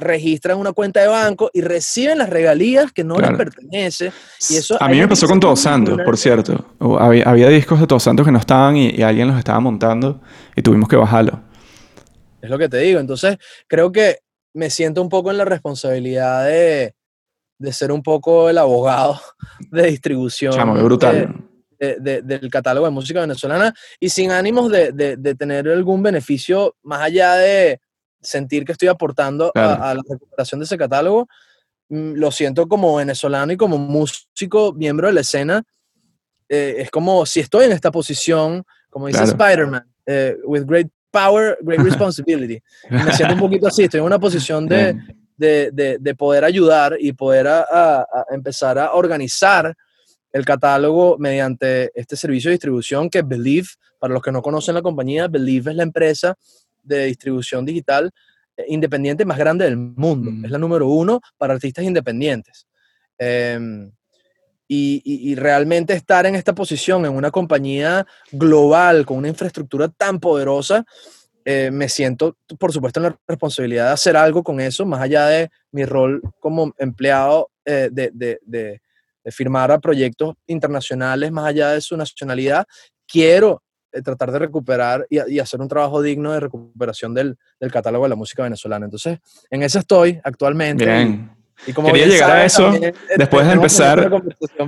[0.00, 3.36] registran una cuenta de banco y reciben las regalías que no Claro.
[3.36, 4.12] les pertenece.
[4.48, 6.64] Y eso a mí me pasó con Todos Santos, por cierto.
[7.00, 10.20] Había discos de Todos Santos que no estaban y, y alguien los estaba montando
[10.54, 11.42] y tuvimos que bajarlo.
[12.40, 13.00] Es lo que te digo.
[13.00, 13.36] Entonces,
[13.66, 14.18] creo que
[14.54, 16.94] me siento un poco en la responsabilidad de,
[17.58, 19.20] de ser un poco el abogado
[19.70, 21.34] de distribución Chamo, brutal.
[21.78, 27.02] de- de- del catálogo de música venezolana y sin ánimos de, tener algún beneficio más
[27.02, 27.80] allá de
[28.20, 29.82] sentir que estoy aportando a- Claro.
[29.84, 31.28] a, la recuperación de ese catálogo.
[31.88, 35.62] mm, Lo siento como venezolano y como músico, miembro de la escena.
[36.50, 39.32] eh, es como si estoy en esta posición, como dice Claro.
[39.32, 42.58] Spider-Man, eh, with great power, great responsibility.
[42.90, 45.17] Me siento un poquito así, estoy en una posición de, Bien.
[45.38, 49.74] De, de- de poder ayudar y poder a- a- a empezar a organizar
[50.32, 54.82] el catálogo mediante este servicio de distribución que Believe, para los que no conocen la
[54.82, 56.34] compañía, Believe es la empresa
[56.82, 58.10] de distribución digital
[58.56, 60.30] eh, independiente más grande del mundo.
[60.30, 60.44] Mm.
[60.44, 62.66] Es la número uno para artistas independientes.
[63.16, 63.90] Em,
[64.70, 69.88] y, y- y realmente estar en esta posición en una compañía global con una infraestructura
[69.88, 70.84] tan poderosa,
[71.50, 75.26] eh, me siento, por supuesto, en la responsabilidad de hacer algo con eso, más allá
[75.28, 78.82] de mi rol como empleado eh, de, de- de-
[79.24, 82.66] de firmar a proyectos internacionales, más allá de su nacionalidad.
[83.06, 83.62] Quiero
[83.92, 88.04] eh, tratar de recuperar y, y hacer un trabajo digno de recuperación del, del catálogo
[88.04, 88.84] de la música venezolana.
[88.84, 89.18] Entonces,
[89.50, 90.84] en eso estoy actualmente.
[90.84, 91.30] Bien.
[91.66, 94.08] Y, como Quería llegar a eso también, eh, después de empezar-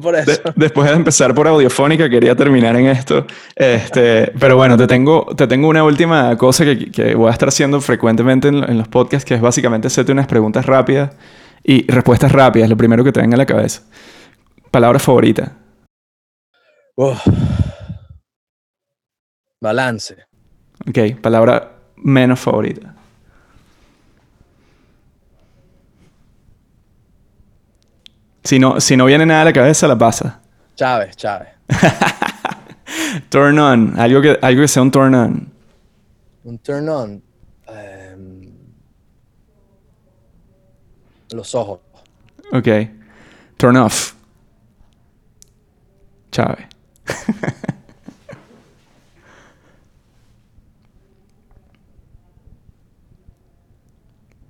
[0.02, 3.26] por De- después de empezar por Audiofónica, quería terminar en esto.
[3.56, 7.48] Este, pero bueno, te tengo, te tengo una última cosa que, que voy a estar
[7.48, 11.10] haciendo frecuentemente en, en los podcasts, que es básicamente hacerte unas preguntas rápidas
[11.62, 13.82] y respuestas rápidas, lo primero que te venga a la cabeza.
[14.70, 15.56] Palabra favorita.
[19.60, 20.16] Balance.
[20.88, 22.94] Ok, palabra menos favorita.
[28.44, 30.40] Si no, si no viene nada a la cabeza, la pasa.
[30.76, 31.48] Chávez, Chávez.
[33.28, 35.52] Turn on, algo que, algo que sea un turn on.
[36.44, 37.22] Un turn on.
[37.68, 38.50] em,
[41.32, 41.80] los ojos.
[42.52, 42.66] Ok.
[43.56, 44.14] Turn off.
[46.32, 46.66] Chávez.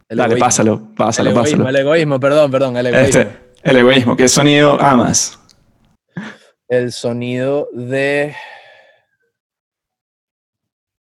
[0.08, 0.38] Dale, egoísmo.
[0.44, 1.68] pásalo, El pásalo, egoísmo, pásalo.
[1.68, 3.20] el egoísmo, perdón, perdón, el egoísmo.
[3.20, 4.16] Este, el egoísmo.
[4.16, 5.38] ¿Qué sonido amas?
[6.68, 8.34] El sonido de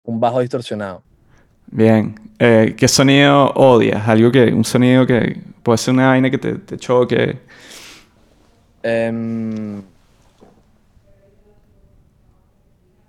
[0.03, 1.03] un bajo distorsionado.
[1.67, 2.15] Bien.
[2.39, 4.07] Eh, ¿Qué sonido odias?
[4.07, 7.39] Algo que, un sonido que puede ser una vaina que te, te choque.
[8.83, 9.81] Em,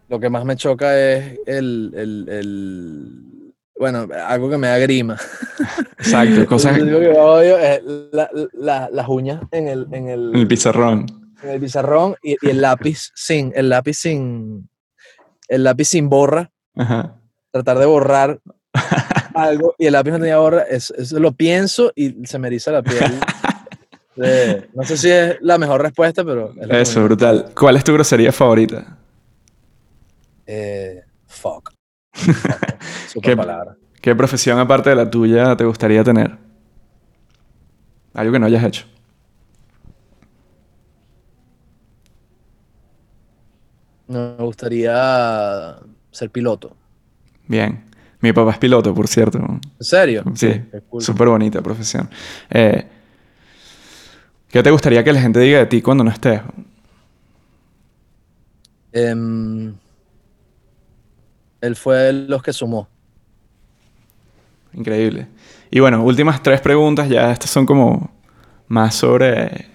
[0.09, 3.38] lo que más me choca es el, el- el-
[3.78, 5.16] bueno, algo que me da grima.
[5.98, 7.80] Exacto, cosas Lo único que odio es
[8.12, 11.06] la- la- las uñas en el, en el, el pizarrón.
[11.42, 14.68] en el pizarrón y, y el lápiz sin, el lápiz sin,
[15.48, 17.16] el lápiz sin borra, Ajá.
[17.50, 18.40] tratar de borrar
[19.34, 22.70] algo y el lápiz no tenía borra, eso, eso lo pienso y se me eriza
[22.72, 23.20] la piel.
[24.16, 27.50] de- no sé si es la mejor respuesta, pero es Eso, brutal.
[27.55, 28.96] ¿Cuál es tu grosería favorita?
[30.46, 31.72] Eh, fuck.
[33.23, 33.77] ¿Qué- palabra.
[34.01, 36.36] ¿Qué profesión aparte de la tuya te gustaría tener?
[38.15, 38.86] Algo que no hayas hecho.
[44.07, 45.77] Me gustaría
[46.11, 46.74] ser piloto.
[47.47, 47.85] Bien.
[48.20, 49.39] Mi papá es piloto, por cierto.
[49.39, 50.24] ¿En serio?
[50.35, 51.03] Sí, cool.
[51.03, 52.09] súper bonita profesión.
[52.51, 52.85] Eh,
[54.49, 56.40] ¿Qué te gustaría que la gente diga de ti cuando no estés?
[58.93, 59.74] Em,
[61.60, 62.89] él fue los que sumó.
[64.72, 65.26] Increíble.
[65.70, 68.10] Y bueno, últimas tres preguntas, ya estas son como
[68.68, 69.66] más sobre,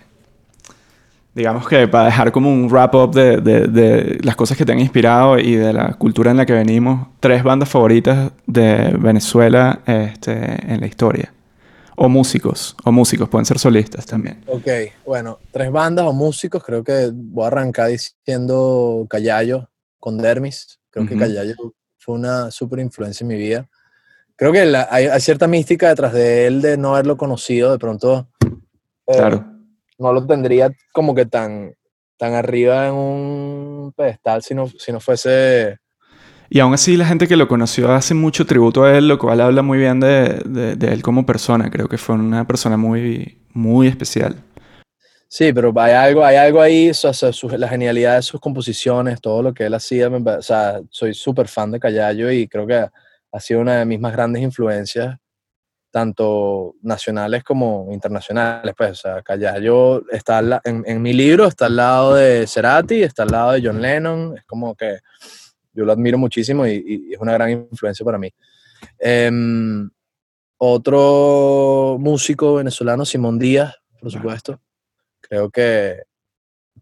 [1.33, 4.79] digamos que para dejar como un wrap-up de, de- de las cosas que te han
[4.79, 10.71] inspirado y de la cultura en la que venimos, tres bandas favoritas de Venezuela este,
[10.71, 11.33] en la historia.
[11.95, 14.43] O músicos, o músicos, pueden ser solistas también.
[14.47, 14.67] Ok,
[15.05, 19.69] bueno, tres bandas o músicos, creo que voy a arrancar diciendo Callayo
[19.99, 20.79] con Dermis.
[20.93, 21.23] Creo que Ujú.
[21.23, 21.55] Callayo
[21.97, 23.67] fue una súper influencia en mi vida.
[24.35, 27.71] Creo que la- hay, hay cierta mística detrás de él de no haberlo conocido.
[27.71, 28.27] De pronto
[29.07, 29.43] eh, Claro.
[29.97, 31.73] no lo tendría como que tan,
[32.17, 35.79] tan arriba en un pedestal si no, si no fuese...
[36.49, 39.41] Y aún así la gente que lo conoció hace mucho tributo a él, lo cual
[39.41, 41.71] habla muy bien de, de- de él como persona.
[41.71, 44.35] Creo que fue una persona muy, muy especial.
[45.35, 49.19] Sí, pero hay algo, hay algo ahí, o sea, su- la genialidad de sus composiciones,
[49.19, 52.67] todo lo que él hacía, me o sea, soy súper fan de Callayo y creo
[52.67, 52.75] que
[53.31, 55.17] ha sido una de mis más grandes influencias,
[55.89, 61.65] tanto nacionales como internacionales, pues, o sea, Callayo está la- en, en mi libro, está
[61.65, 64.99] al lado de Cerati, está al lado de John Lennon, es como que
[65.73, 68.31] yo lo admiro muchísimo y, y es una gran influencia para mí.
[68.99, 69.89] Em,
[70.57, 74.59] otro músico venezolano, Simón Díaz, por supuesto
[75.33, 76.03] creo que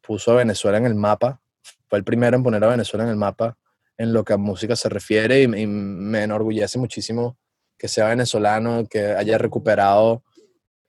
[0.02, 1.40] puso a Venezuela en el mapa.
[1.88, 3.58] Fue el primero en poner a Venezuela en el mapa
[3.98, 7.38] en lo que a música se refiere y, y me enorgullece muchísimo
[7.78, 10.24] que sea venezolano, que haya recuperado,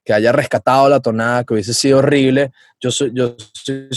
[0.05, 2.51] que haya rescatado la tonada, que hubiese sido horrible.
[2.80, 3.89] Yo soy, yo soy.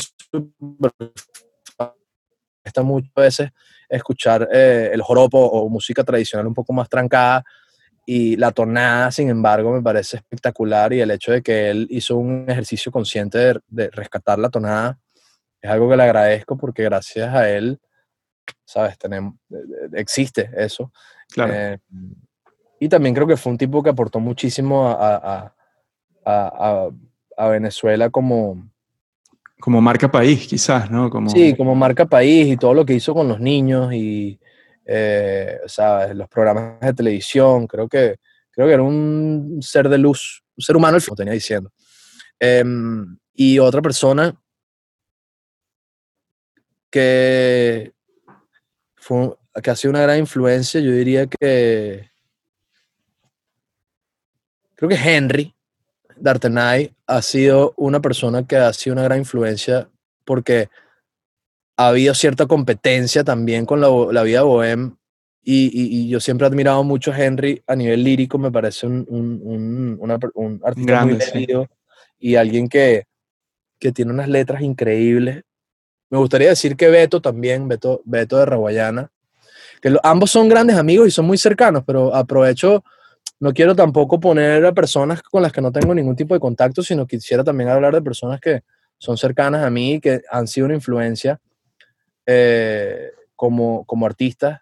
[2.63, 3.49] Está muchas veces
[3.89, 7.43] escuchar eh, el joropo o música tradicional un poco más trancada
[8.05, 12.17] y la tonada, sin embargo, me parece espectacular y el hecho de que él hizo
[12.17, 14.99] un ejercicio consciente de, de rescatar la tonada
[15.61, 17.79] es algo que le agradezco porque gracias a él,
[18.63, 19.55] sabes, tenemos, eh,
[19.93, 20.91] existe eso.
[21.29, 21.53] Claro.
[21.55, 21.79] Eh,
[22.79, 25.55] y también creo que fue un tipo que aportó muchísimo a, a-
[26.25, 26.89] a- a-
[27.37, 28.69] a Venezuela como,
[29.59, 31.09] como marca país, quizás, ¿no?
[31.09, 34.39] Como, Sí, como marca país y todo lo que hizo con los niños y
[34.85, 36.15] eh, ¿sabes?
[36.15, 37.67] los programas de televisión.
[37.67, 38.17] Creo que,
[38.51, 41.71] creo que era un ser de luz, un ser humano, como tenía diciendo.
[42.39, 44.35] Em, y otra persona
[46.89, 47.93] que,
[49.63, 52.09] que ha sido una gran influencia, yo diría que
[54.75, 55.55] creo que Henry
[56.17, 59.89] D'Artenay ha sido una persona que ha sido una gran influencia
[60.23, 60.69] porque
[61.77, 64.95] ha habido cierta competencia también con la, la vida bohem
[65.43, 68.87] y, y- y yo siempre he admirado mucho a Henry a nivel lírico, me parece
[68.87, 71.31] un, un- un- una un artista muy Grande, sí.
[71.45, 71.67] leído
[72.17, 73.03] y alguien que,
[73.77, 75.43] que tiene unas letras increíbles.
[76.09, 79.11] Me gustaría decir que Beto también, Beto, Beto de Raguayana,
[79.81, 82.83] que lo- ambos son grandes amigos y son muy cercanos, pero aprovecho,
[83.39, 86.81] no quiero tampoco poner a personas con las que no tengo ningún tipo de contacto,
[86.81, 88.61] sino quisiera también hablar de personas que
[88.97, 91.39] son cercanas a mí y que han sido una influencia
[92.25, 94.61] eh, como, como artistas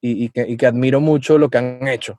[0.00, 2.18] y, y que, y que admiro mucho lo que han hecho.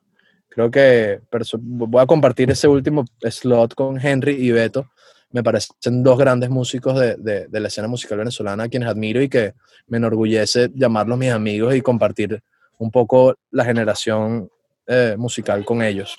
[0.49, 1.19] Creo que
[1.59, 4.89] voy a compartir ese último slot con Henry y Beto.
[5.31, 9.21] Me parecen dos grandes músicos de, de- de la escena musical venezolana a quienes admiro
[9.21, 9.53] y que
[9.87, 12.41] me enorgullece llamarlos mis amigos y compartir
[12.77, 14.49] un poco la generación
[14.87, 16.15] eh, musical con ellos.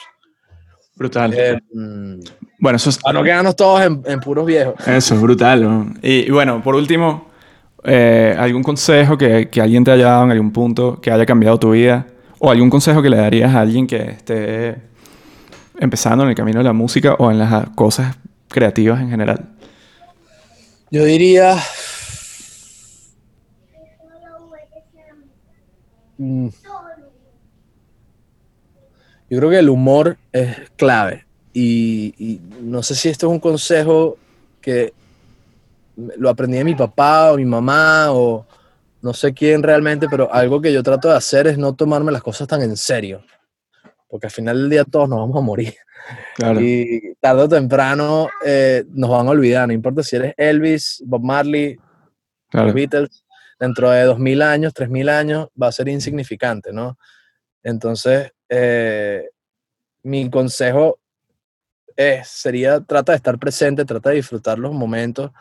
[0.97, 1.32] Brutal.
[1.34, 1.59] Eh,
[2.59, 4.74] bueno, eso es, para no quedarnos todos en, en puros viejos.
[4.86, 5.62] eso es brutal.
[5.62, 5.94] ¿no?
[6.02, 7.30] Y, y bueno, por último,
[7.84, 11.72] eh, ¿algún consejo que, alguien te haya dado en algún punto que haya cambiado tu
[11.72, 12.06] vida?
[12.38, 14.76] ¿O algún consejo que le darías a alguien que esté
[15.78, 18.16] empezando en el camino de la música o en las cosas
[18.48, 19.50] creativas en general?
[20.90, 21.56] Yo diría.
[26.18, 26.48] Mm.
[29.28, 31.24] Yo creo que el humor es clave.
[31.52, 34.18] Y no sé si esto es un consejo
[34.60, 34.92] que
[35.97, 38.47] lo aprendí de mi papá o mi mamá o
[39.02, 42.23] no sé quién realmente, pero algo que yo trato de hacer es no tomarme las
[42.23, 43.23] cosas tan en serio.
[44.09, 45.74] Porque al final del día todos nos vamos a morir.
[46.36, 46.60] Claro.
[46.60, 51.23] Y tarde o temprano eh, nos van a olvidar, no importa si eres Elvis, Bob
[51.23, 51.77] Marley,
[52.48, 52.66] claro.
[52.66, 53.24] los Beatles,
[53.59, 56.98] dentro de 2000 años, 3000 años, va a ser insignificante, ¿no?
[57.62, 59.28] Entonces, eh,
[60.02, 61.01] mi consejo
[61.97, 65.32] es, sería, trata de estar presente, trata de disfrutar los momentos,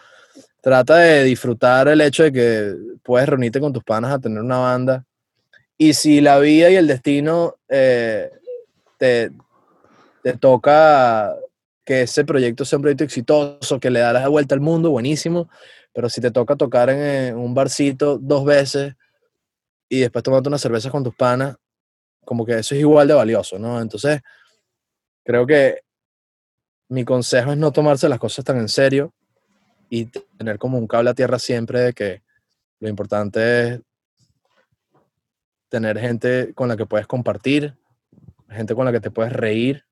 [0.65, 4.57] trata de disfrutar el hecho de que puedes reunirte con tus panas a tener una
[4.57, 5.05] banda.
[5.77, 8.31] Y si la vida y el destino eh,
[8.97, 9.29] te,
[10.23, 11.35] te toca
[11.83, 15.51] que ese proyecto sea un proyecto exitoso, que le da la vuelta al mundo, buenísimo.
[15.93, 18.95] Pero si te toca tocar en, eh, un barcito dos veces
[19.87, 21.57] y después tomarte una cerveza con tus panas,
[22.25, 23.79] como que eso es igual de valioso, ¿no?
[23.79, 24.19] Entonces,
[25.23, 25.81] creo que
[26.89, 29.13] mi consejo es no tomarse las cosas tan en serio
[29.89, 30.05] y
[30.37, 32.23] tener como un cable a tierra siempre de que
[32.79, 33.81] lo importante es
[35.69, 37.75] tener gente con la que puedes compartir,
[38.49, 39.83] gente con la que te puedes reír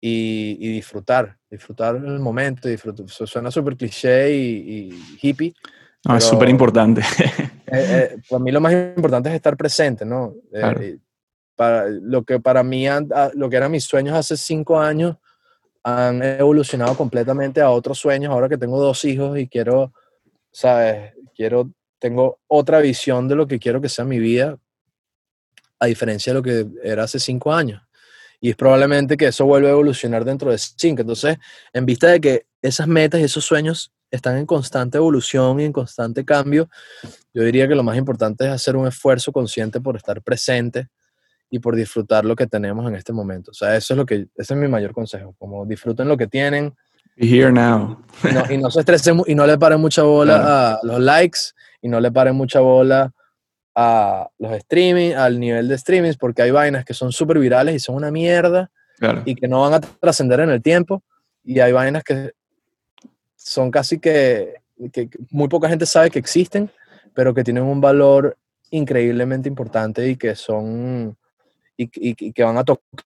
[0.00, 3.06] y, y disfrutar, disfrutar el momento, disfrutar.
[3.06, 5.54] Eso suena súper cliché y, y hippie.
[6.04, 7.02] No, es súper importante.
[7.68, 10.34] Eh, eh, para mí lo más importante es estar presente, ¿no?
[10.52, 10.80] Eh, Claro.
[11.56, 12.86] para, lo que para mí,
[13.34, 15.16] lo que eran mis sueños hace cinco años,
[15.86, 18.32] han evolucionado completamente a otros sueños.
[18.32, 19.92] Ahora que tengo dos hijos y quiero,
[20.50, 21.12] ¿sabes?
[21.32, 24.58] Quiero, tengo otra visión de lo que quiero que sea mi vida,
[25.78, 27.80] a diferencia de lo que era hace cinco años.
[28.40, 31.02] Y es probablemente que eso vuelva a evolucionar dentro de cinco.
[31.02, 31.36] Entonces,
[31.72, 35.72] en vista de que esas metas y esos sueños están en constante evolución y en
[35.72, 36.68] constante cambio,
[37.32, 40.88] yo diría que lo más importante es hacer un esfuerzo consciente por estar presente
[41.50, 43.50] y por disfrutar lo que tenemos en este momento.
[43.50, 46.26] O sea, eso es lo que, ese es mi mayor consejo, como disfruten lo que
[46.26, 46.74] tienen.
[47.16, 47.98] Be here now.
[48.50, 51.38] y, no, se estresen y no le paren mucha bola a los likes
[51.80, 53.12] y no le paren mucha bola
[53.74, 57.78] a los streaming, al nivel de streamings, porque hay vainas que son súper virales y
[57.78, 58.70] son una mierda
[59.26, 61.02] y que no van a trascender en el tiempo.
[61.44, 62.32] Y hay vainas que
[63.36, 64.54] son casi que,
[64.92, 66.70] que, muy poca gente sabe que existen,
[67.14, 68.36] pero que tienen un valor
[68.70, 71.16] increíblemente importante y que son
[71.76, 73.04] y, y, que van a tocar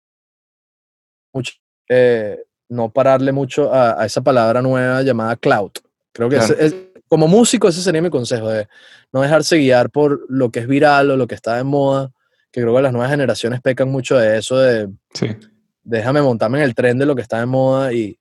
[1.34, 1.54] mucho,
[1.90, 5.72] eh, no pararle mucho a, esa palabra nueva llamada cloud.
[6.12, 6.76] Creo que es,
[7.08, 8.68] como músico ese sería mi consejo, de
[9.12, 12.12] no dejarse guiar por lo que es viral o lo que está de moda,
[12.52, 15.28] que creo que las nuevas generaciones pecan mucho de eso, de sí.
[15.84, 18.18] déjame montarme en el tren de lo que está de moda y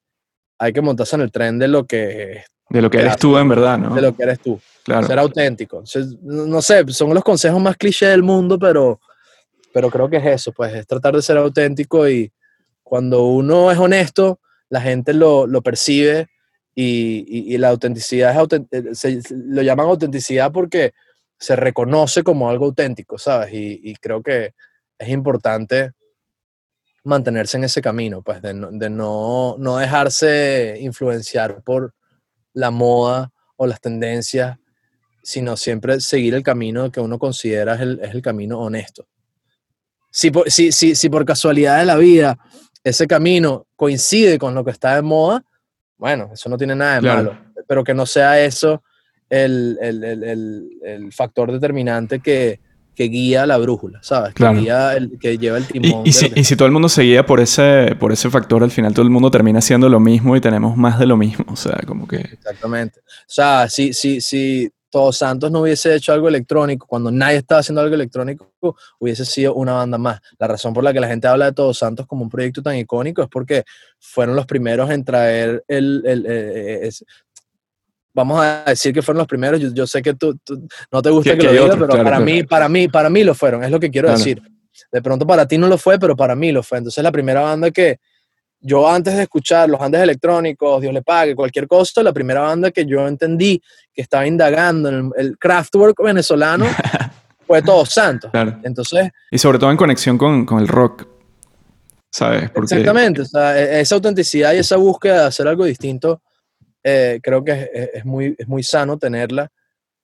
[0.59, 2.45] hay que montarse en el tren de lo que...
[2.69, 3.95] De lo que eres tú en verdad, ¿no?
[3.95, 4.59] De lo que eres tú.
[4.85, 5.07] Claro.
[5.07, 5.85] Ser auténtico.
[6.23, 9.01] No sé, son los consejos más cliché del mundo, pero,
[9.73, 12.33] pero creo que es eso, pues es tratar de ser auténtico y
[12.83, 16.29] cuando uno es honesto, la gente lo, lo percibe
[16.75, 18.35] y, la autenticidad
[18.71, 20.93] es eh, lo llaman autenticidad porque
[21.39, 23.53] se reconoce como algo auténtico, ¿sabes?
[23.53, 24.55] Y, y creo que
[24.99, 25.93] es importante
[27.05, 31.95] mantenerse en ese camino, pues de, no, de no, no, dejarse influenciar por
[32.53, 34.59] la moda o las tendencias,
[35.23, 39.07] sino siempre seguir el camino que uno considera es el, es el camino honesto.
[40.13, 42.39] Si por, si, si, si por casualidad de la vida
[42.85, 45.43] ese camino coincide con lo que está de moda,
[45.97, 48.83] bueno, eso no tiene nada de malo, pero que no sea eso
[49.31, 52.61] el, el, el, el factor determinante que,
[52.95, 54.35] que guía la brújula, ¿sabes?
[54.35, 56.03] Que, guía el, que lleva el timón.
[56.05, 58.71] Y, si, y, si, todo el mundo se guía por ese, por ese factor, al
[58.71, 61.57] final todo el mundo termina haciendo lo mismo y tenemos más de lo mismo, o
[61.57, 62.17] sea, como que...
[62.17, 63.01] Exactamente.
[63.01, 67.61] O sea, si, si, si Todos Santos no hubiese hecho algo electrónico, cuando nadie estaba
[67.61, 68.53] haciendo algo electrónico,
[68.99, 70.21] hubiese sido una banda más.
[70.39, 72.77] La razón por la que la gente habla de Todos Santos como un proyecto tan
[72.77, 73.65] icónico es porque
[73.99, 76.93] fueron los primeros en traer el, el, el,
[78.13, 79.59] vamos a decir que fueron los primeros.
[79.73, 80.39] Yo, sé que tú,
[80.91, 83.65] no te gusta que, lo diga, pero para mí, para mí, para mí lo fueron,
[83.65, 84.43] es lo que quiero decir.
[84.93, 86.77] De pronto para ti no lo fue, pero para mí lo fue.
[86.77, 87.99] Entonces la primera banda que
[88.63, 92.71] yo antes de escuchar los Andes electrónicos, Dios le pague, cualquier cosa, la primera banda
[92.71, 93.61] que yo entendí
[93.93, 96.67] que estaba indagando en el, craftwork venezolano
[97.47, 98.31] fue Todos Santos.
[98.63, 101.07] Entonces, y sobre todo en conexión con, con el rock.
[102.11, 102.51] ¿Sabes?
[102.55, 106.23] Exactamente, o sea, e, esa autenticidad y esa búsqueda de hacer algo distinto
[106.85, 109.51] eh, creo que es, muy, es muy sano tenerla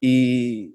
[0.00, 0.74] y,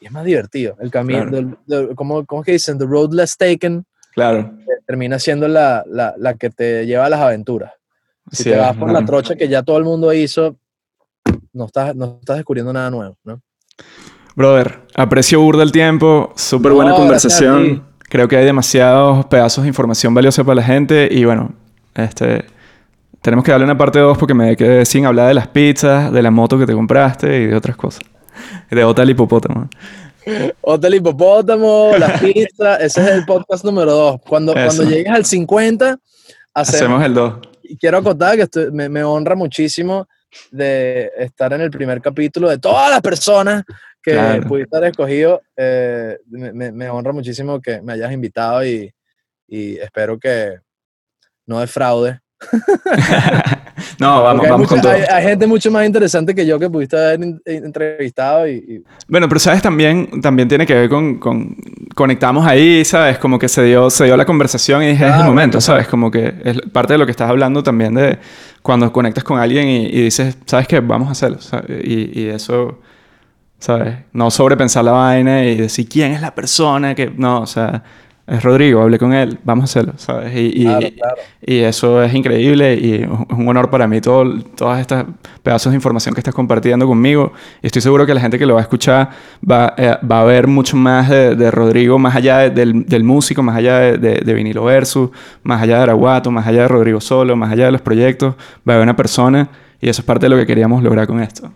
[0.00, 0.76] es más divertido.
[0.80, 1.56] El camino,
[1.94, 2.78] como, ¿cómo, es que dicen?
[2.78, 3.86] The road less taken.
[4.14, 4.52] Claro.
[4.86, 7.72] termina siendo la, la, la, que te lleva a las aventuras.
[8.30, 10.56] Si te vas por la trocha que ya todo el mundo hizo,
[11.52, 13.40] no estás, no estás descubriendo nada nuevo, ¿no?
[14.36, 17.84] Brother, aprecio burda el tiempo, súper buena conversación.
[18.08, 21.52] Creo que hay demasiados pedazos de información valiosa para la gente y bueno,
[21.94, 22.44] este,
[23.20, 26.22] tenemos que darle una parte 2 porque me quedé sin hablar de las pizzas, de
[26.22, 28.02] la moto que te compraste y de otras cosas.
[28.70, 29.68] De Hotel Hipopótamo.
[30.60, 34.20] Hotel Hipopótamo, las pizzas, ese es el podcast número 2.
[34.26, 35.98] Cuando, cuando llegues al 50,
[36.54, 37.34] hacemos, el 2.
[37.62, 40.06] Y quiero acotar que me, me, honra muchísimo
[40.50, 43.64] de estar en el primer capítulo de todas las personas
[44.02, 45.40] que pudiste haber escogido.
[45.56, 48.92] Eh, me, me, honra muchísimo que me hayas invitado y,
[49.48, 50.58] y espero que
[51.46, 52.20] no defraude
[53.98, 54.92] no, vamos, vamos con todo.
[54.92, 59.62] Hay, gente mucho más interesante que yo que pudiste haber entrevistado y, Bueno, pero sabes,
[59.62, 61.56] también, también tiene que ver con, con,
[61.94, 63.18] Conectamos ahí, ¿sabes?
[63.18, 65.86] Como que se dio, se dio la conversación y dije, es el momento, ¿sabes?
[65.86, 68.18] Como que es parte de lo que estás hablando también de
[68.62, 70.80] cuando conectas con alguien y, dices, ¿sabes qué?
[70.80, 71.38] Vamos a hacerlo.
[71.82, 72.80] Y, y eso,
[73.58, 73.96] ¿sabes?
[74.12, 77.10] No sobrepensar la vaina y decir, ¿quién es la persona que...?
[77.16, 77.82] No, o sea
[78.26, 80.34] es Rodrigo, hablé con él, vamos a hacerlo, ¿sabes?
[80.34, 80.66] Y,
[81.46, 85.04] y, eso es increíble y es un honor para mí todo, todas estas
[85.42, 87.32] pedazos de información que estás compartiendo conmigo.
[87.62, 89.10] Y estoy seguro que la gente que lo va a escuchar
[89.48, 93.56] va, eh, va a ver mucho más de, Rodrigo, más allá del, del, músico, más
[93.56, 95.10] allá de, de, Vinilo Versus,
[95.42, 98.34] más allá de Araguato, más allá de Rodrigo Solo, más allá de los proyectos.
[98.66, 101.20] Va a haber una persona y eso es parte de lo que queríamos lograr con
[101.20, 101.52] esto.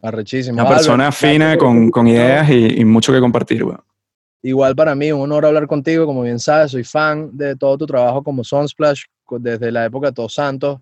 [0.00, 0.54] Arrechísimo.
[0.60, 3.82] Una persona fina, con, con ideas y, mucho que compartir, bueno.
[4.48, 7.86] Igual para mí, un honor hablar contigo, como bien sabes, soy fan de todo tu
[7.86, 9.02] trabajo como Sunsplash
[9.38, 10.80] desde la época de Todos Santos.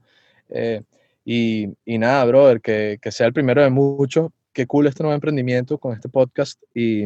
[0.48, 0.82] Eh,
[1.24, 4.30] y, y, nada, brother, que, que, sea el primero de muchos.
[4.52, 6.62] Qué cool este nuevo emprendimiento con este podcast.
[6.72, 7.04] Y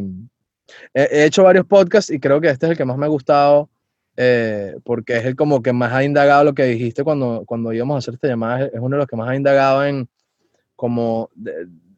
[0.93, 3.71] he, hecho varios podcasts y creo que este es el que más me ha gustado
[4.17, 7.95] eh, porque es el como que más ha indagado lo que dijiste cuando, cuando íbamos
[7.95, 8.67] a hacer esta llamada.
[8.67, 10.09] Es uno de los que más ha indagado en
[10.77, 11.31] como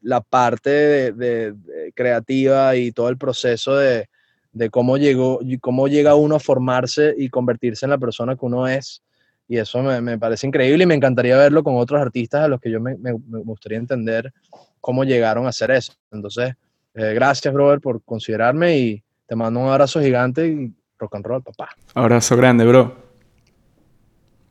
[0.01, 1.53] la parte de,
[1.95, 4.07] creativa y todo el proceso de,
[4.53, 8.67] de cómo, llegó, cómo llega uno a formarse y convertirse en la persona que uno
[8.67, 9.03] es.
[9.47, 12.61] Y eso me, me parece increíble y me encantaría verlo con otros artistas a los
[12.61, 14.31] que yo me, me, gustaría entender
[14.79, 15.93] cómo llegaron a hacer eso.
[16.11, 16.53] Entonces,
[16.93, 21.43] eh, gracias, brother, por considerarme y te mando un abrazo gigante y rock and roll,
[21.43, 21.69] papá.
[21.93, 23.02] Abrazo grande, bro.